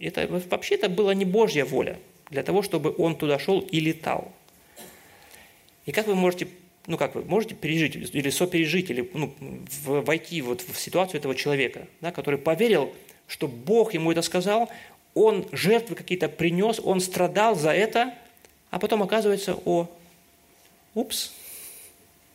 Это, 0.00 0.26
вообще 0.26 0.74
это 0.74 0.88
была 0.88 1.14
не 1.14 1.24
Божья 1.24 1.64
воля 1.64 1.98
для 2.30 2.42
того, 2.42 2.62
чтобы 2.62 2.94
он 2.96 3.16
туда 3.16 3.38
шел 3.38 3.60
и 3.60 3.80
летал. 3.80 4.32
И 5.86 5.92
как 5.92 6.06
вы 6.06 6.14
можете, 6.14 6.48
ну 6.86 6.96
как 6.96 7.14
вы 7.14 7.24
можете 7.24 7.54
пережить 7.54 7.96
или 7.96 8.30
сопережить, 8.30 8.90
или 8.90 9.08
ну, 9.12 9.34
войти 9.84 10.42
вот 10.42 10.62
в 10.62 10.78
ситуацию 10.78 11.20
этого 11.20 11.34
человека, 11.34 11.86
да, 12.00 12.12
который 12.12 12.38
поверил, 12.38 12.92
что 13.26 13.48
Бог 13.48 13.94
ему 13.94 14.12
это 14.12 14.22
сказал, 14.22 14.70
он 15.14 15.46
жертвы 15.52 15.94
какие-то 15.94 16.28
принес, 16.28 16.80
он 16.82 17.00
страдал 17.00 17.54
за 17.54 17.72
это, 17.72 18.14
а 18.70 18.78
потом 18.78 19.02
оказывается, 19.02 19.56
о, 19.64 19.88
упс, 20.94 21.32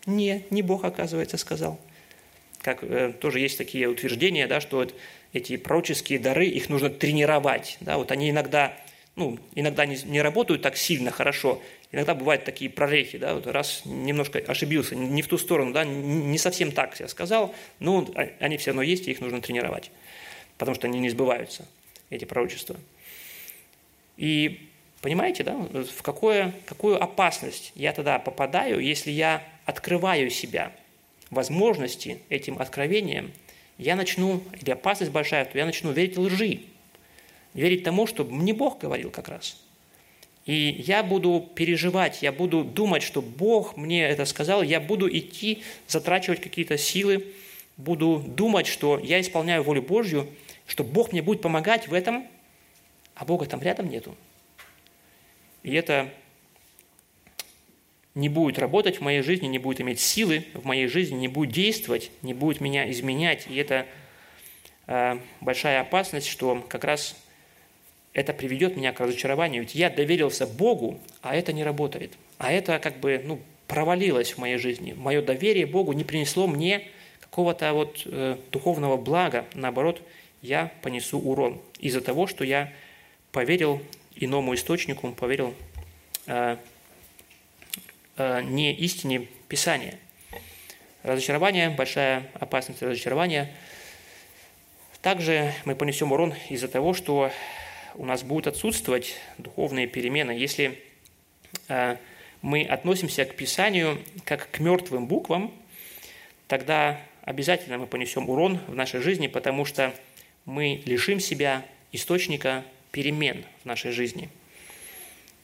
не, 0.05 0.45
не 0.49 0.61
Бог, 0.61 0.85
оказывается, 0.85 1.37
сказал. 1.37 1.79
Как 2.61 2.83
э, 2.83 3.13
тоже 3.19 3.39
есть 3.39 3.57
такие 3.57 3.87
утверждения, 3.87 4.47
да, 4.47 4.61
что 4.61 4.77
вот 4.77 4.93
эти 5.33 5.57
пророческие 5.57 6.19
дары, 6.19 6.45
их 6.45 6.69
нужно 6.69 6.89
тренировать. 6.89 7.77
Да, 7.81 7.97
вот 7.97 8.11
они 8.11 8.29
иногда, 8.29 8.75
ну, 9.15 9.39
иногда 9.55 9.85
не, 9.85 9.97
не 10.05 10.21
работают 10.21 10.61
так 10.61 10.77
сильно 10.77 11.11
хорошо, 11.11 11.61
иногда 11.91 12.15
бывают 12.15 12.43
такие 12.43 12.69
прорехи, 12.69 13.17
да, 13.17 13.35
вот 13.35 13.47
раз 13.47 13.81
немножко 13.85 14.39
ошибился, 14.39 14.95
не 14.95 15.21
в 15.21 15.27
ту 15.27 15.37
сторону, 15.37 15.71
да, 15.71 15.83
не 15.85 16.37
совсем 16.37 16.71
так 16.71 16.99
я 16.99 17.07
сказал, 17.07 17.53
но 17.79 18.09
а, 18.15 18.29
они 18.39 18.57
все 18.57 18.71
равно 18.71 18.81
есть, 18.81 19.07
и 19.07 19.11
их 19.11 19.21
нужно 19.21 19.41
тренировать, 19.41 19.91
потому 20.57 20.75
что 20.75 20.87
они 20.87 20.99
не 20.99 21.09
сбываются, 21.09 21.65
эти 22.09 22.25
пророчества. 22.25 22.75
И 24.17 24.67
понимаете, 25.01 25.43
да, 25.43 25.55
в 25.55 26.01
какое, 26.01 26.53
какую 26.65 27.01
опасность 27.01 27.71
я 27.75 27.93
тогда 27.93 28.19
попадаю, 28.19 28.79
если 28.79 29.11
я 29.11 29.43
открываю 29.65 30.29
себя 30.29 30.73
возможности 31.29 32.19
этим 32.29 32.59
откровением, 32.59 33.31
я 33.79 33.95
начну, 33.95 34.43
или 34.61 34.71
опасность 34.71 35.11
большая, 35.11 35.45
то 35.45 35.57
я 35.57 35.65
начну 35.65 35.91
верить 35.91 36.17
лжи, 36.17 36.59
верить 37.53 37.83
тому, 37.83 38.05
что 38.05 38.25
мне 38.25 38.53
Бог 38.53 38.77
говорил 38.77 39.09
как 39.09 39.29
раз. 39.29 39.57
И 40.45 40.83
я 40.85 41.01
буду 41.01 41.49
переживать, 41.55 42.21
я 42.21 42.31
буду 42.31 42.63
думать, 42.63 43.03
что 43.03 43.21
Бог 43.21 43.77
мне 43.77 44.03
это 44.03 44.25
сказал, 44.25 44.63
я 44.63 44.79
буду 44.79 45.09
идти, 45.09 45.63
затрачивать 45.87 46.41
какие-то 46.41 46.77
силы, 46.77 47.25
буду 47.77 48.23
думать, 48.27 48.67
что 48.67 48.99
я 48.99 49.21
исполняю 49.21 49.63
волю 49.63 49.81
Божью, 49.81 50.27
что 50.67 50.83
Бог 50.83 51.13
мне 51.13 51.21
будет 51.21 51.41
помогать 51.41 51.87
в 51.87 51.93
этом, 51.93 52.27
а 53.15 53.25
Бога 53.25 53.45
там 53.45 53.61
рядом 53.61 53.89
нету. 53.89 54.15
И 55.63 55.73
это 55.73 56.09
не 58.19 58.29
будет 58.29 58.59
работать 58.59 58.97
в 58.97 59.01
моей 59.01 59.21
жизни, 59.21 59.47
не 59.47 59.59
будет 59.59 59.81
иметь 59.81 59.99
силы 59.99 60.45
в 60.53 60.65
моей 60.65 60.87
жизни, 60.87 61.15
не 61.15 61.27
будет 61.27 61.51
действовать, 61.51 62.11
не 62.21 62.33
будет 62.33 62.61
меня 62.61 62.89
изменять. 62.91 63.47
И 63.49 63.55
это 63.55 63.85
э, 64.87 65.19
большая 65.41 65.81
опасность, 65.81 66.27
что 66.27 66.63
как 66.67 66.83
раз 66.83 67.15
это 68.13 68.33
приведет 68.33 68.75
меня 68.75 68.91
к 68.91 68.99
разочарованию. 68.99 69.61
Ведь 69.61 69.75
я 69.75 69.89
доверился 69.89 70.45
Богу, 70.45 70.99
а 71.21 71.35
это 71.35 71.53
не 71.53 71.63
работает. 71.63 72.13
А 72.37 72.51
это 72.51 72.79
как 72.79 72.99
бы 72.99 73.21
ну, 73.23 73.39
провалилось 73.67 74.33
в 74.33 74.37
моей 74.37 74.57
жизни. 74.57 74.93
Мое 74.93 75.21
доверие 75.21 75.65
Богу 75.65 75.93
не 75.93 76.03
принесло 76.03 76.47
мне 76.47 76.87
какого-то 77.21 77.73
вот 77.73 78.01
э, 78.05 78.37
духовного 78.51 78.97
блага. 78.97 79.45
Наоборот, 79.53 80.01
я 80.41 80.71
понесу 80.81 81.19
урон 81.19 81.61
из-за 81.79 82.01
того, 82.01 82.27
что 82.27 82.43
я 82.43 82.73
поверил 83.31 83.81
иному 84.15 84.55
источнику, 84.55 85.11
поверил 85.11 85.53
э, 86.27 86.57
не 88.19 88.73
истине 88.73 89.27
Писания. 89.47 89.97
Разочарование, 91.03 91.69
большая 91.69 92.29
опасность 92.33 92.81
разочарования. 92.81 93.51
Также 95.01 95.53
мы 95.65 95.75
понесем 95.75 96.11
урон 96.11 96.33
из-за 96.49 96.67
того, 96.67 96.93
что 96.93 97.31
у 97.95 98.05
нас 98.05 98.23
будут 98.23 98.47
отсутствовать 98.47 99.15
духовные 99.37 99.87
перемены. 99.87 100.31
Если 100.31 100.77
э, 101.69 101.95
мы 102.41 102.63
относимся 102.63 103.25
к 103.25 103.35
Писанию 103.35 104.03
как 104.25 104.51
к 104.51 104.59
мертвым 104.59 105.07
буквам, 105.07 105.53
тогда 106.47 106.99
обязательно 107.21 107.77
мы 107.77 107.87
понесем 107.87 108.29
урон 108.29 108.59
в 108.67 108.75
нашей 108.75 109.01
жизни, 109.01 109.27
потому 109.27 109.65
что 109.65 109.93
мы 110.45 110.81
лишим 110.85 111.19
себя 111.19 111.65
источника 111.91 112.65
перемен 112.91 113.45
в 113.63 113.65
нашей 113.65 113.91
жизни. 113.91 114.29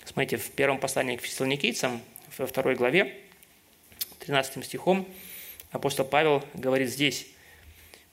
Смотрите, 0.03 0.37
в 0.37 0.51
первом 0.51 0.79
послании 0.79 1.15
к 1.15 1.21
фессалоникийцам 1.21 2.01
во 2.37 2.47
второй 2.47 2.75
главе, 2.75 3.15
13 4.19 4.65
стихом, 4.65 5.07
апостол 5.71 6.05
Павел 6.05 6.43
говорит 6.53 6.89
здесь, 6.89 7.27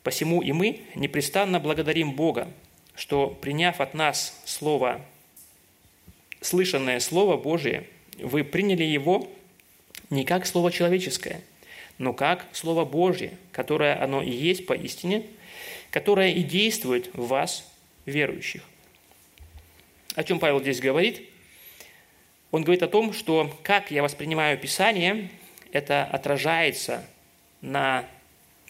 «Посему 0.03 0.43
и 0.43 0.53
мы 0.53 0.83
непрестанно 0.95 1.61
благодарим 1.61 2.13
Бога, 2.13 2.53
что, 2.95 3.29
приняв 3.29 3.81
от 3.81 3.95
нас 3.95 4.41
Слово, 4.45 5.05
слышанное 6.41 7.01
Слово 7.01 7.37
Божие, 7.37 7.89
вы 8.19 8.45
приняли 8.45 8.85
его 8.85 9.31
не 10.11 10.25
как 10.25 10.47
Слово 10.47 10.71
человеческое, 10.71 11.41
но 11.99 12.13
как 12.13 12.47
Слово 12.53 12.85
Божье, 12.85 13.39
которое 13.53 14.03
оно 14.03 14.23
и 14.23 14.31
есть 14.31 14.67
поистине, 14.67 15.27
которое 15.91 16.33
и 16.33 16.43
действует 16.43 17.15
в 17.15 17.27
вас, 17.29 17.69
верующих». 18.07 18.63
О 20.15 20.25
чем 20.25 20.39
Павел 20.39 20.61
здесь 20.61 20.81
говорит? 20.81 21.32
Он 22.53 22.63
говорит 22.63 22.83
о 22.83 22.89
том, 22.89 23.13
что 23.13 23.51
как 23.63 23.91
я 23.91 24.03
воспринимаю 24.03 24.59
Писание, 24.59 25.31
это 25.73 26.05
отражается 26.05 27.05
на 27.63 28.05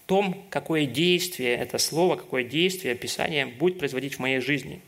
том, 0.07 0.45
какое 0.51 0.87
действие 0.87 1.57
это 1.57 1.79
слово, 1.79 2.17
какое 2.17 2.45
действие 2.45 2.95
Писание 2.95 3.45
будет 3.45 3.79
производить 3.79 4.15
в 4.15 4.19
моей 4.21 4.39
жизни. 4.41 4.81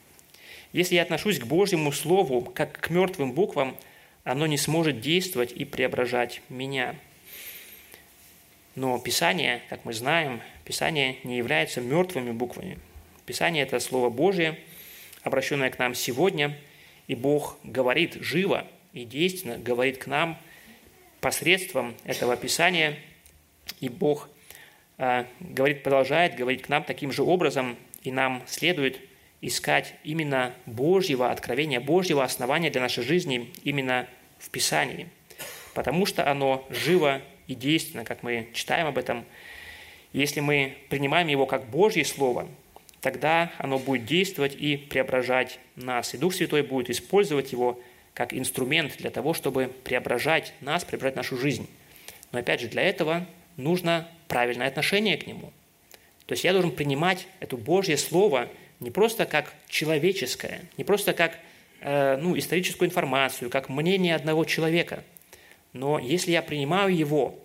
Если 0.73 0.95
я 0.95 1.03
отношусь 1.03 1.41
к 1.41 1.47
Божьему 1.47 1.91
Слову 1.93 2.43
как 2.43 2.81
к 2.81 2.91
мертвым 2.91 3.33
буквам, 3.33 3.77
оно 4.23 4.47
не 4.47 4.57
сможет 4.57 5.01
действовать 5.01 5.53
и 5.53 5.65
преображать 5.65 6.41
меня. 6.49 6.95
Но 8.77 8.99
Писание, 8.99 9.61
как 9.71 9.85
мы 9.85 9.93
знаем, 9.93 10.41
Писание 10.65 11.17
не 11.25 11.37
является 11.37 11.81
мертвыми 11.81 12.31
буквами. 12.31 12.79
Писание– 13.27 13.63
это 13.65 13.81
Слово 13.81 14.09
Божие, 14.09 14.59
обращенное 15.23 15.71
к 15.71 15.79
нам 15.79 15.95
сегодня, 15.95 16.57
и 17.09 17.15
Бог 17.15 17.59
говорит 17.65 18.15
живо 18.21 18.67
и 18.95 19.05
действенно 19.05 19.59
говорит 19.59 19.99
к 19.99 20.07
нам 20.07 20.39
посредством 21.21 21.95
этого 22.05 22.37
Писания, 22.37 22.97
и 23.81 23.89
Бог 23.89 24.29
э, 24.99 25.25
говорит, 25.41 25.83
продолжает 25.83 26.37
говорить 26.37 26.63
к 26.63 26.69
нам 26.69 26.85
таким 26.85 27.13
же 27.13 27.23
образом, 27.23 27.77
и 28.03 28.13
нам 28.13 28.43
следует 28.47 29.01
искать 29.41 29.95
именно 30.05 30.55
Божьего 30.65 31.31
откровения, 31.31 31.81
Божьего 31.81 32.25
основания 32.25 32.71
для 32.71 32.81
нашей 32.81 33.03
жизни 33.03 33.53
именно 33.65 34.07
в 34.39 34.49
Писании, 34.51 35.09
потому 35.75 36.07
что 36.07 36.31
оно 36.31 36.67
живо 36.71 37.21
и 37.47 37.55
действенно, 37.55 38.05
как 38.05 38.23
мы 38.23 38.49
читаем 38.55 38.87
об 38.87 38.97
этом. 38.97 39.25
Если 40.13 40.41
мы 40.41 40.79
принимаем 40.89 41.27
его 41.27 41.47
как 41.47 41.69
Божье 41.69 42.05
Слово, 42.05 42.49
тогда 43.01 43.53
оно 43.59 43.79
будет 43.79 44.07
действовать 44.07 44.55
и 44.55 44.77
преображать 44.77 45.59
нас, 45.75 46.15
и 46.15 46.19
Дух 46.19 46.33
Святой 46.33 46.63
будет 46.63 46.89
использовать 46.89 47.53
его 47.53 47.81
как 48.15 48.33
инструмент 48.33 48.97
для 48.97 49.11
того, 49.11 49.35
чтобы 49.35 49.71
преображать 49.83 50.55
нас, 50.61 50.85
преображать 50.85 51.17
нашу 51.17 51.37
жизнь. 51.37 51.69
Но 52.33 52.39
опять 52.39 52.61
же, 52.61 52.69
для 52.69 52.83
этого 52.83 53.27
нужно 53.57 54.09
правильное 54.29 54.69
отношение 54.69 55.17
к 55.17 55.27
нему. 55.27 55.53
То 56.27 56.33
есть 56.33 56.45
я 56.45 56.53
должен 56.53 56.71
принимать 56.71 57.27
это 57.41 57.57
Божье 57.57 57.97
Слово 57.97 58.49
не 58.81 58.91
просто 58.91 59.27
как 59.27 59.53
человеческое, 59.69 60.63
не 60.77 60.85
просто 60.85 61.13
как 61.13 61.39
э, 61.81 62.17
ну, 62.17 62.39
историческую 62.39 62.89
информацию, 62.89 63.51
как 63.51 63.69
мнение 63.69 64.15
одного 64.15 64.45
человека, 64.45 65.05
но 65.73 65.99
если 65.99 66.31
я 66.31 66.41
принимаю 66.43 66.97
его 66.97 67.39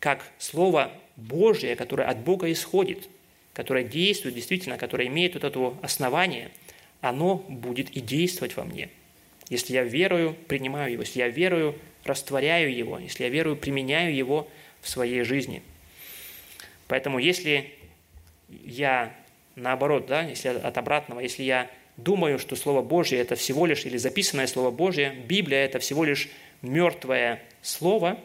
как 0.00 0.24
Слово 0.38 0.90
Божье, 1.16 1.76
которое 1.76 2.08
от 2.08 2.18
Бога 2.18 2.50
исходит, 2.50 3.08
которое 3.54 3.84
действует 3.84 4.34
действительно, 4.34 4.78
которое 4.78 5.06
имеет 5.06 5.34
вот 5.34 5.44
это 5.44 5.74
основание, 5.80 6.50
оно 7.00 7.36
будет 7.48 7.90
и 7.90 8.00
действовать 8.00 8.56
во 8.56 8.64
мне– 8.64 8.90
если 9.52 9.74
я 9.74 9.84
верую, 9.84 10.34
принимаю 10.48 10.92
его, 10.92 11.02
если 11.02 11.20
я 11.20 11.28
верую, 11.28 11.78
растворяю 12.04 12.74
его, 12.74 12.98
если 12.98 13.24
я 13.24 13.28
верую, 13.28 13.56
применяю 13.56 14.14
его 14.14 14.48
в 14.80 14.88
своей 14.88 15.22
жизни. 15.22 15.62
Поэтому 16.88 17.18
если 17.18 17.70
я 18.48 19.14
наоборот, 19.54 20.06
да, 20.06 20.22
если 20.22 20.48
от 20.48 20.78
обратного, 20.78 21.20
если 21.20 21.42
я 21.42 21.70
думаю, 21.96 22.38
что 22.38 22.56
Слово 22.56 22.82
Божье– 22.82 23.18
это 23.20 23.36
всего 23.36 23.66
лишь, 23.66 23.84
или 23.84 23.96
записанное 23.96 24.46
Слово 24.46 24.70
Божье, 24.70 25.10
Библия– 25.26 25.58
это 25.64 25.78
всего 25.78 26.04
лишь 26.04 26.28
мертвое 26.62 27.42
Слово, 27.60 28.18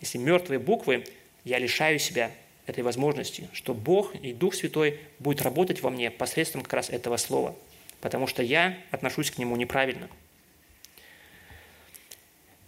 если 0.00 0.18
мертвые 0.18 0.58
буквы, 0.58 1.04
я 1.44 1.58
лишаю 1.58 1.98
себя 1.98 2.30
этой 2.66 2.84
возможности, 2.84 3.48
что 3.52 3.74
Бог 3.74 4.14
и 4.14 4.32
Дух 4.32 4.54
Святой 4.54 5.00
будет 5.18 5.42
работать 5.42 5.82
во 5.82 5.90
мне 5.90 6.10
посредством 6.10 6.62
как 6.62 6.74
раз 6.74 6.90
этого 6.90 7.16
Слова– 7.16 7.54
потому 8.00 8.26
что 8.26 8.42
я 8.42 8.76
отношусь 8.90 9.30
к 9.30 9.38
нему 9.38 9.56
неправильно. 9.56 10.08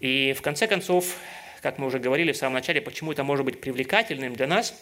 И 0.00 0.34
в 0.36 0.42
конце 0.42 0.66
концов, 0.66 1.16
как 1.62 1.78
мы 1.78 1.86
уже 1.86 1.98
говорили 1.98 2.32
в 2.32 2.36
самом 2.36 2.54
начале, 2.54 2.80
почему 2.80 3.12
это 3.12 3.22
может 3.22 3.44
быть 3.44 3.60
привлекательным 3.60 4.34
для 4.34 4.46
нас, 4.46 4.74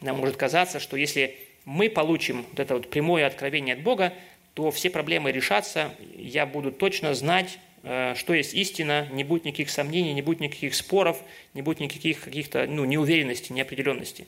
нам 0.00 0.18
может 0.18 0.36
казаться, 0.36 0.80
что 0.80 0.96
если 0.96 1.36
мы 1.64 1.90
получим 1.90 2.46
вот 2.50 2.60
это 2.60 2.74
вот 2.74 2.88
прямое 2.88 3.26
откровение 3.26 3.74
от 3.74 3.82
Бога, 3.82 4.14
то 4.54 4.70
все 4.70 4.90
проблемы 4.90 5.30
решатся, 5.30 5.94
я 6.16 6.46
буду 6.46 6.72
точно 6.72 7.14
знать, 7.14 7.58
э, 7.82 8.14
что 8.16 8.32
есть 8.32 8.54
истина, 8.54 9.06
не 9.12 9.22
будет 9.22 9.44
никаких 9.44 9.70
сомнений, 9.70 10.14
не 10.14 10.22
будет 10.22 10.40
никаких 10.40 10.74
споров, 10.74 11.22
не 11.54 11.62
будет 11.62 11.80
никаких 11.80 12.22
каких-то 12.22 12.66
ну, 12.66 12.84
неуверенности, 12.84 13.52
неопределенности. 13.52 14.26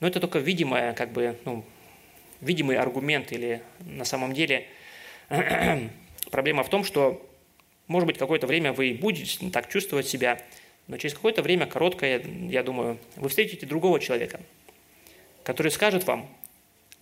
Но 0.00 0.08
это 0.08 0.18
только 0.18 0.38
видимое, 0.38 0.94
как 0.94 1.12
бы, 1.12 1.36
ну, 1.44 1.64
видимый 2.40 2.76
аргумент 2.76 3.30
или 3.32 3.62
на 3.80 4.04
самом 4.04 4.32
деле 4.34 4.66
проблема 6.30 6.64
в 6.64 6.68
том, 6.70 6.82
что, 6.84 7.24
может 7.86 8.06
быть, 8.06 8.18
какое-то 8.18 8.46
время 8.46 8.72
вы 8.72 8.94
будете 8.94 9.50
так 9.50 9.68
чувствовать 9.68 10.06
себя, 10.06 10.42
но 10.88 10.96
через 10.96 11.14
какое-то 11.14 11.42
время, 11.42 11.66
короткое, 11.66 12.22
я 12.48 12.62
думаю, 12.62 12.98
вы 13.16 13.28
встретите 13.28 13.66
другого 13.66 14.00
человека, 14.00 14.40
который 15.42 15.70
скажет 15.70 16.06
вам, 16.06 16.28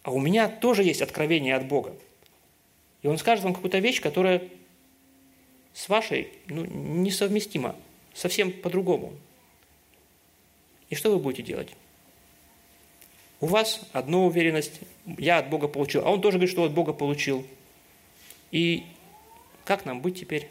а 0.03 0.13
у 0.13 0.21
меня 0.21 0.49
тоже 0.49 0.83
есть 0.83 1.03
откровение 1.03 1.55
от 1.55 1.67
Бога. 1.67 1.95
И 3.03 3.07
он 3.07 3.19
скажет 3.19 3.45
вам 3.45 3.55
какую-то 3.55 3.79
вещь, 3.79 4.01
которая 4.01 4.43
с 5.73 5.89
вашей 5.89 6.29
ну, 6.47 6.65
несовместима, 6.65 7.77
совсем 8.15 8.53
по-другому. 8.53 9.13
И 10.89 10.95
что 10.95 11.13
вы 11.13 11.19
будете 11.19 11.43
делать? 11.43 11.71
У 13.41 13.47
вас 13.47 13.81
одна 13.93 14.19
уверенность, 14.19 14.81
я 15.07 15.39
от 15.39 15.49
Бога 15.49 15.69
получил, 15.69 16.03
а 16.05 16.11
он 16.11 16.21
тоже 16.21 16.37
говорит, 16.37 16.53
что 16.53 16.65
от 16.65 16.73
Бога 16.73 16.93
получил. 16.93 17.47
И 18.51 18.85
как 19.65 19.87
нам 19.87 20.03
быть 20.03 20.19
теперь? 20.19 20.49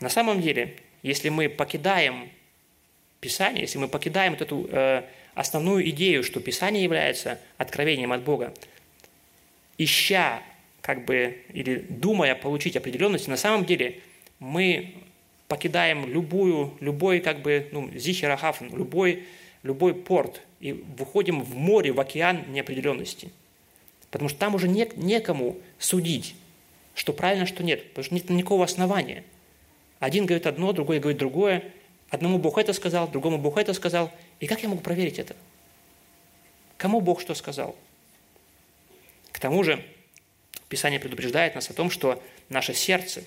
На 0.00 0.08
самом 0.08 0.40
деле, 0.40 0.76
если 1.02 1.28
мы 1.28 1.48
покидаем 1.48 2.30
Писание, 3.20 3.62
если 3.62 3.78
мы 3.78 3.88
покидаем 3.88 4.32
вот 4.32 4.40
эту 4.40 4.68
э, 4.70 5.02
основную 5.34 5.88
идею, 5.90 6.24
что 6.24 6.40
Писание 6.40 6.82
является 6.82 7.38
откровением 7.58 8.12
от 8.12 8.22
Бога, 8.22 8.54
ища 9.76 10.42
как 10.80 11.04
бы, 11.04 11.42
или 11.52 11.84
думая 11.88 12.34
получить 12.34 12.76
определенность, 12.76 13.28
на 13.28 13.36
самом 13.36 13.66
деле 13.66 14.00
мы 14.38 14.94
покидаем 15.48 16.08
любую, 16.10 16.72
любой, 16.80 17.20
как 17.20 17.42
бы, 17.42 17.68
ну, 17.72 17.90
зихерахафен, 17.94 18.74
любой, 18.74 19.24
любой 19.62 19.94
порт 19.94 20.40
и 20.60 20.72
выходим 20.72 21.42
в 21.42 21.54
море, 21.56 21.92
в 21.92 22.00
океан 22.00 22.44
неопределенности. 22.48 23.30
Потому 24.10 24.28
что 24.28 24.38
там 24.38 24.54
уже 24.54 24.68
не, 24.68 24.88
некому 24.96 25.58
судить, 25.78 26.34
что 26.94 27.12
правильно, 27.12 27.46
что 27.46 27.62
нет, 27.62 27.88
потому 27.90 28.04
что 28.04 28.14
нет 28.14 28.30
никакого 28.30 28.64
основания. 28.64 29.24
Один 30.00 30.26
говорит 30.26 30.46
одно, 30.46 30.72
другой 30.72 30.98
говорит 30.98 31.18
другое, 31.18 31.62
одному 32.08 32.38
Бог 32.38 32.58
это 32.58 32.72
сказал, 32.72 33.06
другому 33.06 33.38
Бог 33.38 33.58
это 33.58 33.72
сказал. 33.74 34.10
И 34.40 34.46
как 34.46 34.62
я 34.62 34.68
могу 34.68 34.80
проверить 34.80 35.18
это? 35.18 35.36
Кому 36.78 37.00
Бог 37.00 37.20
что 37.20 37.34
сказал? 37.34 37.76
К 39.30 39.38
тому 39.38 39.62
же, 39.62 39.84
Писание 40.68 40.98
предупреждает 41.00 41.54
нас 41.54 41.68
о 41.68 41.74
том, 41.74 41.90
что 41.90 42.22
наше 42.48 42.74
сердце, 42.74 43.24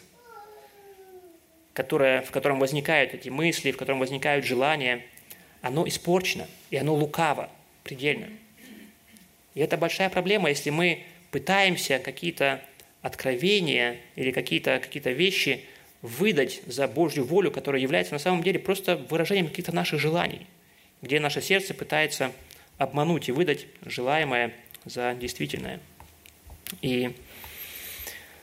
которое, 1.73 2.21
в 2.21 2.31
котором 2.31 2.59
возникают 2.59 3.13
эти 3.13 3.29
мысли, 3.29 3.71
в 3.71 3.77
котором 3.77 3.99
возникают 3.99 4.45
желания, 4.45 5.05
оно 5.61 5.87
испорчено, 5.87 6.47
и 6.71 6.77
оно 6.77 6.95
лукаво 6.95 7.49
предельно. 7.83 8.29
И 9.53 9.59
это 9.59 9.77
большая 9.77 10.09
проблема, 10.09 10.49
если 10.49 10.71
мы 10.71 11.03
пытаемся 11.31 11.99
какие-то 11.99 12.61
откровения 13.01 13.97
или 14.15 14.31
какие-то 14.31 14.79
какие 14.79 15.13
вещи 15.13 15.65
выдать 16.03 16.61
за 16.67 16.87
Божью 16.87 17.23
волю, 17.23 17.49
которая 17.49 17.81
является 17.81 18.13
на 18.13 18.19
самом 18.19 18.43
деле 18.43 18.59
просто 18.59 18.97
выражением 18.97 19.47
каких-то 19.47 19.73
наших 19.73 19.99
желаний, 19.99 20.45
где 21.01 21.19
наше 21.19 21.41
сердце 21.41 21.73
пытается 21.73 22.33
обмануть 22.77 23.29
и 23.29 23.31
выдать 23.31 23.65
желаемое 23.85 24.53
за 24.83 25.15
действительное. 25.15 25.79
И 26.81 27.15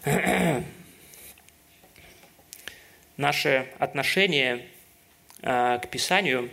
наше 3.19 3.69
отношение 3.79 4.65
а, 5.43 5.79
к 5.79 5.89
Писанию, 5.91 6.49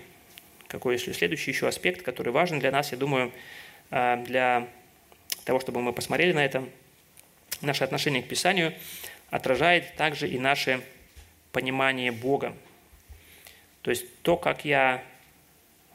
какой 0.68 0.96
есть 0.96 1.16
следующий 1.16 1.52
еще 1.52 1.70
аспект, 1.70 2.02
который 2.02 2.34
важен 2.34 2.60
для 2.60 2.72
нас, 2.72 2.92
я 2.92 2.98
думаю, 2.98 3.32
а, 3.92 4.18
для 4.18 4.68
того, 5.46 5.62
чтобы 5.62 5.82
мы 5.82 5.94
посмотрели 5.94 6.34
на 6.34 6.44
это, 6.44 6.68
наше 7.62 7.86
отношение 7.86 8.22
к 8.22 8.28
Писанию 8.28 8.74
отражает 9.30 9.96
также 9.96 10.28
и 10.28 10.38
наше 10.38 10.84
понимание 11.52 12.12
Бога. 12.12 12.56
То 13.82 13.92
есть 13.92 14.06
то, 14.22 14.38
как 14.38 14.66
я 14.66 15.04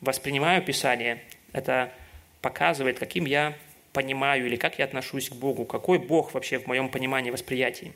воспринимаю 0.01 0.63
Писание, 0.63 1.23
это 1.53 1.93
показывает, 2.41 2.99
каким 2.99 3.25
я 3.25 3.57
понимаю 3.93 4.47
или 4.47 4.57
как 4.57 4.79
я 4.79 4.85
отношусь 4.85 5.29
к 5.29 5.35
Богу, 5.35 5.65
какой 5.65 5.99
Бог 5.99 6.35
вообще 6.35 6.59
в 6.59 6.67
моем 6.67 6.89
понимании, 6.89 7.31
восприятии. 7.31 7.93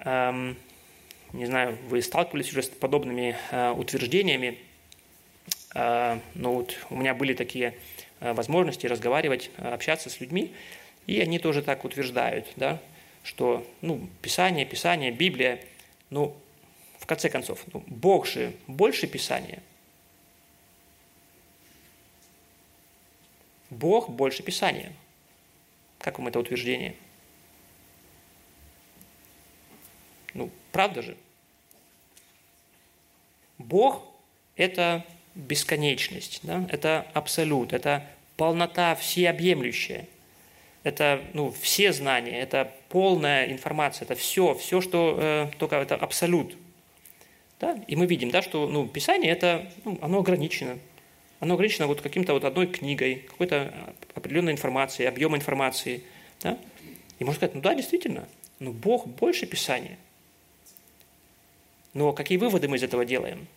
Эм, 0.00 0.56
не 1.32 1.46
знаю, 1.46 1.78
вы 1.88 2.02
сталкивались 2.02 2.50
уже 2.50 2.62
с 2.62 2.68
подобными 2.68 3.36
э, 3.50 3.70
утверждениями, 3.70 4.58
э, 5.74 6.18
но 6.34 6.52
вот 6.52 6.76
у 6.90 6.96
меня 6.96 7.14
были 7.14 7.34
такие 7.34 7.74
э, 8.20 8.32
возможности 8.32 8.86
разговаривать, 8.86 9.50
общаться 9.58 10.10
с 10.10 10.20
людьми, 10.20 10.52
и 11.06 11.20
они 11.20 11.38
тоже 11.38 11.62
так 11.62 11.84
утверждают, 11.84 12.48
да, 12.56 12.80
что 13.22 13.66
ну, 13.80 14.08
Писание, 14.20 14.64
Писание, 14.64 15.10
Библия, 15.10 15.64
ну, 16.10 16.36
в 16.98 17.06
конце 17.06 17.28
концов, 17.28 17.60
ну, 17.72 17.82
Бог 17.86 18.26
же 18.26 18.52
больше 18.66 19.06
Писания– 19.06 19.62
Бог 23.72 24.10
больше 24.10 24.42
Писания. 24.42 24.92
Как 25.98 26.18
вам 26.18 26.28
это 26.28 26.38
утверждение? 26.38 26.94
Ну, 30.34 30.50
правда 30.72 31.00
же? 31.00 31.16
Бог– 33.56 34.04
это 34.56 35.06
бесконечность, 35.34 36.40
да? 36.42 36.66
это 36.70 37.06
абсолют, 37.14 37.72
это 37.72 38.06
полнота 38.36 38.94
всеобъемлющая. 38.94 40.06
Это 40.82 41.24
ну, 41.32 41.50
все 41.50 41.94
знания, 41.94 42.40
это 42.40 42.74
полная 42.92 43.50
информация, 43.50 44.04
это 44.04 44.14
все, 44.14 44.54
все, 44.54 44.80
что 44.80 45.16
э, 45.18 45.46
только 45.58 45.76
это 45.76 45.96
абсолют. 45.96 46.56
Да? 47.58 47.82
И 47.88 47.96
мы 47.96 48.06
видим, 48.06 48.30
да, 48.30 48.42
что 48.42 48.68
ну, 48.68 48.86
Писание 48.86 49.32
это, 49.32 49.68
ну, 49.84 49.98
оно 50.00 50.20
ограничено 50.20 50.78
оно 51.42 51.54
ограничено 51.54 51.88
вот 51.88 52.00
каким-то 52.00 52.34
вот 52.34 52.44
одной 52.44 52.68
книгой, 52.68 53.16
какой-то 53.16 53.74
определенной 54.14 54.52
информацией, 54.52 55.08
объем 55.08 55.34
информации. 55.34 56.04
Да? 56.40 56.56
И 57.18 57.24
можно 57.24 57.38
сказать, 57.38 57.56
ну 57.56 57.60
да, 57.60 57.74
действительно, 57.74 58.28
но 58.60 58.70
Бог 58.70 59.08
больше 59.08 59.44
Писания. 59.46 59.98
Но 61.94 62.12
какие 62.12 62.38
выводы 62.38 62.68
мы 62.68 62.76
из 62.76 62.84
этого 62.84 63.04
делаем? 63.04 63.48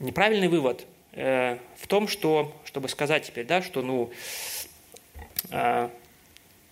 Неправильный 0.00 0.48
вывод 0.48 0.84
э, 1.12 1.58
в 1.76 1.86
том, 1.86 2.08
что, 2.08 2.52
чтобы 2.64 2.88
сказать 2.88 3.24
теперь, 3.24 3.46
да, 3.46 3.62
что 3.62 3.82
ну, 3.82 4.10
э, 5.50 5.90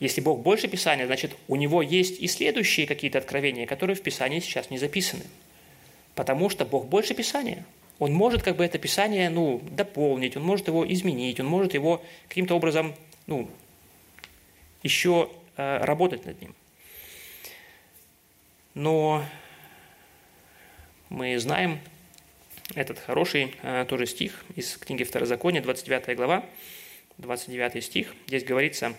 если 0.04 0.20
Бог 0.20 0.40
больше 0.40 0.68
Писания, 0.68 1.06
значит, 1.06 1.36
у 1.48 1.56
Него 1.56 1.82
есть 1.82 2.20
и 2.20 2.28
следующие 2.28 2.86
какие-то 2.86 3.18
откровения, 3.18 3.66
которые 3.66 3.96
в 3.96 4.02
Писании 4.02 4.40
сейчас 4.40 4.70
не 4.70 4.78
записаны. 4.78 5.24
Потому 6.14 6.48
что 6.48 6.64
Бог 6.64 6.86
больше 6.86 7.14
Писания– 7.14 7.64
он 7.98 8.12
может 8.12 8.42
как 8.42 8.56
бы 8.56 8.64
это 8.64 8.78
Писание 8.78 9.30
ну, 9.30 9.60
дополнить, 9.70 10.36
он 10.36 10.42
может 10.42 10.68
его 10.68 10.90
изменить, 10.90 11.38
он 11.40 11.46
может 11.46 11.74
его 11.74 12.02
каким-то 12.28 12.54
образом 12.54 12.94
ну, 13.26 13.48
еще 14.82 15.30
э, 15.56 15.78
работать 15.78 16.26
над 16.26 16.40
ним. 16.40 16.54
Но 18.74 19.24
мы 21.08 21.38
знаем 21.38 21.78
этот 22.74 22.98
хороший 22.98 23.54
э, 23.62 23.86
тоже 23.88 24.06
стих 24.06 24.44
из 24.56 24.76
книги 24.76 25.04
Второзакония, 25.04 25.62
29 25.62 26.16
глава, 26.16 26.44
29 27.18 27.84
стих. 27.84 28.12
Здесь 28.26 28.42
говорится, 28.42 28.96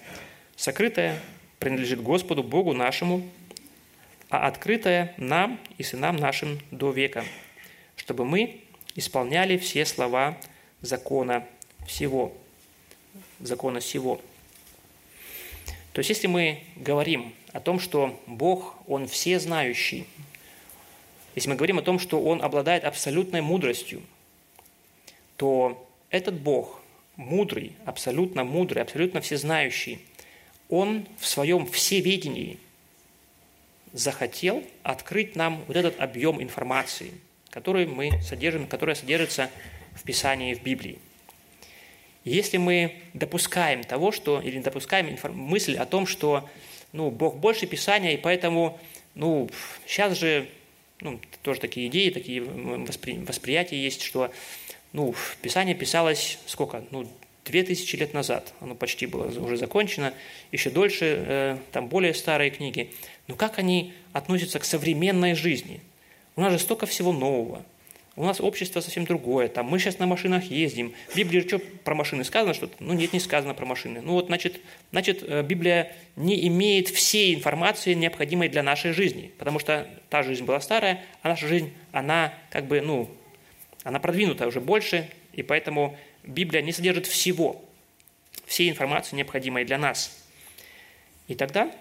«Сокрытое 0.55 1.21
принадлежит 1.59 2.01
Господу 2.01 2.43
Богу 2.43 2.73
нашему, 2.73 3.27
а 4.29 4.47
открытое 4.47 5.13
нам 5.17 5.59
и 5.77 5.83
сынам 5.83 6.15
нашим 6.15 6.59
до 6.71 6.91
века, 6.91 7.25
чтобы 7.95 8.25
мы 8.25 8.61
исполняли 8.95 9.57
все 9.57 9.85
слова 9.85 10.37
закона 10.81 11.45
всего. 11.87 12.33
Закона 13.39 13.79
всего. 13.79 14.21
То 15.93 15.99
есть, 15.99 16.09
если 16.09 16.27
мы 16.27 16.63
говорим 16.75 17.33
о 17.53 17.59
том, 17.59 17.79
что 17.79 18.19
Бог, 18.27 18.75
Он 18.87 19.07
всезнающий, 19.07 20.05
если 21.35 21.49
мы 21.49 21.55
говорим 21.55 21.79
о 21.79 21.81
том, 21.81 21.99
что 21.99 22.21
Он 22.21 22.41
обладает 22.41 22.83
абсолютной 22.83 23.41
мудростью, 23.41 24.01
то 25.37 25.87
этот 26.09 26.35
Бог 26.39 26.81
мудрый, 27.15 27.73
абсолютно 27.85 28.43
мудрый, 28.43 28.81
абсолютно 28.81 29.21
всезнающий, 29.21 29.99
Он 30.69 31.07
в 31.19 31.27
своем 31.27 31.65
всеведении 31.67 32.57
захотел 33.93 34.63
открыть 34.83 35.35
нам 35.35 35.63
вот 35.67 35.77
этот 35.77 35.99
объем 35.99 36.41
информации, 36.41 37.13
который 37.49 37.85
мы 37.85 38.21
содержим, 38.21 38.67
которая 38.67 38.95
содержится 38.95 39.49
в 39.93 40.03
Писании, 40.03 40.53
в 40.53 40.61
Библии. 40.61 40.99
Если 42.25 42.57
мы 42.57 42.95
допускаем 43.13 43.83
того, 43.83 44.11
что, 44.11 44.41
или 44.41 44.59
допускаем 44.59 45.17
мысль 45.33 45.77
о 45.77 45.85
том, 45.85 46.07
что 46.07 46.49
ну, 46.91 47.11
Бог 47.11 47.37
больше 47.37 47.67
Писания, 47.67 48.13
и 48.13 48.17
поэтому 48.17 48.79
ну, 49.13 49.49
сейчас 49.85 50.17
же 50.17 50.49
ну, 51.01 51.19
тоже 51.43 51.59
такие 51.59 51.87
идеи, 51.87 52.09
такие 52.09 52.41
воспри, 52.41 53.19
восприятия 53.19 53.81
есть, 53.81 54.01
что 54.01 54.31
ну, 54.91 55.13
Писание 55.41 55.75
писалось 55.75 56.39
сколько? 56.47 56.83
Ну, 56.91 57.07
две 57.45 57.63
тысячи 57.63 57.95
лет 57.95 58.13
назад. 58.13 58.53
Оно 58.59 58.75
почти 58.75 59.05
было 59.05 59.25
уже 59.39 59.57
закончено. 59.57 60.13
Еще 60.51 60.69
дольше, 60.69 61.05
э, 61.05 61.57
там 61.71 61.87
более 61.87 62.13
старые 62.13 62.49
книги. 62.51 62.91
Но 63.27 63.35
как 63.35 63.59
они 63.59 63.93
относятся 64.13 64.59
к 64.59 64.65
современной 64.65 65.35
жизни? 65.35 65.79
У 66.35 66.41
нас 66.41 66.51
же 66.51 66.59
столько 66.59 66.85
всего 66.85 67.13
нового. 67.13 67.63
У 68.17 68.23
нас 68.23 68.39
общество 68.39 68.79
совсем 68.79 69.03
другое. 69.03 69.49
Там 69.49 69.65
мы 69.65 69.77
сейчас 69.77 69.99
на 69.99 70.05
машинах 70.05 70.45
ездим. 70.45 70.93
В 71.09 71.17
Библии 71.17 71.41
что 71.41 71.59
про 71.59 71.95
машины 71.95 72.23
сказано 72.23 72.53
что-то? 72.53 72.75
Ну 72.79 72.93
нет, 72.93 73.11
не 73.11 73.19
сказано 73.19 73.53
про 73.53 73.65
машины. 73.65 74.01
Ну 74.01 74.13
вот, 74.13 74.27
значит, 74.27 74.61
значит, 74.91 75.21
э, 75.21 75.43
Библия 75.43 75.93
не 76.15 76.47
имеет 76.47 76.87
всей 76.87 77.35
информации, 77.35 77.93
необходимой 77.93 78.47
для 78.47 78.63
нашей 78.63 78.93
жизни. 78.93 79.31
Потому 79.37 79.59
что 79.59 79.87
та 80.09 80.23
жизнь 80.23 80.45
была 80.45 80.61
старая, 80.61 81.03
а 81.21 81.29
наша 81.29 81.47
жизнь, 81.47 81.73
она 81.91 82.33
как 82.49 82.67
бы, 82.67 82.79
ну, 82.79 83.09
она 83.83 83.99
продвинута 83.99 84.47
уже 84.47 84.61
больше, 84.61 85.09
и 85.33 85.43
поэтому 85.43 85.97
Библия 86.25 86.61
не 86.61 86.71
содержит 86.71 87.07
всего, 87.07 87.63
всей 88.45 88.69
информации, 88.69 89.15
необходимой 89.15 89.65
для 89.65 89.77
нас. 89.77 90.25
И 91.27 91.35
тогда 91.35 91.71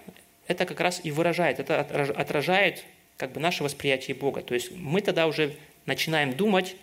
это 0.47 0.65
как 0.65 0.79
раз 0.79 1.01
и 1.03 1.11
выражает, 1.11 1.59
это 1.59 1.79
отражает 1.79 2.83
как 3.17 3.31
бы 3.31 3.39
наше 3.39 3.63
восприятие 3.63 4.15
Бога. 4.15 4.41
То 4.41 4.53
есть 4.53 4.71
мы 4.71 5.01
тогда 5.01 5.27
уже 5.27 5.55
начинаем 5.85 6.35
думать, 6.35 6.75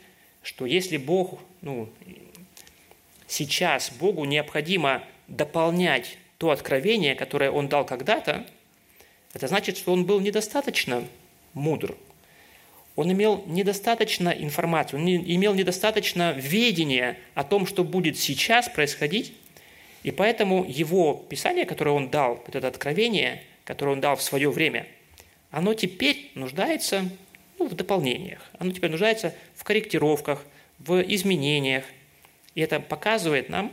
что 0.42 0.66
если 0.66 0.96
Бог, 0.96 1.40
ну, 1.60 1.88
сейчас 3.26 3.90
Богу 3.90 4.24
необходимо 4.24 5.04
дополнять 5.28 6.18
то 6.38 6.50
откровение, 6.50 7.14
которое 7.14 7.50
Он 7.50 7.68
дал 7.68 7.84
когда-то, 7.84 8.46
это 9.32 9.48
значит, 9.48 9.76
что 9.76 9.92
Он 9.92 10.04
был 10.04 10.20
недостаточно 10.20 11.06
мудр, 11.54 11.96
он 12.94 13.10
имел 13.12 13.42
недостаточно 13.46 14.28
информации, 14.28 14.96
он 14.96 15.08
имел 15.08 15.54
недостаточно 15.54 16.32
ведения 16.32 17.18
о 17.34 17.44
том, 17.44 17.66
что 17.66 17.84
будет 17.84 18.18
сейчас 18.18 18.68
происходить, 18.68 19.32
и 20.02 20.10
поэтому 20.10 20.64
его 20.64 21.14
писание, 21.28 21.64
которое 21.64 21.92
он 21.92 22.10
дал, 22.10 22.42
это 22.52 22.66
откровение, 22.66 23.42
которое 23.64 23.92
он 23.92 24.00
дал 24.00 24.16
в 24.16 24.22
свое 24.22 24.50
время, 24.50 24.86
оно 25.50 25.74
теперь 25.74 26.30
нуждается 26.34 27.08
ну, 27.58 27.68
в 27.68 27.74
дополнениях, 27.74 28.50
оно 28.58 28.72
теперь 28.72 28.90
нуждается 28.90 29.34
в 29.54 29.64
корректировках, 29.64 30.44
в 30.78 31.00
изменениях. 31.02 31.84
И 32.54 32.60
это 32.60 32.80
показывает 32.80 33.48
нам, 33.48 33.72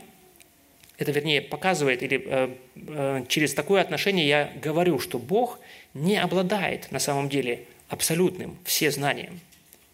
это 0.96 1.12
вернее 1.12 1.42
показывает, 1.42 2.02
или 2.02 2.22
э, 2.24 2.54
э, 2.76 3.24
через 3.28 3.54
такое 3.54 3.80
отношение 3.80 4.28
я 4.28 4.52
говорю, 4.62 4.98
что 4.98 5.18
Бог 5.18 5.58
не 5.94 6.16
обладает 6.16 6.92
на 6.92 6.98
самом 6.98 7.28
деле 7.28 7.64
абсолютным 7.90 8.56
все 8.64 8.90
знанием. 8.90 9.40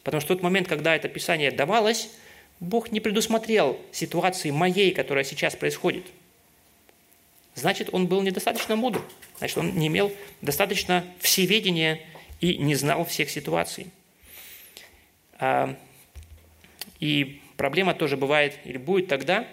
Потому 0.05 0.21
что 0.21 0.35
тот 0.35 0.43
момент, 0.43 0.69
когда 0.69 0.95
это 0.95 1.09
Писание 1.09 1.51
давалось, 1.51 2.11
Бог 2.61 2.93
не 2.93 3.01
предусмотрел 3.01 3.81
ситуации 3.91 4.51
моей, 4.51 4.95
которая 4.95 5.25
сейчас 5.25 5.57
происходит. 5.57 6.07
Значит, 7.55 7.89
он 7.93 8.07
был 8.07 8.23
недостаточно 8.23 8.77
мудр. 8.77 9.03
Значит, 9.39 9.59
он 9.59 9.75
не 9.75 9.89
имел 9.89 10.13
достаточно 10.43 11.05
всеведения 11.19 12.01
и 12.41 12.59
не 12.59 12.75
знал 12.75 13.05
всех 13.05 13.31
ситуаций. 13.31 13.89
А, 15.39 15.77
и 17.01 17.41
проблема 17.57 17.95
тоже 17.95 18.17
бывает 18.17 18.59
или 18.65 18.77
будет 18.77 19.09
тогда, 19.09 19.47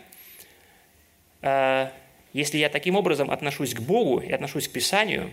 а, 1.41 1.91
если 2.33 2.57
я 2.57 2.69
таким 2.69 2.95
образом 2.95 3.31
отношусь 3.31 3.73
к 3.73 3.79
Богу 3.79 4.19
и 4.19 4.31
отношусь 4.31 4.67
к 4.67 4.71
Писанию, 4.71 5.31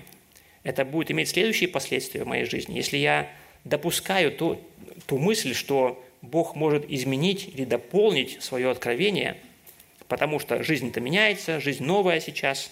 это 0.63 0.85
будет 0.85 1.11
иметь 1.11 1.29
следующие 1.29 1.69
последствия 1.69 2.25
в 2.25 2.27
моей 2.27 2.45
жизни. 2.45 2.75
Если 2.75 2.99
я 2.99 3.31
допускаю 3.65 4.33
ту, 4.33 4.61
ту 5.07 5.19
мысль, 5.19 5.55
что 5.55 6.03
Бог 6.23 6.55
может 6.55 6.91
изменить 6.91 7.49
или 7.55 7.65
дополнить 7.65 8.43
свое 8.43 8.71
откровение, 8.71 9.37
потому 10.09 10.39
что 10.39 10.63
жизнь-то 10.63 11.01
меняется, 11.01 11.61
жизнь 11.61 11.85
новая 11.85 12.21
сейчас, 12.21 12.71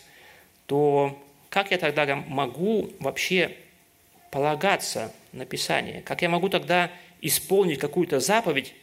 то 0.67 1.19
как 1.49 1.71
я 1.71 1.79
тогда 1.79 2.17
могу 2.17 2.91
вообще 3.01 3.53
полагаться 4.31 5.13
на 5.33 5.47
Писание? 5.47 6.03
Как 6.03 6.21
я 6.21 6.29
могу 6.29 6.49
тогда 6.49 6.91
исполнить 7.23 7.79
какую-то 7.79 8.21
заповедь, 8.21 8.75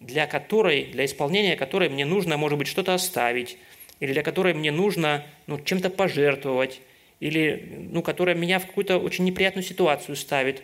для 0.00 0.26
которой, 0.26 0.84
для 0.84 1.04
исполнения 1.04 1.56
которой 1.56 1.88
мне 1.88 2.04
нужно, 2.04 2.36
может 2.36 2.58
быть, 2.58 2.68
что-то 2.68 2.94
оставить, 2.94 3.56
или 4.00 4.12
для 4.12 4.22
которой 4.22 4.54
мне 4.54 4.70
нужно 4.70 5.26
ну, 5.46 5.58
чем-то 5.58 5.90
пожертвовать, 5.90 6.80
или 7.20 7.88
ну, 7.92 8.02
которая 8.02 8.34
меня 8.34 8.58
в 8.58 8.66
какую-то 8.66 8.98
очень 8.98 9.24
неприятную 9.24 9.62
ситуацию 9.62 10.16
ставит. 10.16 10.62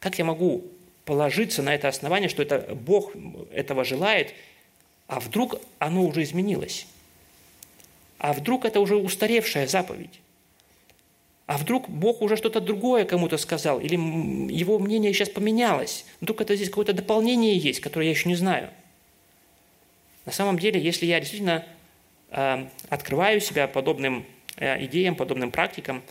Как 0.00 0.18
я 0.18 0.24
могу 0.24 0.64
положиться 1.04 1.62
на 1.62 1.74
это 1.74 1.88
основание, 1.88 2.28
что 2.28 2.42
это 2.42 2.74
Бог 2.74 3.12
этого 3.52 3.84
желает, 3.84 4.34
а 5.06 5.20
вдруг 5.20 5.60
оно 5.78 6.04
уже 6.04 6.22
изменилось? 6.22 6.86
А 8.18 8.32
вдруг 8.32 8.64
это 8.64 8.80
уже 8.80 8.96
устаревшая 8.96 9.66
заповедь? 9.66 10.20
А 11.46 11.56
вдруг 11.56 11.88
Бог 11.88 12.20
уже 12.20 12.36
что-то 12.36 12.60
другое 12.60 13.06
кому-то 13.06 13.38
сказал, 13.38 13.80
или 13.80 13.94
его 13.94 14.78
мнение 14.78 15.14
сейчас 15.14 15.30
поменялось? 15.30 16.04
Вдруг 16.20 16.42
это 16.42 16.54
здесь 16.56 16.68
какое-то 16.68 16.92
дополнение 16.92 17.56
есть, 17.56 17.80
которое 17.80 18.04
я 18.04 18.10
еще 18.10 18.28
не 18.28 18.34
знаю? 18.34 18.68
На 20.26 20.32
самом 20.32 20.58
деле, 20.58 20.78
если 20.78 21.06
я 21.06 21.20
действительно 21.20 21.64
э, 22.30 22.66
открываю 22.90 23.40
себя 23.40 23.66
подобным 23.66 24.26
идеям, 24.58 25.14
подобным 25.14 25.50
практикам, 25.50 26.02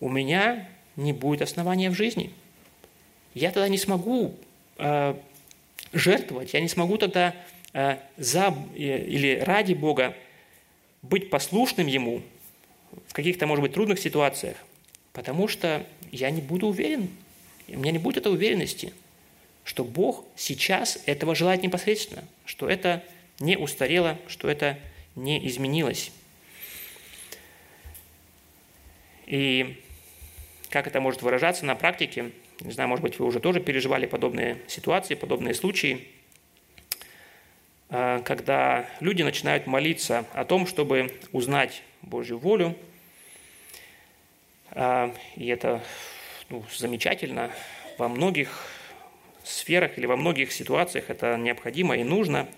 у 0.00 0.08
меня 0.08 0.68
не 0.96 1.12
будет 1.12 1.42
основания 1.42 1.90
в 1.90 1.94
жизни. 1.94 2.32
Я 3.34 3.50
тогда 3.50 3.68
не 3.68 3.78
смогу 3.78 4.34
э, 4.78 5.14
жертвовать, 5.92 6.54
я 6.54 6.60
не 6.60 6.68
смогу 6.68 6.98
тогда 6.98 7.34
э, 7.72 7.98
за 8.16 8.54
или 8.74 9.40
ради 9.44 9.74
Бога 9.74 10.16
быть 11.02 11.30
послушным 11.30 11.86
Ему 11.86 12.22
в 13.06 13.12
каких-то, 13.12 13.46
может 13.46 13.62
быть, 13.62 13.74
трудных 13.74 13.98
ситуациях, 13.98 14.56
потому 15.12 15.48
что 15.48 15.84
я 16.10 16.30
не 16.30 16.40
буду 16.40 16.68
уверен, 16.68 17.10
у 17.68 17.78
меня 17.78 17.92
не 17.92 17.98
будет 17.98 18.18
этой 18.18 18.32
уверенности, 18.32 18.92
что 19.64 19.84
Бог 19.84 20.24
сейчас 20.34 20.98
этого 21.06 21.34
желает 21.34 21.62
непосредственно, 21.62 22.24
что 22.44 22.68
это 22.68 23.04
не 23.38 23.56
устарело, 23.56 24.18
что 24.26 24.48
это 24.48 24.78
не 25.14 25.46
изменилось. 25.46 26.10
И 29.28 29.76
как 30.70 30.86
это 30.86 31.02
может 31.02 31.20
выражаться 31.20 31.66
на 31.66 31.74
практике, 31.74 32.30
не 32.60 32.72
знаю, 32.72 32.88
может 32.88 33.02
быть, 33.02 33.18
вы 33.18 33.26
уже 33.26 33.40
тоже 33.40 33.60
переживали 33.60 34.06
подобные 34.06 34.56
ситуации, 34.68 35.14
подобные 35.14 35.52
случаи, 35.52 36.08
а, 37.90 38.22
когда 38.22 38.88
люди 39.00 39.22
начинают 39.22 39.66
молиться 39.66 40.24
о 40.32 40.46
том, 40.46 40.66
чтобы 40.66 41.14
узнать 41.32 41.82
Божью 42.00 42.38
волю, 42.38 42.74
а, 44.70 45.14
и 45.36 45.46
это 45.48 45.82
ну, 46.48 46.64
замечательно. 46.74 47.50
Во 47.98 48.08
многих 48.08 48.66
сферах 49.44 49.98
или 49.98 50.06
во 50.06 50.16
многих 50.16 50.52
ситуациях 50.52 51.10
это 51.10 51.36
необходимо 51.36 51.98
и 51.98 52.02
нужно, 52.02 52.48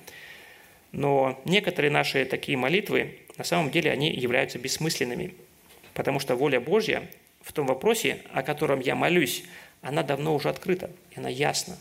но 0.92 1.40
некоторые 1.44 1.90
наши 1.90 2.24
такие 2.24 2.56
молитвы, 2.56 3.18
на 3.36 3.42
самом 3.42 3.72
деле, 3.72 3.90
они 3.90 4.12
являются 4.12 4.60
бессмысленными– 4.60 5.34
Потому 5.94 6.20
что 6.20 6.36
воля 6.36 6.60
Божья 6.60 7.08
в 7.40 7.52
том 7.52 7.66
вопросе, 7.66 8.22
о 8.32 8.42
котором 8.42 8.80
я 8.80 8.94
молюсь, 8.94 9.44
она 9.82 10.02
давно 10.02 10.34
уже 10.34 10.48
открыта, 10.48 10.90
и 11.10 11.18
она 11.18 11.28
ясна. 11.28 11.76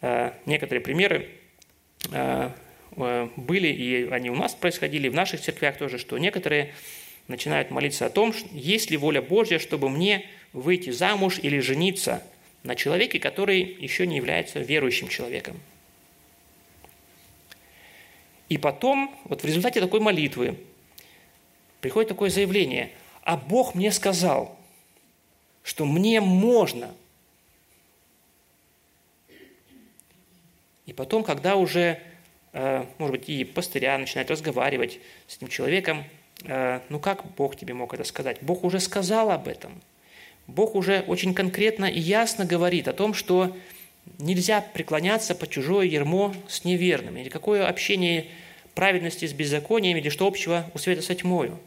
Э, 0.00 0.32
некоторые 0.44 0.82
примеры 0.82 1.28
э, 2.12 2.50
э, 2.96 3.28
были, 3.36 3.68
и 3.68 4.08
они 4.10 4.30
у 4.30 4.34
нас 4.34 4.54
происходили, 4.54 5.08
в 5.08 5.14
наших 5.14 5.40
церквях 5.40 5.78
тоже, 5.78 5.98
что 5.98 6.18
некоторые 6.18 6.74
начинают 7.26 7.70
молиться 7.70 8.06
о 8.06 8.10
том, 8.10 8.34
есть 8.52 8.90
ли 8.90 8.96
воля 8.96 9.22
Божья, 9.22 9.58
чтобы 9.58 9.88
мне 9.88 10.26
выйти 10.52 10.90
замуж 10.90 11.38
или 11.42 11.58
жениться 11.58 12.22
на 12.64 12.76
человеке, 12.76 13.18
который 13.18 13.60
еще 13.60 14.06
не 14.06 14.16
является 14.16 14.60
верующим 14.60 15.08
человеком. 15.08 15.58
И 18.50 18.58
потом, 18.58 19.14
вот 19.24 19.42
в 19.42 19.46
результате 19.46 19.80
такой 19.80 20.00
молитвы, 20.00 20.56
приходит 21.84 22.08
такое 22.08 22.30
заявление, 22.30 22.90
а 23.24 23.36
Бог 23.36 23.74
мне 23.74 23.92
сказал, 23.92 24.56
что 25.62 25.84
мне 25.84 26.22
можно. 26.22 26.94
И 30.86 30.94
потом, 30.94 31.24
когда 31.24 31.56
уже 31.56 32.00
э, 32.54 32.86
может 32.96 33.16
быть, 33.16 33.28
и 33.28 33.44
пастыря 33.44 33.98
начинает 33.98 34.30
разговаривать 34.30 34.98
с 35.26 35.36
этим 35.36 35.48
человеком, 35.48 36.04
э, 36.44 36.80
ну 36.88 36.98
как 36.98 37.22
Бог 37.36 37.54
тебе 37.54 37.74
мог 37.74 37.92
это 37.92 38.04
сказать? 38.04 38.38
Бог 38.40 38.64
уже 38.64 38.80
сказал 38.80 39.30
об 39.30 39.46
этом. 39.46 39.82
Бог 40.46 40.76
уже 40.76 41.00
очень 41.06 41.34
конкретно 41.34 41.84
и 41.84 42.00
ясно 42.00 42.46
говорит 42.46 42.88
о 42.88 42.94
том, 42.94 43.12
что 43.12 43.54
нельзя 44.18 44.62
преклоняться 44.62 45.34
по 45.34 45.46
чужое 45.46 45.84
ермо 45.84 46.34
с 46.48 46.64
неверными. 46.64 47.20
Или 47.20 47.28
какое 47.28 47.66
общение 47.66 48.28
праведности 48.74 49.26
с 49.26 49.34
беззаконием, 49.34 49.98
или 49.98 50.08
что 50.08 50.26
общего 50.26 50.70
у 50.72 50.78
света 50.78 51.02
со 51.02 51.14
тьмою. 51.14 51.60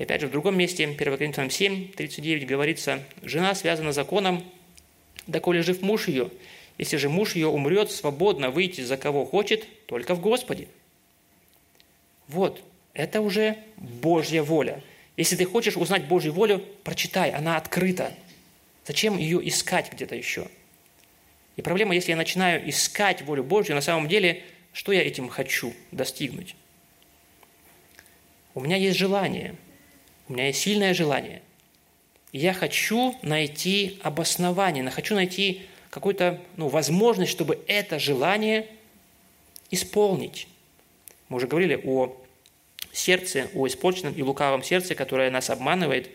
И 0.00 0.02
опять 0.02 0.22
же, 0.22 0.28
в 0.28 0.30
другом 0.30 0.56
месте, 0.56 0.84
1 0.84 0.96
Коринфянам 0.96 1.50
7, 1.50 1.92
39 1.92 2.46
говорится, 2.46 3.04
«Жена 3.22 3.54
связана 3.54 3.92
законом, 3.92 4.42
доколе 5.26 5.60
жив 5.60 5.82
муж 5.82 6.08
ее. 6.08 6.30
Если 6.78 6.96
же 6.96 7.10
муж 7.10 7.34
ее 7.34 7.48
умрет, 7.48 7.90
свободно 7.90 8.48
выйти 8.50 8.80
за 8.80 8.96
кого 8.96 9.26
хочет, 9.26 9.66
только 9.84 10.14
в 10.14 10.22
Господе». 10.22 10.68
Вот, 12.28 12.62
это 12.94 13.20
уже 13.20 13.58
Божья 13.76 14.42
воля. 14.42 14.82
Если 15.18 15.36
ты 15.36 15.44
хочешь 15.44 15.76
узнать 15.76 16.06
Божью 16.06 16.32
волю, 16.32 16.64
прочитай, 16.82 17.30
она 17.30 17.58
открыта. 17.58 18.14
Зачем 18.86 19.18
ее 19.18 19.46
искать 19.46 19.92
где-то 19.92 20.16
еще? 20.16 20.48
И 21.56 21.60
проблема, 21.60 21.94
если 21.94 22.12
я 22.12 22.16
начинаю 22.16 22.66
искать 22.70 23.20
волю 23.20 23.44
Божью, 23.44 23.74
на 23.74 23.82
самом 23.82 24.08
деле, 24.08 24.44
что 24.72 24.92
я 24.92 25.02
этим 25.06 25.28
хочу 25.28 25.74
достигнуть? 25.92 26.56
У 28.54 28.60
меня 28.60 28.76
есть 28.76 28.96
желание, 28.96 29.56
у 30.30 30.32
меня 30.32 30.46
есть 30.46 30.60
сильное 30.60 30.94
желание. 30.94 31.42
Я 32.32 32.54
хочу 32.54 33.16
найти 33.22 33.98
обоснование, 34.04 34.88
хочу 34.90 35.16
найти 35.16 35.62
какую-то 35.90 36.40
ну, 36.56 36.68
возможность, 36.68 37.32
чтобы 37.32 37.58
это 37.66 37.98
желание 37.98 38.68
исполнить. 39.72 40.46
Мы 41.28 41.38
уже 41.38 41.48
говорили 41.48 41.80
о 41.84 42.16
сердце, 42.92 43.48
о 43.54 43.66
испорченном 43.66 44.14
и 44.14 44.22
лукавом 44.22 44.62
сердце, 44.62 44.94
которое 44.94 45.32
нас 45.32 45.50
обманывает. 45.50 46.10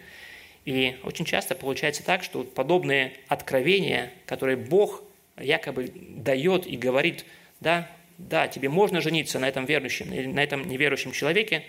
И 0.64 0.96
очень 1.04 1.26
часто 1.26 1.54
получается 1.54 2.02
так, 2.02 2.24
что 2.24 2.46
подобные 2.46 3.12
откровения, 3.28 4.14
которые 4.28 4.56
Бог 4.56 5.04
якобы 5.38 5.92
дает 5.94 6.66
и 6.68 6.78
говорит, 6.78 7.26
да, 7.60 7.92
да, 8.18 8.48
тебе 8.48 8.70
можно 8.70 9.02
жениться 9.02 9.40
на 9.40 9.50
этом 9.50 9.66
верующем, 9.66 10.34
на 10.34 10.42
этом 10.42 10.66
неверующем 10.70 11.12
человеке, 11.12 11.66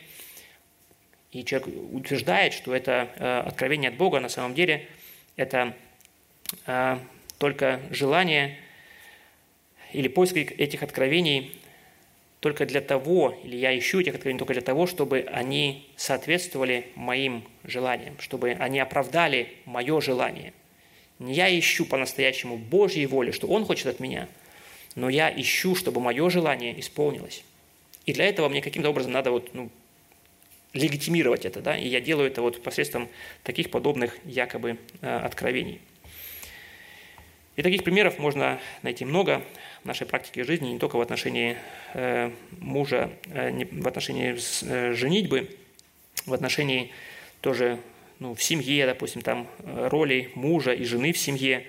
и 1.36 1.44
человек 1.44 1.68
утверждает, 1.92 2.54
что 2.54 2.74
это 2.74 3.10
э, 3.16 3.42
откровение 3.46 3.90
от 3.90 3.96
Бога, 3.96 4.20
на 4.20 4.30
самом 4.30 4.54
деле 4.54 4.88
это 5.36 5.74
э, 6.66 6.98
только 7.38 7.80
желание 7.90 8.56
или 9.92 10.08
поиск 10.08 10.36
этих 10.36 10.82
откровений 10.82 11.54
только 12.40 12.64
для 12.64 12.80
того, 12.80 13.38
или 13.44 13.56
я 13.56 13.76
ищу 13.78 14.00
этих 14.00 14.14
откровений 14.14 14.38
только 14.38 14.54
для 14.54 14.62
того, 14.62 14.86
чтобы 14.86 15.26
они 15.30 15.86
соответствовали 15.96 16.86
моим 16.94 17.44
желаниям, 17.64 18.16
чтобы 18.18 18.52
они 18.52 18.78
оправдали 18.78 19.52
мое 19.66 20.00
желание. 20.00 20.54
Не 21.18 21.34
я 21.34 21.58
ищу 21.58 21.84
по-настоящему 21.84 22.56
Божьей 22.56 23.06
воли, 23.06 23.30
что 23.30 23.46
Он 23.46 23.66
хочет 23.66 23.86
от 23.86 24.00
меня, 24.00 24.28
но 24.94 25.10
я 25.10 25.30
ищу, 25.30 25.74
чтобы 25.74 26.00
мое 26.00 26.30
желание 26.30 26.78
исполнилось. 26.80 27.42
И 28.06 28.12
для 28.14 28.24
этого 28.24 28.48
мне 28.48 28.62
каким-то 28.62 28.88
образом 28.88 29.12
надо 29.12 29.30
вот, 29.30 29.52
ну, 29.52 29.70
легитимировать 30.76 31.44
это, 31.44 31.60
да, 31.60 31.76
и 31.76 31.88
я 31.88 32.00
делаю 32.00 32.28
это 32.28 32.42
вот 32.42 32.62
посредством 32.62 33.08
таких 33.42 33.70
подобных 33.70 34.16
якобы 34.24 34.78
э, 35.00 35.16
откровений. 35.18 35.80
И 37.56 37.62
таких 37.62 37.84
примеров 37.84 38.18
можно 38.18 38.60
найти 38.82 39.04
много 39.04 39.42
в 39.82 39.86
нашей 39.86 40.06
практике 40.06 40.44
жизни, 40.44 40.68
не 40.68 40.78
только 40.78 40.96
в 40.96 41.00
отношении 41.00 41.56
э, 41.94 42.30
мужа, 42.60 43.10
э, 43.26 43.64
в 43.72 43.88
отношении 43.88 44.36
женитьбы, 44.92 45.56
в 46.26 46.34
отношении 46.34 46.92
тоже 47.40 47.78
ну, 48.18 48.34
в 48.34 48.42
семье, 48.42 48.86
допустим, 48.86 49.22
там 49.22 49.46
роли 49.64 50.30
мужа 50.34 50.72
и 50.72 50.84
жены 50.84 51.12
в 51.12 51.18
семье. 51.18 51.64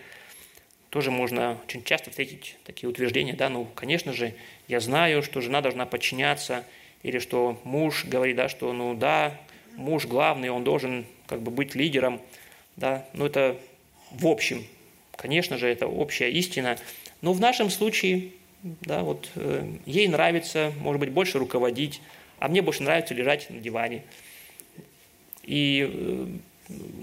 Тоже 0.89 1.12
можно 1.12 1.58
очень 1.66 1.84
часто 1.84 2.10
встретить 2.10 2.55
такие 2.64 2.89
утверждения, 2.89 3.34
да, 3.34 3.49
ну, 3.49 3.66
конечно 3.76 4.14
же, 4.14 4.34
я 4.70 4.80
знаю, 4.80 5.22
что 5.22 5.41
жена 5.41 5.62
должна 5.62 5.86
подчиняться, 5.86 6.64
или 7.04 7.20
что 7.20 7.60
муж 7.64 8.06
говорит, 8.06 8.36
да, 8.36 8.50
что, 8.50 8.74
ну, 8.74 8.93
да, 8.93 9.34
муж 9.76 10.06
главный, 10.06 10.50
он 10.50 10.64
должен 10.64 11.06
как 11.28 11.41
бы 11.41 11.52
быть 11.52 11.76
лидером, 11.76 12.22
да, 12.76 13.06
ну, 13.14 13.26
это 13.26 13.58
в 14.12 14.28
общем, 14.28 14.66
конечно 15.16 15.58
же, 15.58 15.68
это 15.68 15.88
общая 15.88 16.32
истина, 16.32 16.78
но 17.22 17.34
в 17.34 17.39
нашем 17.39 17.70
случае, 17.70 18.32
да, 18.64 19.04
вот 19.04 19.30
э, 19.36 19.68
ей 19.86 20.08
нравится, 20.08 20.72
может 20.80 21.00
быть, 21.00 21.10
больше 21.10 21.39
руководить, 21.39 22.02
а 22.39 22.48
мне 22.48 22.62
больше 22.62 22.84
нравится 22.84 23.14
лежать 23.14 23.50
на 23.50 23.60
диване. 23.60 24.04
И 25.43 25.89
э, 25.91 26.28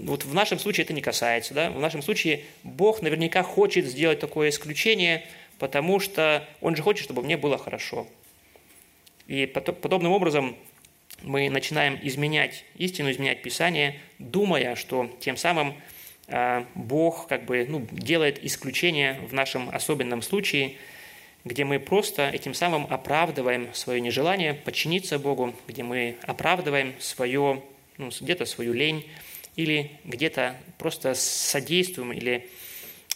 вот 0.03 0.23
в 0.23 0.33
нашем 0.33 0.59
случае 0.59 0.85
это 0.85 0.93
не 0.93 1.01
касается. 1.01 1.53
Да? 1.53 1.71
В 1.71 1.79
нашем 1.79 2.01
случае 2.01 2.43
Бог 2.63 3.01
наверняка 3.01 3.43
хочет 3.43 3.85
сделать 3.85 4.19
такое 4.19 4.49
исключение, 4.49 5.23
потому 5.59 5.99
что 5.99 6.47
Он 6.61 6.75
же 6.75 6.83
хочет, 6.83 7.03
чтобы 7.03 7.23
мне 7.23 7.37
было 7.37 7.57
хорошо. 7.57 8.07
И 9.27 9.45
подобным 9.45 10.11
образом 10.11 10.55
мы 11.21 11.49
начинаем 11.49 11.99
изменять 12.01 12.65
истину, 12.75 13.11
изменять 13.11 13.41
Писание, 13.41 13.99
думая, 14.19 14.75
что 14.75 15.09
тем 15.19 15.37
самым 15.37 15.75
а, 16.27 16.65
Бог 16.75 17.27
как 17.27 17.45
бы 17.45 17.65
ну, 17.67 17.87
делает 17.91 18.43
исключение 18.43 19.19
в 19.27 19.33
нашем 19.33 19.69
особенном 19.69 20.21
случае, 20.21 20.75
где 21.43 21.63
мы 21.63 21.79
просто 21.79 22.29
этим 22.29 22.53
самым 22.53 22.87
оправдываем 22.89 23.73
свое 23.73 24.01
нежелание 24.01 24.53
подчиниться 24.53 25.19
Богу, 25.19 25.53
где 25.67 25.83
мы 25.83 26.17
оправдываем 26.23 26.93
свое, 26.99 27.61
ну, 27.97 28.09
где-то 28.19 28.45
свою 28.45 28.73
лень, 28.73 29.05
или 29.55 29.91
где-то 30.03 30.55
просто 30.77 31.13
содействуем 31.13 32.11
или 32.11 32.49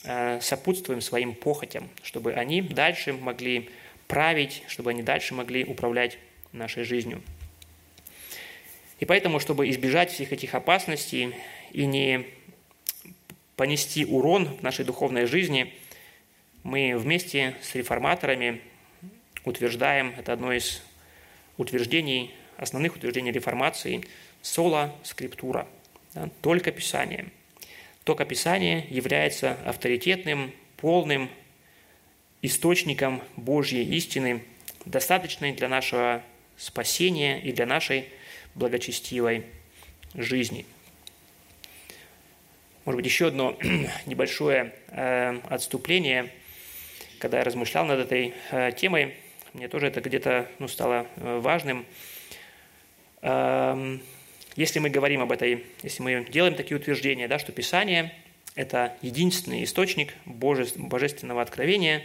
э, 0.04 0.40
сопутствуем 0.42 1.02
своим 1.02 1.34
похотям, 1.34 1.90
чтобы 2.02 2.34
они 2.34 2.62
дальше 2.62 3.14
могли 3.14 3.70
править, 4.10 4.64
чтобы 4.68 4.90
они 4.90 5.04
дальше 5.04 5.36
могли 5.36 5.64
управлять 5.64 6.18
нашей 6.52 6.84
жизнью. 6.84 7.22
И 9.00 9.06
поэтому, 9.06 9.40
чтобы 9.40 9.70
избежать 9.70 10.12
всех 10.12 10.34
этих 10.34 10.56
опасностей 10.56 11.36
и 11.72 11.86
не 11.86 12.26
понести 13.56 14.06
урон 14.06 14.58
в 14.58 14.64
нашей 14.64 14.84
духовной 14.84 15.26
жизни, 15.26 15.74
мы 16.64 16.98
вместе 16.98 17.56
с 17.62 17.76
реформаторами 17.76 18.62
утверждаем, 19.46 20.14
это 20.18 20.34
одно 20.34 20.52
из 20.52 20.82
утверждений, 21.58 22.34
основных 22.58 22.96
утверждений 22.96 23.32
реформации, 23.32 24.04
соло 24.42 24.94
скриптура, 25.04 25.68
да, 26.16 26.30
только 26.42 26.72
Писание. 26.72 27.28
Только 28.06 28.26
Писание 28.26 28.88
является 28.90 29.54
авторитетным, 29.66 30.52
полным 30.78 31.30
источником 32.42 33.22
Божьей 33.36 33.84
истины, 33.96 34.44
достаточной 34.86 35.54
для 35.54 35.68
нашего 35.68 36.24
спасения 36.58 37.40
и 37.40 37.52
для 37.52 37.66
нашей 37.66 38.06
благочестивой 38.56 39.46
жизни– 40.14 40.66
может 42.90 42.96
быть, 42.96 43.06
еще 43.06 43.28
одно 43.28 43.56
небольшое 44.08 44.74
э, 44.88 45.40
отступление. 45.48 46.32
Когда 47.20 47.38
я 47.38 47.44
размышлял 47.44 47.86
над 47.86 48.00
этой 48.00 48.34
э, 48.50 48.72
темой, 48.72 49.14
мне 49.54 49.68
тоже 49.68 49.86
это 49.86 50.02
где-то 50.02 50.50
ну, 50.58 50.68
стало 50.68 51.06
э, 51.18 51.38
важным. 51.38 51.86
Эм, 53.22 54.02
если 54.56 54.80
мы 54.80 54.90
говорим 54.90 55.22
об 55.22 55.32
этой, 55.32 55.66
если 55.84 56.02
мы 56.02 56.26
делаем 56.32 56.56
такие 56.56 56.78
утверждения, 56.78 57.28
да, 57.28 57.38
что 57.38 57.52
Писание– 57.52 58.12
это 58.56 58.98
единственный 59.04 59.64
источник 59.66 60.16
божественного 60.26 61.44
откровения, 61.44 62.02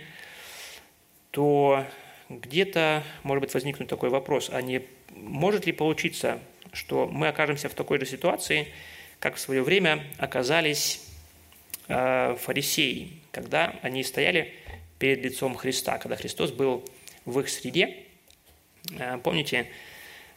то 1.34 1.84
где-то 2.30 3.02
может 3.22 3.42
быть 3.42 3.52
возникнуть 3.52 3.88
такой 3.88 4.08
вопрос, 4.08 4.48
а 4.50 4.62
не 4.62 4.82
может 5.14 5.66
ли 5.66 5.72
получиться, 5.72 6.38
что 6.72 7.06
мы 7.06 7.28
окажемся 7.28 7.68
в 7.68 7.74
такой 7.74 8.00
же 8.00 8.06
ситуации– 8.06 8.68
как 9.24 9.36
в 9.36 9.40
свое 9.40 9.62
время 9.62 10.04
оказались 10.18 11.02
э, 11.88 12.36
фарисеи, 12.38 13.08
когда 13.32 13.74
они 13.80 14.04
стояли 14.04 14.52
перед 14.98 15.24
лицом 15.24 15.54
Христа, 15.54 15.96
когда 15.96 16.14
Христос 16.14 16.52
был 16.52 16.84
в 17.24 17.40
их 17.40 17.48
среде. 17.48 17.96
Э, 18.98 19.16
помните 19.16 19.66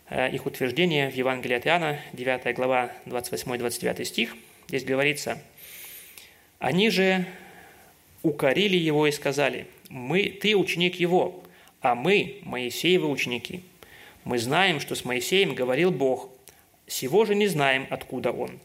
э, 0.10 0.32
их 0.32 0.46
утверждение 0.46 1.12
в 1.12 1.16
Евангелии 1.16 1.58
от 1.58 1.68
Иоанна, 1.68 2.00
9 2.14 2.56
глава, 2.56 2.94
28-29 3.08 4.06
стих. 4.06 4.38
Здесь 4.70 4.86
говорится, 4.86 5.38
«Они 6.60 6.90
же 6.90 7.26
укорили 8.28 8.78
его 8.78 9.08
и 9.08 9.12
сказали, 9.12 9.68
мы, 9.90 10.30
ты 10.30 10.56
ученик 10.56 10.96
его, 10.96 11.44
а 11.82 11.96
мы, 11.96 12.40
Моисеевы 12.44 13.10
ученики. 13.10 13.64
Мы 14.24 14.38
знаем, 14.38 14.80
что 14.80 14.96
с 14.96 15.06
Моисеем 15.06 15.56
говорил 15.56 15.92
Бог, 15.92 16.30
сего 16.88 17.26
же 17.26 17.36
не 17.36 17.48
знаем, 17.48 17.88
откуда 17.90 18.32
он. 18.32 18.60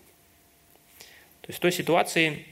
То 1.42 1.48
есть 1.48 1.58
в 1.58 1.62
той 1.62 1.72
ситуации 1.72 2.44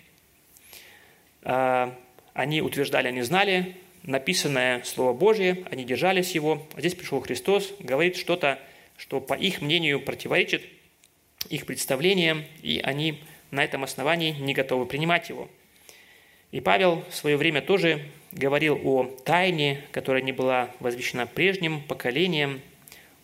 э, 1.43 1.91
они 2.35 2.63
утверждали, 2.63 3.09
они 3.09 3.23
знали, 3.23 3.77
написанное 4.03 4.83
Слово 4.85 5.13
Божье, 5.13 5.65
они 5.71 5.85
держались 5.85 6.33
его, 6.33 6.67
а 6.75 6.81
здесь 6.81 6.95
пришел 6.95 7.21
Христос, 7.21 7.73
говорит 7.81 8.17
что-то, 8.17 8.59
что 8.97 9.21
по 9.21 9.35
их 9.35 9.61
мнению 9.61 10.01
противоречит 10.01 10.63
их 11.49 11.67
представлениям, 11.67 12.45
и 12.63 12.81
они 12.83 13.23
на 13.51 13.65
этом 13.65 13.83
основании 13.83 14.33
не 14.33 14.55
готовы 14.55 14.87
принимать 14.87 15.29
его. 15.29 15.49
И 16.53 16.61
Павел 16.61 17.05
в 17.09 17.15
свое 17.15 17.37
время 17.37 17.63
тоже 17.63 18.03
говорил 18.33 18.81
о 18.85 19.05
тайне, 19.25 19.83
которая 19.93 20.23
не 20.23 20.33
была 20.33 20.71
возвещена 20.81 21.27
прежним 21.27 21.81
поколением, 21.83 22.61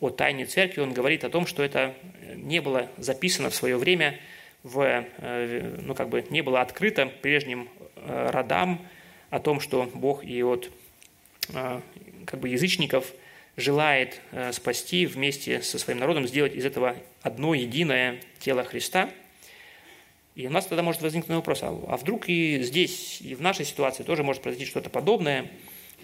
о 0.01 0.11
тайне 0.11 0.45
церкви. 0.47 0.81
Он 0.81 0.93
говорит 0.93 1.25
о 1.25 1.31
том, 1.31 1.47
что 1.47 1.63
это 1.63 1.95
не 2.35 2.61
было 2.61 2.89
записано 2.99 3.51
в 3.51 3.55
свое 3.55 3.77
время, 3.77 4.19
в, 4.63 4.81
э, 4.83 5.77
ну, 5.83 5.95
как 5.95 6.09
бы 6.09 6.25
не 6.31 6.43
было 6.43 6.61
открыто 6.61 7.07
прежним 7.07 7.69
э, 7.97 8.31
родам 8.31 8.87
о 9.31 9.41
том, 9.41 9.61
что 9.61 9.91
Бог 9.95 10.25
и 10.25 10.43
от 10.43 10.71
э, 11.49 11.81
как 12.27 12.41
бы 12.41 12.49
язычников 12.49 13.13
желает 13.57 14.21
спасти 14.53 15.07
вместе 15.07 15.63
со 15.63 15.79
своим 15.79 15.99
народом, 15.99 16.27
сделать 16.27 16.55
из 16.55 16.67
этого 16.67 16.95
одно 17.23 17.55
единое 17.55 18.21
тело 18.39 18.63
Христа– 18.65 19.09
и 20.37 20.47
у 20.47 20.51
нас 20.51 20.67
тогда 20.67 20.83
может 20.83 21.01
возникнуть 21.01 21.35
вопрос, 21.35 21.63
а, 21.63 21.69
а 21.89 21.97
вдруг 21.97 22.29
и 22.29 22.63
здесь, 22.63 23.23
и 23.23 23.35
в 23.35 23.41
нашей 23.41 23.65
ситуации 23.65 24.03
тоже 24.03 24.23
может 24.23 24.43
произойти 24.43 24.67
что-то 24.67 24.91
подобное? 24.91 25.51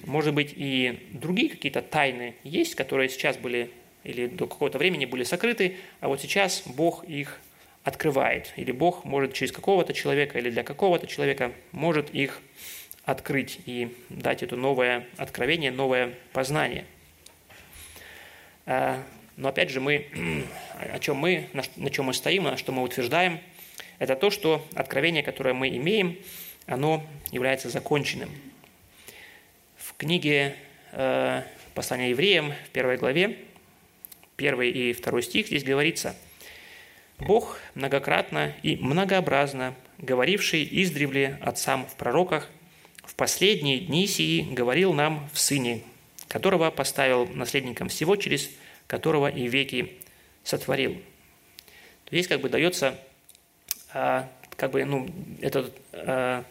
Может 0.05 0.33
быть, 0.33 0.55
и 0.57 1.07
другие 1.13 1.51
какие-то 1.51 1.83
тайны 1.83 2.35
есть, 2.43 2.75
которые 2.75 3.11
сейчас 3.11 3.37
были 3.37 3.71
или 4.05 4.27
до 4.27 4.47
какого-то 4.47 4.79
времени 4.79 5.05
были 5.05 5.23
сокрыты, 5.23 5.77
а 6.01 6.09
вот 6.09 6.23
сейчас 6.23 6.63
Бог 6.65 7.05
их 7.05 7.41
открывает. 7.85 8.55
Или 8.57 8.73
Бог 8.73 9.05
может 9.05 9.35
через 9.35 9.53
какого-то 9.53 9.93
человека 9.93 10.39
или 10.39 10.49
для 10.49 10.63
какого-то 10.65 11.07
человека 11.07 11.53
может 11.71 12.11
их 12.11 12.41
открыть 13.05 13.61
и 13.67 13.95
дать 14.09 14.43
это 14.43 14.57
новое 14.57 15.07
откровение, 15.19 15.71
новое 15.71 16.15
познание. 16.33 16.87
А, 18.65 19.03
но 19.37 19.51
опять 19.51 19.69
же, 19.69 19.81
мы, 19.81 20.07
о 20.91 20.99
чем 21.01 21.19
мы, 21.19 21.49
на 21.77 21.91
чем 21.91 22.07
мы 22.07 22.15
стоим, 22.15 22.45
на 22.45 22.57
что 22.57 22.73
мы 22.73 22.83
утверждаем– 22.83 23.39
это 24.03 24.17
то, 24.17 24.31
что 24.31 24.67
откровение, 24.75 25.23
которое 25.23 25.55
мы 25.55 25.69
имеем, 25.69 26.19
оно 26.67 27.07
является 27.31 27.69
законченным. 27.69 28.31
В 29.77 29.95
книге 29.97 30.57
э, 30.91 31.45
послания 31.73 32.11
евреям 32.11 32.53
в 32.67 32.71
первой 32.71 32.97
главе, 32.97 33.39
первый 34.35 34.73
и 34.73 34.93
второй 34.93 35.23
стих 35.23 35.47
здесь 35.47 35.63
говорится, 35.63 36.17
«Бог 37.21 37.61
многократно 37.77 38.53
и 38.65 38.75
многообразно, 38.75 39.73
говоривший 39.99 40.69
издревле 40.69 41.39
отцам 41.41 41.87
в 41.87 41.95
пророках, 41.95 42.51
в 43.05 43.15
последние 43.15 43.79
дни 43.79 44.09
сии 44.09 44.53
говорил 44.53 44.95
нам 44.95 45.31
в 45.33 45.39
Сыне, 45.39 45.85
которого 46.27 46.73
поставил 46.73 47.29
наследником 47.29 47.89
всего, 47.89 48.17
через 48.17 48.51
которого 48.89 49.29
и 49.29 49.47
веки 49.47 49.93
сотворил». 50.43 51.01
Здесь 52.11 52.27
как 52.27 52.41
бы 52.41 52.49
дается 52.49 52.99
как 53.93 54.71
бы, 54.71 54.85
ну, 54.85 55.09
это 55.41 55.71
э, 55.93 56.43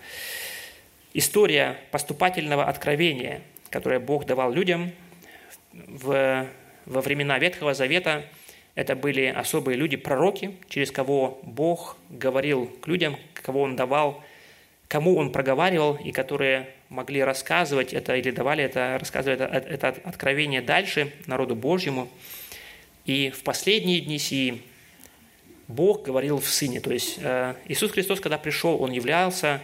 история 1.13 1.77
поступательного 1.91 2.65
откровения, 2.65 3.41
которое 3.69 3.99
Бог 3.99 4.25
давал 4.25 4.51
людям 4.51 4.91
в, 5.73 6.47
во 6.85 7.01
времена 7.01 7.39
Ветхого 7.39 7.73
Завета. 7.73 8.25
Это 8.75 8.95
были 8.95 9.25
особые 9.25 9.77
люди, 9.77 9.97
пророки, 9.97 10.55
через 10.69 10.91
кого 10.91 11.39
Бог 11.43 11.97
говорил 12.09 12.67
к 12.67 12.87
людям, 12.87 13.17
кого 13.33 13.61
Он 13.61 13.75
давал, 13.75 14.23
кому 14.87 15.17
Он 15.17 15.31
проговаривал, 15.31 15.95
и 15.95 16.11
которые 16.11 16.69
могли 16.89 17.23
рассказывать 17.23 17.93
это 17.93 18.15
или 18.15 18.31
давали 18.31 18.63
это, 18.63 18.97
рассказывать 18.99 19.39
это, 19.39 19.57
это 19.57 19.87
откровение 20.03 20.61
дальше 20.61 21.13
народу 21.25 21.55
Божьему. 21.55 22.09
И 23.05 23.29
в 23.29 23.43
последние 23.43 24.01
дни 24.01 24.19
сии 24.19 24.61
Бог 25.67 26.03
говорил 26.03 26.39
в 26.39 26.47
Сыне. 26.47 26.81
То 26.81 26.91
есть 26.91 27.17
э, 27.19 27.55
Иисус 27.65 27.91
Христос, 27.91 28.19
когда 28.19 28.37
пришел, 28.37 28.81
Он 28.81 28.91
являлся 28.91 29.61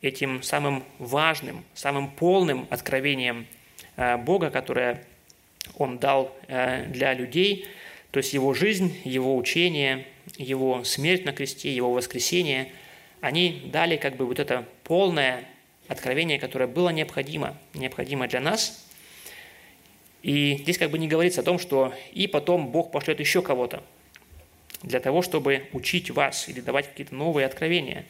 этим 0.00 0.42
самым 0.42 0.84
важным, 0.98 1.64
самым 1.74 2.10
полным 2.10 2.66
откровением 2.70 3.46
э, 3.96 4.16
Бога, 4.16 4.50
которое 4.50 5.04
Он 5.76 5.98
дал 5.98 6.34
э, 6.46 6.86
для 6.86 7.14
людей. 7.14 7.66
То 8.10 8.18
есть 8.18 8.32
Его 8.32 8.54
жизнь, 8.54 8.96
Его 9.04 9.36
учение, 9.36 10.06
Его 10.36 10.84
смерть 10.84 11.24
на 11.24 11.32
кресте, 11.32 11.74
Его 11.74 11.92
воскресение, 11.92 12.72
они 13.20 13.68
дали 13.72 13.96
как 13.96 14.16
бы 14.16 14.26
вот 14.26 14.38
это 14.38 14.64
полное 14.84 15.44
откровение, 15.88 16.38
которое 16.38 16.66
было 16.66 16.90
необходимо, 16.90 17.56
необходимо 17.74 18.28
для 18.28 18.40
нас. 18.40 18.86
И 20.22 20.58
здесь 20.58 20.78
как 20.78 20.90
бы 20.90 20.98
не 20.98 21.08
говорится 21.08 21.40
о 21.40 21.44
том, 21.44 21.58
что 21.58 21.92
и 22.12 22.26
потом 22.26 22.68
Бог 22.68 22.92
пошлет 22.92 23.20
еще 23.20 23.42
кого-то 23.42 23.82
для 24.82 25.00
того, 25.00 25.22
чтобы 25.22 25.66
учить 25.72 26.10
вас 26.10 26.48
или 26.48 26.60
давать 26.60 26.88
какие-то 26.88 27.14
новые 27.14 27.46
откровения. 27.46 28.04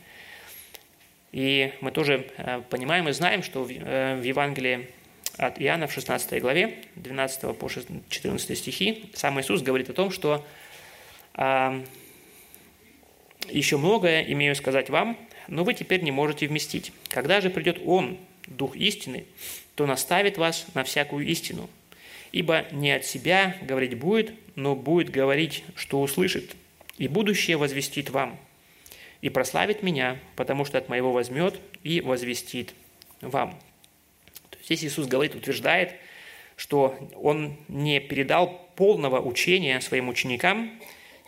И 1.33 1.73
мы 1.81 1.91
тоже 1.91 2.27
э, 2.37 2.63
понимаем 2.71 3.09
и 3.09 3.13
знаем, 3.13 3.43
что 3.43 3.65
в 3.65 3.71
э, 3.71 4.21
Евангелии 4.25 4.89
от 5.37 5.61
Иоанна 5.61 5.87
в 5.87 5.93
16 5.93 6.41
главе, 6.43 6.75
12 6.97 7.57
по 7.57 7.69
14 7.69 8.59
стихи, 8.59 9.11
сам 9.15 9.41
Иисус 9.41 9.63
говорит 9.63 9.89
о 9.89 9.93
том, 9.93 10.11
что 10.11 10.45
а, 11.35 11.81
«Еще 13.49 13.77
многое 13.77 14.23
имею 14.33 14.57
сказать 14.57 14.91
вам, 14.91 15.17
но 15.47 15.63
вы 15.63 15.75
теперь 15.75 16.03
не 16.03 16.11
можете 16.11 16.49
вместить. 16.49 16.93
Когда 17.09 17.41
же 17.41 17.51
придет 17.51 17.81
Он, 17.87 18.19
Дух 18.49 18.77
истины, 18.77 19.27
то 19.75 19.87
наставит 19.87 20.39
вас 20.39 20.67
на 20.75 20.83
всякую 20.83 21.27
истину. 21.27 21.69
Ибо 22.33 22.67
не 22.73 22.93
от 22.93 23.05
себя 23.05 23.57
говорить 23.63 23.99
будет, 23.99 24.35
но 24.55 24.77
будет 24.77 25.11
говорить, 25.11 25.65
что 25.75 26.01
услышит, 26.01 26.57
и 26.99 27.09
будущее 27.09 27.57
возвестит 27.57 28.11
вам, 28.11 28.39
и 29.23 29.31
прославит 29.31 29.83
меня, 29.83 30.19
потому 30.37 30.65
что 30.65 30.79
от 30.79 30.89
моего 30.89 31.13
возьмет 31.13 31.59
и 31.83 32.01
возвестит 32.01 32.75
вам». 33.21 33.53
То 34.51 34.59
есть 34.59 34.67
здесь 34.67 34.85
Иисус 34.85 35.07
говорит, 35.07 35.35
утверждает, 35.35 35.95
что 36.57 36.99
Он 37.15 37.57
не 37.69 38.01
передал 38.01 38.69
полного 38.77 39.21
учения 39.21 39.81
своим 39.81 40.09
ученикам, 40.09 40.71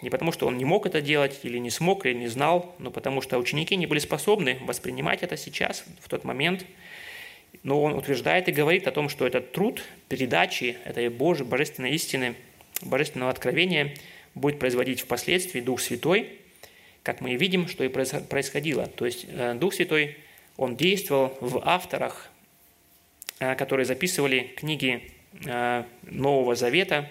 не 0.03 0.11
потому 0.11 0.33
что 0.33 0.47
Он 0.47 0.59
не 0.59 0.65
мог 0.65 0.87
это 0.87 1.01
делать, 1.01 1.41
или 1.45 1.59
не 1.59 1.71
смог, 1.71 2.05
или 2.05 2.15
не 2.15 2.29
знал, 2.29 2.75
но 2.79 2.91
потому 2.91 3.23
что 3.23 3.39
ученики 3.39 3.77
не 3.77 3.87
были 3.87 4.01
способны 4.01 4.59
воспринимать 4.63 5.23
это 5.23 5.37
сейчас, 5.37 5.85
в 6.01 6.09
тот 6.09 6.25
момент– 6.25 6.67
но 7.63 7.83
он 7.83 7.95
утверждает 7.95 8.49
и 8.49 8.53
говорит 8.53 8.87
о 8.87 8.93
том, 8.93 9.09
что 9.09 9.27
этот 9.27 9.53
труд 9.53 9.83
передачи 10.09 10.79
этой 10.85 11.09
Божьей, 11.09 11.45
божественной 11.45 11.93
истины, 11.93 12.35
божественного 12.83 13.31
откровения 13.31 13.95
будет 14.35 14.59
производить 14.59 15.01
впоследствии 15.01 15.61
Дух 15.61 15.81
Святой, 15.81 16.39
как 17.03 17.21
мы 17.21 17.33
и 17.33 17.37
видим, 17.37 17.69
что 17.69 17.85
и 17.85 17.89
происходило. 17.89 18.87
То 18.87 19.07
есть 19.07 19.27
э, 19.29 19.55
Дух 19.55 19.75
Святой, 19.75 20.17
он 20.57 20.77
действовал 20.77 21.37
в 21.41 21.63
авторах, 21.65 22.31
э, 23.39 23.55
которые 23.57 23.87
записывали 23.87 24.53
книги 24.57 25.11
э, 25.45 25.85
Нового 26.03 26.55
Завета, 26.55 27.11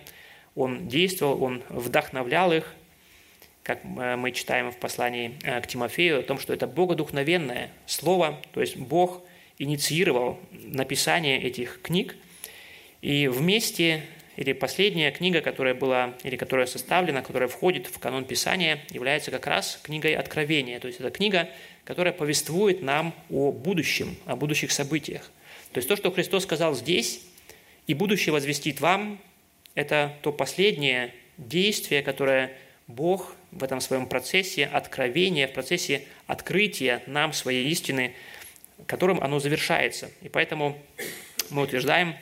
он 0.55 0.87
действовал, 0.87 1.43
он 1.43 1.63
вдохновлял 1.69 2.51
их, 2.51 2.73
как 3.63 3.83
мы 3.83 4.31
читаем 4.31 4.71
в 4.71 4.77
послании 4.77 5.37
к 5.43 5.67
Тимофею, 5.67 6.19
о 6.19 6.23
том, 6.23 6.39
что 6.39 6.53
это 6.53 6.65
богодухновенное 6.65 7.69
слово, 7.85 8.41
то 8.51 8.61
есть 8.61 8.75
Бог 8.75 9.21
инициировал 9.59 10.39
написание 10.51 11.39
этих 11.41 11.81
книг. 11.81 12.15
И 13.01 13.27
вместе, 13.27 14.03
или 14.37 14.53
последняя 14.53 15.11
книга, 15.11 15.41
которая 15.41 15.75
была, 15.75 16.15
или 16.23 16.37
которая 16.37 16.65
составлена, 16.65 17.21
которая 17.21 17.49
входит 17.49 17.87
в 17.87 17.99
канон 17.99 18.25
Писания, 18.25 18.79
является 18.89 19.31
как 19.31 19.45
раз 19.45 19.79
книгой 19.83 20.15
Откровения. 20.15 20.79
То 20.79 20.87
есть 20.87 20.99
это 20.99 21.11
книга, 21.11 21.49
которая 21.83 22.13
повествует 22.13 22.81
нам 22.81 23.13
о 23.29 23.51
будущем, 23.51 24.15
о 24.25 24.35
будущих 24.35 24.71
событиях. 24.71 25.29
То 25.73 25.79
есть 25.79 25.87
то, 25.87 25.95
что 25.95 26.11
Христос 26.11 26.43
сказал 26.43 26.73
здесь, 26.73 27.21
и 27.85 27.93
будущее 27.93 28.33
возвестит 28.33 28.81
вам, 28.81 29.19
это 29.75 30.15
то 30.21 30.31
последнее 30.31 31.13
действие, 31.37 32.01
которое 32.01 32.53
Бог 32.87 33.35
в 33.51 33.63
этом 33.63 33.81
своем 33.81 34.07
процессе 34.07 34.65
откровения, 34.65 35.47
в 35.47 35.53
процессе 35.53 36.03
открытия 36.27 37.03
нам 37.07 37.33
своей 37.33 37.69
истины– 37.69 38.13
которым 38.85 39.21
оно 39.21 39.39
завершается. 39.39 40.11
И 40.21 40.29
поэтому 40.29 40.77
мы 41.49 41.63
утверждаем, 41.63 42.15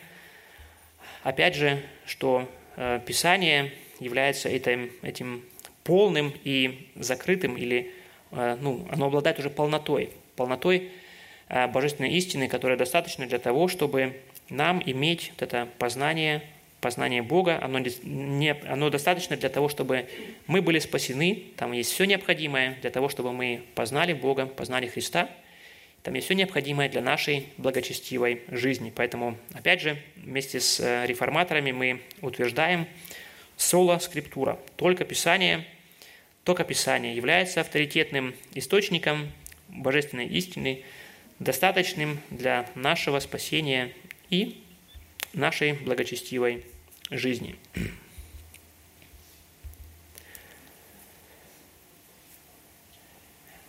опять 1.24 1.56
же, 1.56 1.82
что 2.06 2.50
э, 2.76 3.00
Писание 3.06 3.72
является 4.00 4.50
этим, 4.50 4.92
этим 5.02 5.44
полным 5.84 6.34
и 6.44 6.90
закрытым, 6.96 7.58
или 7.58 7.94
э, 8.32 8.58
ну, 8.62 8.88
оно 8.92 9.08
обладает 9.08 9.40
уже 9.40 9.50
полнотой, 9.50 10.12
полнотой 10.36 10.92
э, 11.50 11.68
божественной 11.68 12.12
истины, 12.12 12.48
которая 12.48 12.78
достаточна 12.78 13.28
для 13.28 13.40
того, 13.40 13.68
чтобы 13.68 14.20
нам 14.50 14.82
иметь 14.86 15.32
вот 15.32 15.42
это 15.42 15.68
познание, 15.78 16.42
познание 16.80 17.22
Бога, 17.22 17.60
оно, 17.62 17.80
не, 17.80 18.52
оно 18.68 18.90
достаточно 18.90 19.36
для 19.36 19.50
того, 19.50 19.68
чтобы 19.68 20.08
мы 20.48 20.62
были 20.62 20.80
спасены, 20.80 21.44
там 21.58 21.74
есть 21.74 21.92
все 21.92 22.06
необходимое 22.06 22.78
для 22.82 22.92
того, 22.92 23.10
чтобы 23.10 23.34
мы 23.34 23.64
познали 23.76 24.14
Бога, 24.14 24.46
познали 24.46 24.88
Христа– 24.88 25.30
Там 26.08 26.14
есть 26.14 26.28
все 26.28 26.36
необходимое 26.36 26.88
для 26.88 27.02
нашей 27.02 27.50
благочестивой 27.58 28.44
жизни. 28.48 28.94
Поэтому, 28.96 29.38
опять 29.54 29.82
же, 29.82 30.02
вместе 30.16 30.62
с 30.62 30.80
э, 30.80 31.06
реформаторами 31.06 31.74
мы 31.74 32.02
утверждаем 32.22 32.88
соло 33.58 34.00
скриптура. 34.00 34.58
Только 34.78 35.04
Писание, 35.04 35.68
только 36.46 36.64
Писание 36.64 37.14
является 37.14 37.60
авторитетным 37.60 38.36
источником 38.54 39.30
божественной 39.68 40.28
истины, 40.28 40.86
достаточным 41.40 42.22
для 42.30 42.70
нашего 42.74 43.20
спасения 43.20 43.92
и 44.30 44.64
нашей 45.34 45.74
благочестивой 45.74 46.64
жизни. 47.12 47.58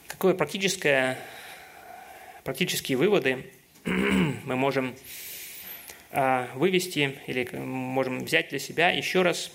Какое 0.06 0.34
практическое, 0.34 1.18
практические 2.48 2.96
выводы 2.96 3.44
мы 3.84 4.56
можем 4.56 4.96
а, 6.10 6.50
вывести 6.54 7.18
или 7.26 7.46
можем 7.58 8.24
взять 8.24 8.48
для 8.48 8.58
себя 8.58 8.88
еще 8.88 9.20
раз, 9.20 9.52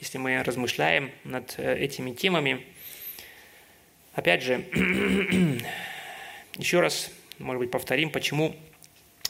если 0.00 0.18
мы 0.18 0.42
размышляем 0.42 1.12
над 1.22 1.54
э, 1.58 1.78
этими 1.78 2.12
темами. 2.12 2.66
Опять 4.14 4.42
же, 4.42 4.64
еще 6.56 6.80
раз, 6.80 7.12
может 7.38 7.60
быть, 7.60 7.70
повторим, 7.70 8.10
почему 8.10 8.56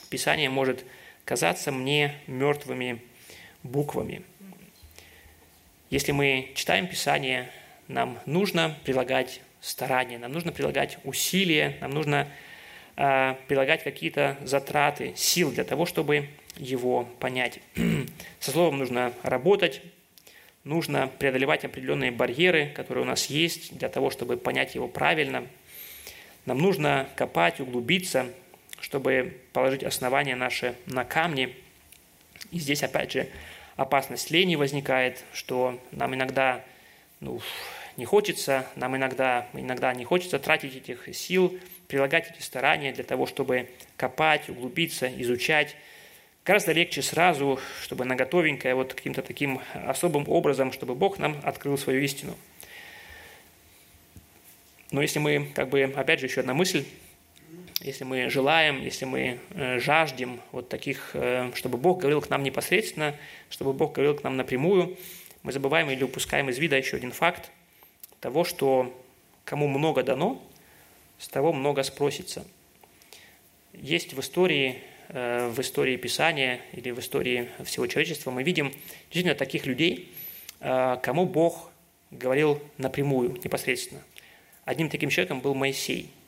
Писание 0.08 0.48
может 0.48 0.82
казаться 1.26 1.72
мне 1.72 2.14
мертвыми 2.26 3.02
буквами. 3.62 4.22
Если 5.90 6.12
мы 6.12 6.52
читаем 6.54 6.86
Писание, 6.86 7.50
нам 7.86 8.18
нужно 8.24 8.78
прилагать 8.82 9.42
старания, 9.60 10.16
нам 10.16 10.32
нужно 10.32 10.52
прилагать 10.52 10.96
усилия, 11.04 11.76
нам 11.82 11.90
нужно 11.90 12.32
прилагать 12.94 13.82
какие-то 13.82 14.36
затраты, 14.44 15.12
сил 15.16 15.50
для 15.50 15.64
того, 15.64 15.86
чтобы 15.86 16.28
его 16.56 17.08
понять. 17.18 17.60
Со 18.40 18.50
словом 18.52 18.78
нужно 18.78 19.12
работать, 19.22 19.82
нужно 20.62 21.08
преодолевать 21.18 21.64
определенные 21.64 22.10
барьеры, 22.10 22.72
которые 22.74 23.04
у 23.04 23.06
нас 23.06 23.26
есть, 23.26 23.76
для 23.76 23.88
того, 23.88 24.10
чтобы 24.10 24.36
понять 24.36 24.74
его 24.74 24.88
правильно. 24.88 25.46
Нам 26.46 26.58
нужно 26.58 27.08
копать, 27.16 27.60
углубиться, 27.60 28.26
чтобы 28.80 29.40
положить 29.52 29.82
основание 29.82 30.36
наше 30.36 30.74
на 30.86 31.04
камни. 31.04 31.56
И 32.50 32.58
здесь, 32.58 32.82
опять 32.82 33.12
же, 33.12 33.28
опасность 33.76 34.30
лени 34.30 34.56
возникает, 34.56 35.24
что 35.32 35.80
нам 35.90 36.14
иногда 36.14 36.64
ну, 37.20 37.40
не 37.96 38.04
хочется, 38.04 38.66
нам 38.76 38.96
иногда, 38.96 39.48
иногда 39.54 39.92
не 39.94 40.04
хочется 40.04 40.38
тратить 40.38 40.76
этих 40.76 41.14
сил, 41.14 41.58
прилагать 41.94 42.28
эти 42.28 42.42
старания 42.42 42.92
для 42.92 43.04
того, 43.04 43.24
чтобы 43.24 43.68
копать, 43.96 44.48
углубиться, 44.48 45.08
изучать. 45.22 45.76
Гораздо 46.44 46.72
легче 46.72 47.02
сразу, 47.02 47.60
чтобы 47.84 48.04
на 48.04 48.16
готовенькое, 48.16 48.74
вот 48.74 48.94
каким-то 48.94 49.22
таким 49.22 49.60
особым 49.74 50.28
образом, 50.28 50.72
чтобы 50.72 50.96
Бог 50.96 51.20
нам 51.20 51.40
открыл 51.44 51.78
свою 51.78 52.00
истину. 52.00 52.36
Но 54.90 55.02
если 55.02 55.20
мы, 55.20 55.52
как 55.54 55.68
бы, 55.68 55.84
опять 55.84 56.18
же, 56.18 56.26
еще 56.26 56.40
одна 56.40 56.52
мысль, 56.52 56.84
если 57.80 58.02
мы 58.02 58.28
желаем, 58.28 58.82
если 58.82 59.04
мы 59.04 59.38
э, 59.50 59.78
жаждем 59.78 60.40
вот 60.50 60.68
таких, 60.68 61.12
э, 61.14 61.52
чтобы 61.54 61.78
Бог 61.78 62.00
говорил 62.00 62.20
к 62.20 62.28
нам 62.28 62.42
непосредственно, 62.42 63.14
чтобы 63.50 63.72
Бог 63.72 63.92
говорил 63.92 64.16
к 64.16 64.24
нам 64.24 64.36
напрямую, 64.36 64.98
мы 65.44 65.52
забываем 65.52 65.88
или 65.90 66.02
упускаем 66.02 66.50
из 66.50 66.58
вида 66.58 66.76
еще 66.76 66.96
один 66.96 67.12
факт 67.12 67.52
того, 68.18 68.42
что 68.42 68.92
кому 69.44 69.68
много 69.68 70.02
дано, 70.02 70.42
с 71.18 71.28
того 71.28 71.52
много 71.52 71.82
спросится. 71.82 72.44
Есть 73.72 74.14
в 74.14 74.20
истории, 74.20 74.78
э, 75.08 75.48
в 75.48 75.60
истории 75.60 75.96
Писания 75.96 76.60
или 76.72 76.90
в 76.90 77.00
истории 77.00 77.48
всего 77.64 77.86
человечества 77.86 78.30
мы 78.30 78.42
видим 78.42 78.72
действительно 79.04 79.34
таких 79.34 79.66
людей, 79.66 80.12
кому 80.60 81.26
Бог 81.26 81.70
говорил 82.10 82.58
напрямую, 82.78 83.38
непосредственно. 83.44 84.00
Одним 84.64 84.88
таким 84.88 85.10
человеком 85.10 85.40
был 85.40 85.54
Моисей– 85.54 86.10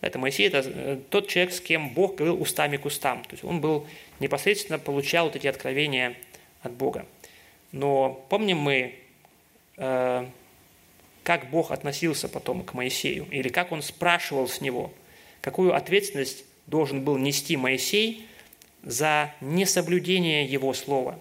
это 0.00 0.18
Моисей– 0.18 0.46
это 0.48 0.62
э, 0.64 0.98
тот 1.10 1.28
человек, 1.28 1.52
с 1.52 1.60
кем 1.60 1.90
Бог 1.90 2.16
говорил 2.16 2.40
устами 2.40 2.76
к 2.76 2.84
устам. 2.84 3.22
То 3.24 3.32
есть 3.32 3.44
он 3.44 3.60
был 3.60 3.86
непосредственно 4.20 4.78
получал 4.78 5.26
вот 5.26 5.36
эти 5.36 5.46
откровения 5.46 6.14
от 6.62 6.72
Бога. 6.72 7.06
Но 7.72 8.24
помним 8.28 8.58
мы, 8.58 8.94
э, 9.76 10.26
как 11.26 11.50
Бог 11.50 11.72
относился 11.72 12.28
потом 12.28 12.62
к 12.62 12.72
Моисею, 12.72 13.26
или 13.32 13.48
как 13.48 13.72
он 13.72 13.82
спрашивал 13.82 14.46
с 14.46 14.60
него, 14.60 14.94
какую 15.40 15.74
ответственность 15.74 16.44
должен 16.68 17.02
был 17.02 17.18
нести 17.18 17.56
Моисей 17.56 18.28
за 18.84 19.34
несоблюдение 19.40 20.44
его 20.46 20.72
слова. 20.72 21.18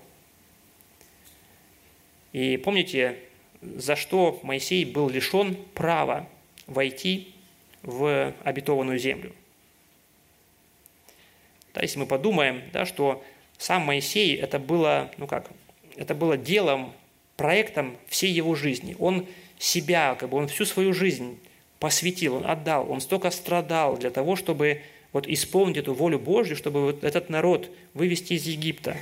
И 2.34 2.58
помните, 2.58 3.18
за 3.64 3.96
что 3.96 4.40
Моисей 4.44 4.86
был 4.86 5.10
лишен 5.10 5.58
права 5.74 6.30
войти 6.68 7.34
в 7.82 8.32
обетованную 8.44 9.00
землю. 9.00 9.34
Да, 11.74 11.82
если 11.82 11.98
мы 11.98 12.06
подумаем, 12.06 12.62
да, 12.72 12.86
что 12.86 13.24
сам 13.58 13.82
Моисей 13.82 14.36
это 14.36 14.60
было, 14.60 15.10
ну 15.18 15.26
как, 15.26 15.50
это 15.96 16.14
было 16.14 16.38
делом, 16.38 16.94
проектом 17.38 17.98
всей 18.08 18.32
его 18.32 18.54
жизни. 18.54 18.96
Он 19.00 19.28
себя, 19.58 20.16
как 20.16 20.30
бы 20.30 20.38
он 20.38 20.48
всю 20.48 20.66
свою 20.66 20.94
жизнь 20.94 21.40
посвятил, 21.80 22.36
он 22.36 22.46
отдал, 22.46 22.90
он 22.92 23.02
столько 23.02 23.32
страдал 23.32 23.98
для 23.98 24.10
того, 24.10 24.36
чтобы 24.36 24.82
вот 25.14 25.28
исполнить 25.28 25.78
эту 25.78 25.94
волю 25.94 26.20
Божью, 26.20 26.56
чтобы 26.56 26.82
вот 26.82 27.04
этот 27.04 27.30
народ 27.30 27.70
вывести 27.94 28.34
из 28.34 28.46
Египта, 28.46 28.98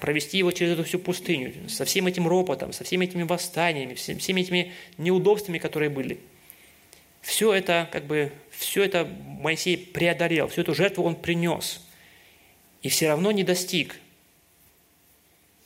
провести 0.00 0.38
его 0.38 0.52
через 0.52 0.72
эту 0.72 0.84
всю 0.84 0.98
пустыню, 0.98 1.68
со 1.68 1.84
всем 1.84 2.06
этим 2.06 2.26
ропотом, 2.26 2.72
со 2.72 2.84
всеми 2.84 3.04
этими 3.04 3.22
восстаниями, 3.24 3.94
всеми 3.94 4.40
этими 4.40 4.72
неудобствами, 4.96 5.58
которые 5.58 5.90
были– 5.90 6.18
все 7.22 7.52
это, 7.52 7.88
как 7.92 8.04
бы, 8.04 8.32
все 8.50 8.84
это 8.84 9.04
Моисей 9.40 9.76
преодолел, 9.76 10.48
всю 10.48 10.62
эту 10.62 10.74
жертву 10.74 11.04
он 11.04 11.14
принес. 11.14 11.84
И 12.82 12.88
все 12.88 13.08
равно 13.08 13.32
не 13.32 13.44
достиг 13.44 13.96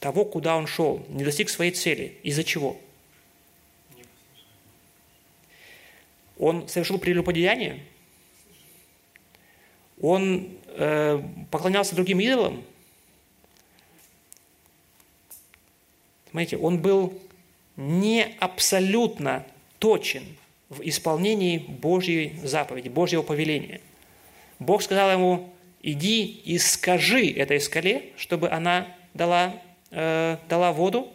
того, 0.01 0.25
куда 0.25 0.57
он 0.57 0.67
шел, 0.67 1.05
не 1.09 1.25
достиг 1.25 1.51
своей 1.51 1.71
цели. 1.71 2.17
Из-за 2.23 2.43
чего? 2.43 2.81
Он 6.39 6.69
совершил 6.69 6.99
прелюбодеяние? 6.99 7.81
Он 10.01 10.49
э, 10.69 11.23
поклонялся 11.51 11.95
другим 11.95 12.21
идолам? 12.21 12.65
Смотрите, 16.31 16.57
он 16.57 16.81
был 16.81 17.19
не 17.77 18.35
абсолютно 18.41 19.47
точен– 19.79 20.25
в 20.73 20.81
исполнении 20.89 21.59
Божьей 21.59 22.33
заповеди, 22.43 22.89
Божьего 22.89 23.21
повеления. 23.21 23.83
Бог 24.59 24.83
сказал 24.83 25.13
ему, 25.13 25.53
иди 25.83 26.25
и 26.25 26.57
скажи 26.57 27.31
этой 27.31 27.61
скале, 27.61 28.13
чтобы 28.17 28.49
она 28.49 28.89
дала, 29.13 29.55
э, 29.91 30.39
дала 30.49 30.73
воду. 30.73 31.13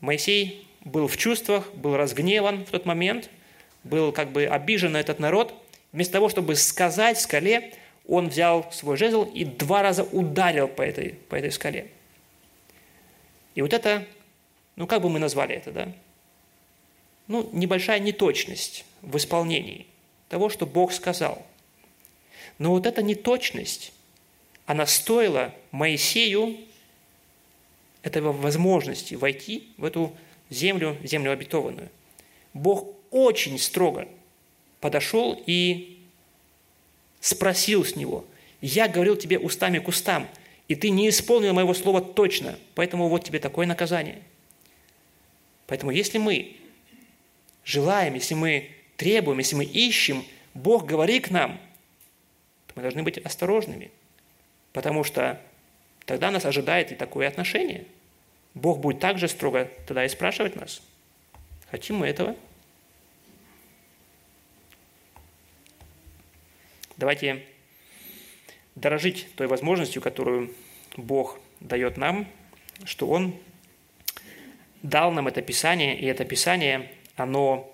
Моисей 0.00 0.66
был 0.84 1.06
в 1.06 1.18
чувствах, 1.18 1.70
был 1.74 1.96
разгневан 1.96 2.64
в 2.64 2.70
тот 2.70 2.86
момент, 2.86 3.28
был 3.86 4.12
как 4.12 4.32
бы 4.32 4.46
обижен 4.46 4.92
на 4.92 5.00
этот 5.00 5.18
народ. 5.18 5.54
Вместо 5.92 6.14
того, 6.14 6.28
чтобы 6.28 6.56
сказать 6.56 7.20
скале, 7.20 7.72
он 8.06 8.28
взял 8.28 8.70
свой 8.72 8.96
жезл 8.96 9.24
и 9.24 9.44
два 9.44 9.82
раза 9.82 10.04
ударил 10.04 10.68
по 10.68 10.82
этой, 10.82 11.14
по 11.28 11.34
этой 11.34 11.50
скале. 11.50 11.90
И 13.54 13.62
вот 13.62 13.72
это, 13.72 14.06
ну 14.76 14.86
как 14.86 15.02
бы 15.02 15.08
мы 15.08 15.18
назвали 15.18 15.54
это, 15.54 15.72
да? 15.72 15.92
ну, 17.28 17.48
небольшая 17.52 17.98
неточность 17.98 18.84
в 19.02 19.16
исполнении 19.16 19.86
того, 20.28 20.48
что 20.48 20.66
Бог 20.66 20.92
сказал. 20.92 21.44
Но 22.58 22.70
вот 22.70 22.86
эта 22.86 23.02
неточность, 23.02 23.92
она 24.64 24.86
стоила 24.86 25.54
Моисею 25.70 26.56
этого 28.02 28.32
возможности 28.32 29.14
войти 29.14 29.68
в 29.76 29.84
эту 29.84 30.16
землю, 30.50 30.96
землю 31.02 31.32
обетованную. 31.32 31.90
Бог 32.54 32.88
очень 33.16 33.58
строго 33.58 34.06
подошел 34.80 35.42
и 35.46 35.98
спросил 37.20 37.82
с 37.84 37.96
него, 37.96 38.26
«Я 38.60 38.88
говорил 38.88 39.16
тебе 39.16 39.38
устами 39.38 39.78
к 39.78 39.88
устам, 39.88 40.28
и 40.68 40.74
ты 40.74 40.90
не 40.90 41.08
исполнил 41.08 41.54
моего 41.54 41.72
слова 41.72 42.02
точно, 42.02 42.58
поэтому 42.74 43.08
вот 43.08 43.24
тебе 43.24 43.38
такое 43.38 43.66
наказание». 43.66 44.22
Поэтому 45.66 45.90
если 45.92 46.18
мы 46.18 46.56
желаем, 47.64 48.14
если 48.14 48.34
мы 48.34 48.70
требуем, 48.96 49.38
если 49.38 49.56
мы 49.56 49.64
ищем, 49.64 50.24
Бог 50.54 50.84
говорит 50.84 51.28
к 51.28 51.30
нам, 51.30 51.58
то 52.66 52.74
мы 52.76 52.82
должны 52.82 53.02
быть 53.02 53.18
осторожными, 53.18 53.90
потому 54.74 55.04
что 55.04 55.40
тогда 56.04 56.30
нас 56.30 56.44
ожидает 56.44 56.92
и 56.92 56.94
такое 56.94 57.28
отношение. 57.28 57.86
Бог 58.54 58.78
будет 58.78 59.00
также 59.00 59.26
строго 59.26 59.70
тогда 59.86 60.04
и 60.04 60.08
спрашивать 60.08 60.54
нас, 60.54 60.82
хотим 61.70 61.96
мы 61.96 62.08
этого? 62.08 62.36
Давайте 66.96 67.44
дорожить 68.74 69.28
той 69.36 69.46
возможностью, 69.46 70.00
которую 70.02 70.54
Бог 70.96 71.38
дает 71.60 71.96
нам, 71.96 72.26
что 72.84 73.08
Он 73.08 73.34
дал 74.82 75.10
нам 75.12 75.28
это 75.28 75.42
Писание, 75.42 75.98
и 75.98 76.06
это 76.06 76.24
Писание, 76.24 76.90
оно 77.16 77.72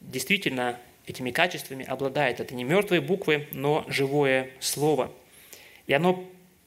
действительно 0.00 0.78
этими 1.06 1.30
качествами 1.30 1.84
обладает. 1.84 2.40
Это 2.40 2.54
не 2.54 2.64
мертвые 2.64 3.00
буквы, 3.00 3.48
но 3.52 3.84
живое 3.88 4.50
слово. 4.60 5.12
И 5.86 5.92
оно 5.92 6.24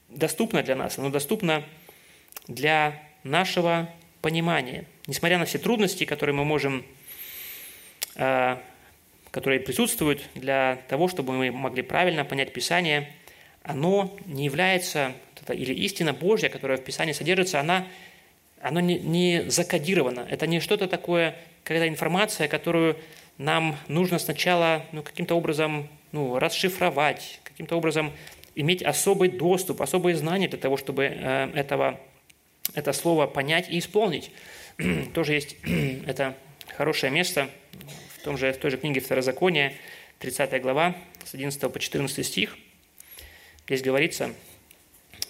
доступно 0.08 0.62
для 0.62 0.76
нас, 0.76 0.98
оно 0.98 1.10
доступно 1.10 1.64
для 2.48 3.02
нашего 3.22 3.88
понимания. 4.20 4.84
Несмотря 5.06 5.38
на 5.38 5.44
все 5.44 5.58
трудности, 5.58 6.04
которые 6.04 6.34
мы 6.34 6.44
можем, 6.44 6.84
э, 8.16 8.56
которые 9.32 9.60
присутствуют 9.60 10.22
для 10.34 10.78
того, 10.88 11.08
чтобы 11.08 11.32
мы 11.32 11.50
могли 11.50 11.82
правильно 11.82 12.24
понять 12.24 12.52
Писание, 12.52 13.10
оно 13.62 14.14
не 14.26 14.44
является, 14.44 15.12
или 15.48 15.72
истина 15.72 16.12
Божья, 16.12 16.50
которая 16.50 16.76
в 16.76 16.84
Писании 16.84 17.12
содержится, 17.12 17.58
она, 17.58 17.86
она 18.60 18.82
не, 18.82 18.98
не 18.98 19.44
закодирована. 19.48 20.26
Это 20.30 20.46
не 20.46 20.60
что-то 20.60 20.86
такое, 20.86 21.34
какая-то 21.64 21.88
информация, 21.88 22.46
которую 22.46 22.96
нам 23.38 23.76
нужно 23.88 24.18
сначала 24.18 24.84
ну, 24.92 25.02
каким-то 25.02 25.34
образом 25.34 25.88
ну, 26.12 26.38
расшифровать, 26.38 27.40
каким-то 27.42 27.76
образом 27.76 28.12
иметь 28.54 28.82
особый 28.82 29.30
доступ, 29.30 29.80
особые 29.80 30.14
знания 30.14 30.48
для 30.48 30.58
того, 30.58 30.76
чтобы 30.76 31.04
э, 31.04 31.50
этого, 31.54 31.98
это 32.74 32.92
слово 32.92 33.26
понять 33.26 33.70
и 33.70 33.78
исполнить. 33.78 34.30
Тоже 35.14 35.32
есть 35.32 35.56
это 36.06 36.34
хорошее 36.76 37.10
место 37.10 37.48
в, 38.22 38.24
том 38.24 38.38
же, 38.38 38.52
в 38.52 38.56
той 38.56 38.70
же 38.70 38.76
книге 38.76 39.00
Второзакония, 39.00 39.74
30 40.20 40.62
глава, 40.62 40.94
с 41.24 41.34
11 41.34 41.60
по 41.72 41.80
14 41.80 42.24
стих. 42.24 42.56
Здесь 43.66 43.82
говорится, 43.82 44.32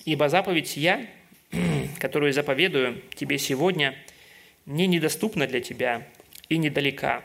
«Ибо 0.05 0.28
заповедь 0.28 0.76
я, 0.76 1.07
которую 1.99 2.34
заповедую 2.34 3.01
тебе 3.14 3.38
сегодня, 3.38 3.97
не 4.66 4.86
недоступна 4.86 5.47
для 5.47 5.62
тебя 5.62 6.07
и 6.51 6.59
недалека, 6.59 7.24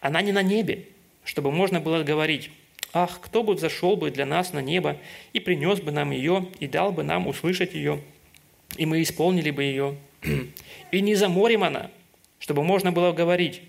она 0.00 0.22
не 0.22 0.32
на 0.32 0.42
небе, 0.42 0.86
чтобы 1.22 1.52
можно 1.52 1.78
было 1.78 2.02
говорить, 2.02 2.50
«Ах, 2.94 3.20
кто 3.20 3.42
бы 3.42 3.52
взошел 3.52 3.94
бы 3.94 4.10
для 4.10 4.24
нас 4.24 4.54
на 4.54 4.62
небо 4.62 4.96
и 5.34 5.40
принес 5.40 5.82
бы 5.82 5.92
нам 5.92 6.12
ее, 6.12 6.48
и 6.60 6.66
дал 6.66 6.92
бы 6.92 7.02
нам 7.02 7.26
услышать 7.26 7.74
ее, 7.74 8.00
и 8.78 8.86
мы 8.86 9.02
исполнили 9.02 9.50
бы 9.50 9.64
ее». 9.64 9.98
И 10.92 11.02
не 11.02 11.14
за 11.14 11.28
морем 11.28 11.62
она, 11.62 11.90
чтобы 12.38 12.64
можно 12.64 12.90
было 12.90 13.12
говорить, 13.12 13.60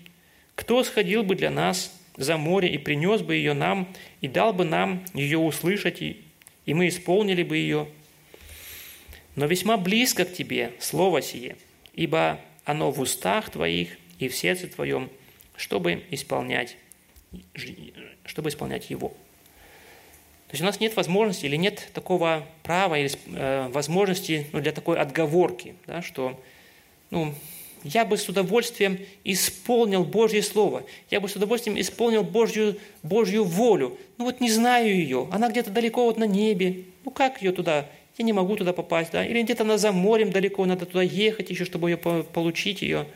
«Кто 0.58 0.82
сходил 0.82 1.22
бы 1.22 1.36
для 1.36 1.50
нас 1.50 1.96
за 2.16 2.36
море 2.36 2.68
и 2.68 2.78
принес 2.78 3.22
бы 3.22 3.36
ее 3.36 3.54
нам, 3.54 3.86
и 4.20 4.26
дал 4.26 4.52
бы 4.52 4.64
нам 4.64 5.04
ее 5.14 5.38
услышать, 5.38 6.02
и, 6.02 6.20
и 6.66 6.74
мы 6.74 6.88
исполнили 6.88 7.44
бы 7.44 7.56
ее?» 7.56 7.86
Но 9.36 9.46
весьма 9.46 9.76
близко 9.76 10.24
к 10.24 10.32
тебе 10.32 10.72
слово 10.80 11.22
сие, 11.22 11.56
ибо 11.94 12.40
оно 12.64 12.90
в 12.90 12.98
устах 12.98 13.50
твоих 13.50 13.96
и 14.18 14.26
в 14.26 14.34
сердце 14.34 14.66
твоем, 14.66 15.10
чтобы 15.56 16.02
исполнять, 16.10 16.76
чтобы 18.24 18.48
исполнять 18.48 18.90
его. 18.90 19.10
То 19.10 20.54
есть 20.54 20.62
у 20.62 20.64
нас 20.64 20.80
нет 20.80 20.96
возможности 20.96 21.46
или 21.46 21.54
нет 21.54 21.88
такого 21.94 22.48
права 22.64 22.98
или 22.98 23.12
э, 23.26 23.68
возможности 23.68 24.48
ну, 24.52 24.60
для 24.60 24.72
такой 24.72 24.98
отговорки, 24.98 25.76
да, 25.86 26.02
что 26.02 26.42
ну, 27.10 27.32
я 27.84 28.04
бы 28.04 28.16
с 28.16 28.28
удовольствием 28.28 28.98
исполнил 29.24 30.04
Божье 30.04 30.42
Слово, 30.42 30.84
я 31.10 31.20
бы 31.20 31.28
с 31.28 31.36
удовольствием 31.36 31.78
исполнил 31.78 32.22
Божью, 32.22 32.78
Божью 33.02 33.44
волю. 33.44 33.98
Ну 34.16 34.24
вот 34.24 34.40
не 34.40 34.50
знаю 34.50 34.94
ее, 34.94 35.28
она 35.30 35.48
где-то 35.48 35.70
далеко 35.70 36.04
вот 36.04 36.18
на 36.18 36.24
небе. 36.24 36.84
Ну 37.04 37.10
как 37.10 37.42
ее 37.42 37.52
туда? 37.52 37.88
Я 38.16 38.24
не 38.24 38.32
могу 38.32 38.56
туда 38.56 38.72
попасть, 38.72 39.12
да? 39.12 39.24
Или 39.24 39.42
где-то 39.42 39.62
она 39.62 39.78
за 39.78 39.92
морем 39.92 40.30
далеко, 40.30 40.64
надо 40.66 40.86
туда 40.86 41.02
ехать 41.02 41.50
еще, 41.50 41.64
чтобы 41.64 41.90
ее 41.90 41.96
получить 41.96 42.82
ее. 42.82 43.06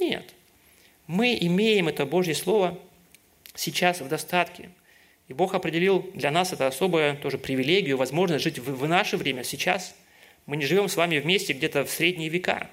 Нет. 0.00 0.34
Мы 1.06 1.38
имеем 1.40 1.88
это 1.88 2.06
Божье 2.06 2.34
Слово 2.34 2.78
сейчас 3.54 4.00
в 4.00 4.08
достатке. 4.08 4.70
И 5.28 5.34
Бог 5.34 5.54
определил 5.54 6.10
для 6.14 6.30
нас 6.30 6.52
это 6.52 6.66
особую 6.66 7.16
тоже 7.16 7.38
привилегию, 7.38 7.96
возможность 7.96 8.44
жить 8.44 8.58
в, 8.58 8.74
в 8.74 8.88
наше 8.88 9.16
время, 9.16 9.44
сейчас. 9.44 9.94
Мы 10.46 10.56
не 10.56 10.66
живем 10.66 10.88
с 10.88 10.96
вами 10.96 11.18
вместе 11.18 11.52
где-то 11.52 11.84
в 11.84 11.90
средние 11.90 12.28
века, 12.28 12.68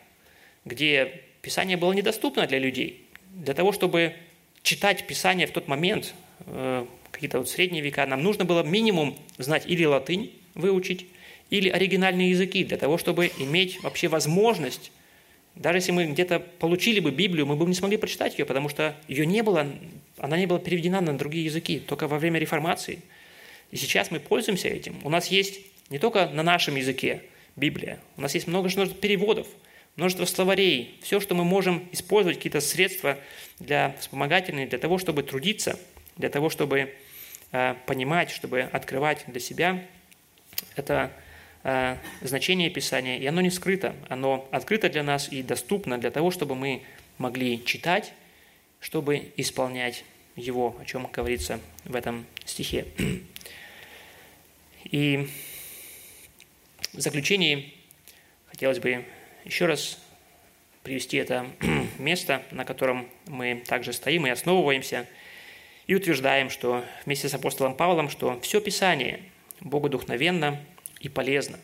где 0.65 1.21
Писание 1.41 1.77
было 1.77 1.93
недоступно 1.93 2.45
для 2.47 2.59
людей. 2.59 3.05
Для 3.33 3.53
того, 3.53 3.71
чтобы 3.71 4.13
читать 4.63 5.07
Писание 5.07 5.47
в 5.47 5.51
тот 5.51 5.67
момент, 5.67 6.13
э, 6.45 6.85
какие-то 7.11 7.39
вот 7.39 7.49
средние 7.49 7.81
века, 7.81 8.05
нам 8.05 8.23
нужно 8.23 8.45
было 8.45 8.63
минимум 8.63 9.17
знать 9.37 9.63
или 9.65 9.85
латынь 9.85 10.33
выучить, 10.55 11.05
или 11.49 11.69
оригинальные 11.69 12.31
языки, 12.31 12.63
для 12.63 12.77
того, 12.77 12.97
чтобы 12.97 13.31
иметь 13.39 13.81
вообще 13.81 14.07
возможность 14.07 14.91
даже 15.59 15.79
если 15.79 15.91
мы 15.91 16.05
где-то 16.05 16.39
получили 16.39 17.01
бы 17.01 17.11
Библию, 17.11 17.45
мы 17.45 17.57
бы 17.57 17.65
не 17.65 17.73
смогли 17.73 17.97
прочитать 17.97 18.39
ее, 18.39 18.45
потому 18.45 18.69
что 18.69 18.95
ее 19.09 19.25
не 19.25 19.43
было, 19.43 19.67
она 20.17 20.37
не 20.37 20.45
была 20.45 20.57
переведена 20.57 21.01
на 21.01 21.17
другие 21.17 21.45
языки, 21.45 21.79
только 21.79 22.07
во 22.07 22.17
время 22.17 22.39
реформации. 22.39 23.01
И 23.69 23.75
сейчас 23.75 24.09
мы 24.09 24.21
пользуемся 24.21 24.69
этим. 24.69 24.95
У 25.03 25.09
нас 25.09 25.27
есть 25.27 25.59
не 25.89 25.99
только 25.99 26.27
на 26.27 26.43
нашем 26.43 26.75
языке 26.77 27.23
Библия, 27.57 27.99
у 28.15 28.21
нас 28.21 28.35
есть 28.35 28.47
множество 28.47 28.87
переводов, 28.87 29.47
множество 29.95 30.25
словарей, 30.25 30.99
все, 31.01 31.19
что 31.19 31.35
мы 31.35 31.43
можем 31.43 31.87
использовать, 31.91 32.37
какие-то 32.37 32.61
средства 32.61 33.17
для 33.59 33.95
вспомогательные, 33.99 34.67
для 34.67 34.79
того, 34.79 34.97
чтобы 34.97 35.23
трудиться, 35.23 35.79
для 36.17 36.29
того, 36.29 36.49
чтобы 36.49 36.93
э, 37.51 37.75
понимать, 37.85 38.29
чтобы 38.29 38.61
открывать 38.61 39.23
для 39.27 39.39
себя. 39.39 39.83
Это 40.75 41.11
Э, 41.63 41.97
значение 42.21 42.69
Писания, 42.69 43.17
и 43.17 43.25
оно 43.25 43.41
не 43.41 43.49
скрыто, 43.49 43.93
оно 44.07 44.47
открыто 44.51 44.89
для 44.89 45.03
нас 45.03 45.29
и 45.29 45.43
доступно 45.43 45.97
для 45.97 46.09
того, 46.09 46.31
чтобы 46.31 46.55
мы 46.55 46.83
могли 47.17 47.63
читать, 47.65 48.13
чтобы 48.79 49.33
исполнять 49.35 50.05
его, 50.37 50.77
о 50.79 50.85
чем 50.85 51.05
говорится 51.11 51.59
в 51.83 51.95
этом 51.95 52.25
стихе. 52.45 52.85
И 54.85 55.27
в 56.93 56.99
заключении 56.99 57.73
хотелось 58.47 58.79
бы 58.79 59.05
еще 59.49 59.65
раз 59.65 59.97
привести 60.83 61.17
это 61.17 61.47
место, 61.97 62.43
на 62.51 62.65
котором 62.65 63.09
мы 63.25 63.63
также 63.65 63.93
стоим 63.93 64.27
и 64.27 64.29
основываемся, 64.29 65.07
и 65.87 65.95
утверждаем, 65.95 66.51
что 66.51 66.85
вместе 67.05 67.27
с 67.27 67.33
апостолом 67.33 67.75
Павлом, 67.75 68.09
что 68.09 68.39
все 68.41 68.61
Писание 68.61 69.21
богодухновенно, 69.59 70.63
и 70.99 71.09
полезно 71.09 71.57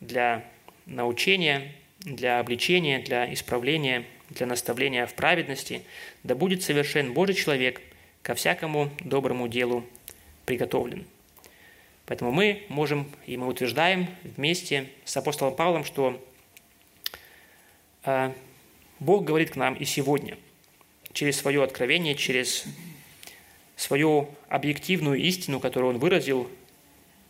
для 0.00 0.44
научения, 0.86 1.72
для 2.00 2.38
обличения, 2.38 3.00
для 3.00 3.32
исправления, 3.32 4.04
для 4.30 4.46
наставления 4.46 5.06
в 5.06 5.14
праведности, 5.14 5.82
да 6.22 6.34
будет 6.34 6.62
совершен 6.62 7.12
Божий 7.12 7.34
человек, 7.34 7.82
ко 8.22 8.34
всякому 8.34 8.90
доброму 9.00 9.48
делу 9.48 9.84
приготовлен. 10.46 11.04
Поэтому 12.06 12.32
мы 12.32 12.64
можем 12.68 13.10
и 13.26 13.36
мы 13.36 13.48
утверждаем 13.48 14.06
вместе 14.22 14.88
с 15.04 15.16
апостолом 15.16 15.54
Павлом, 15.54 15.84
что 15.84 16.20
Бог 19.00 19.24
говорит 19.24 19.50
к 19.50 19.56
нам 19.56 19.74
и 19.74 19.84
сегодня 19.84 20.38
через 21.12 21.36
свое 21.36 21.62
откровение, 21.62 22.14
через 22.14 22.64
свою 23.76 24.30
объективную 24.48 25.18
истину, 25.20 25.60
которую 25.60 25.94
Он 25.94 25.98
выразил 25.98 26.50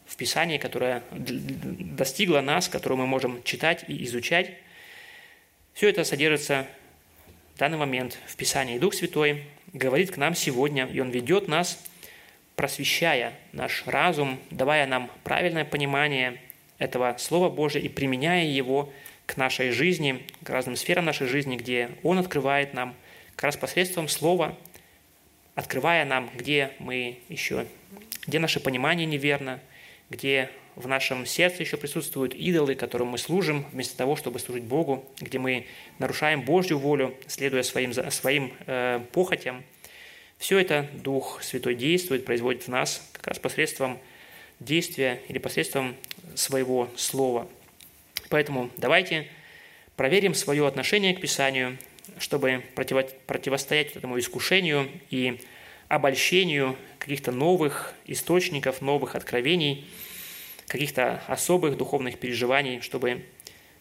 в 0.06 0.16
Писании, 0.16 0.58
которое 0.58 1.02
достигло 1.10 2.40
нас, 2.40 2.68
которое 2.68 2.96
мы 2.96 3.06
можем 3.06 3.42
читать 3.42 3.84
и 3.88 4.04
изучать. 4.04 4.52
Все 5.74 5.88
это 5.88 6.04
содержится 6.04 6.66
в 7.54 7.58
данный 7.58 7.78
момент 7.78 8.18
в 8.26 8.36
Писании. 8.36 8.78
Дух 8.78 8.94
Святой 8.94 9.44
говорит 9.72 10.12
к 10.12 10.16
нам 10.16 10.34
сегодня, 10.34 10.86
и 10.86 11.00
Он 11.00 11.10
ведет 11.10 11.48
нас, 11.48 11.82
просвещая 12.54 13.34
наш 13.52 13.84
разум, 13.86 14.38
давая 14.50 14.86
нам 14.86 15.10
правильное 15.24 15.64
понимание 15.64 16.40
этого 16.78 17.16
Слова 17.18 17.50
Божия 17.50 17.82
и 17.82 17.88
применяя 17.88 18.44
его 18.44 18.92
к 19.26 19.36
нашей 19.36 19.70
жизни, 19.70 20.24
к 20.42 20.50
разным 20.50 20.76
сферам 20.76 21.04
нашей 21.04 21.26
жизни, 21.26 21.56
где 21.56 21.90
Он 22.02 22.18
открывает 22.18 22.74
нам 22.74 22.94
как 23.34 23.44
раз 23.44 23.56
посредством 23.56 24.08
Слова, 24.08 24.56
открывая 25.54 26.04
нам, 26.04 26.30
где 26.34 26.72
мы 26.78 27.18
еще, 27.28 27.66
где 28.26 28.38
наше 28.38 28.60
понимание 28.60 29.06
неверно– 29.06 29.60
где 30.10 30.50
в 30.76 30.86
нашем 30.86 31.26
сердце 31.26 31.62
еще 31.62 31.76
присутствуют 31.76 32.34
идолы, 32.34 32.74
которым 32.74 33.08
мы 33.08 33.18
служим, 33.18 33.66
вместо 33.72 33.96
того, 33.96 34.16
чтобы 34.16 34.38
служить 34.38 34.64
Богу, 34.64 35.04
где 35.20 35.38
мы 35.38 35.66
нарушаем 35.98 36.42
Божью 36.42 36.78
волю, 36.78 37.14
следуя 37.26 37.62
своим, 37.62 37.92
своим 38.10 38.52
э, 38.66 39.00
похотям. 39.12 39.64
Все 40.38 40.58
это 40.58 40.86
Дух 40.92 41.42
Святой 41.42 41.74
действует, 41.74 42.26
производит 42.26 42.64
в 42.64 42.68
нас 42.68 43.08
как 43.12 43.28
раз 43.28 43.38
посредством 43.38 43.98
действия 44.60 45.22
или 45.28 45.38
посредством 45.38 45.96
своего 46.34 46.88
слова. 46.96 47.48
Поэтому 48.28 48.70
давайте 48.76 49.28
проверим 49.96 50.34
свое 50.34 50.66
отношение 50.66 51.14
к 51.14 51.20
Писанию, 51.20 51.78
чтобы 52.18 52.62
противо, 52.74 53.06
противостоять 53.26 53.96
этому 53.96 54.18
искушению 54.18 54.88
и 55.10 55.40
обольщению 55.88 56.76
каких-то 56.98 57.32
новых 57.32 57.94
источников, 58.06 58.80
новых 58.80 59.14
откровений, 59.14 59.88
каких-то 60.66 61.22
особых 61.28 61.76
духовных 61.76 62.18
переживаний, 62.18 62.80
чтобы 62.80 63.24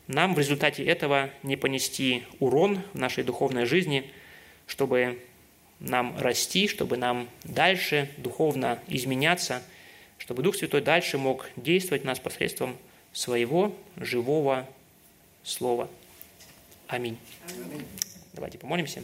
нам 0.08 0.36
в 0.36 0.39
результате 0.39 0.86
этого 0.86 1.32
не 1.41 1.56
понести 1.56 2.24
урон 2.39 2.82
в 2.93 3.00
нашей 3.00 3.24
духовной 3.24 3.66
жизни, 3.66 4.12
чтобы 4.68 5.20
нам 5.80 6.16
расти, 6.20 6.68
чтобы 6.68 6.98
нам 6.98 7.28
дальше 7.43 8.10
духовно 8.18 8.80
изменяться, 8.88 9.64
чтобы 10.20 10.43
Дух 10.43 10.56
Святой 10.56 10.82
дальше 10.82 11.18
мог 11.18 11.50
действовать 11.56 12.04
в 12.04 12.06
нас 12.06 12.20
посредством 12.20 12.78
своего 13.16 13.74
живого 13.95 14.68
слова. 15.43 15.89
Аминь. 16.88 17.18
Аминь. 17.49 17.86
Давайте 18.34 18.57
помолимся. 18.59 19.03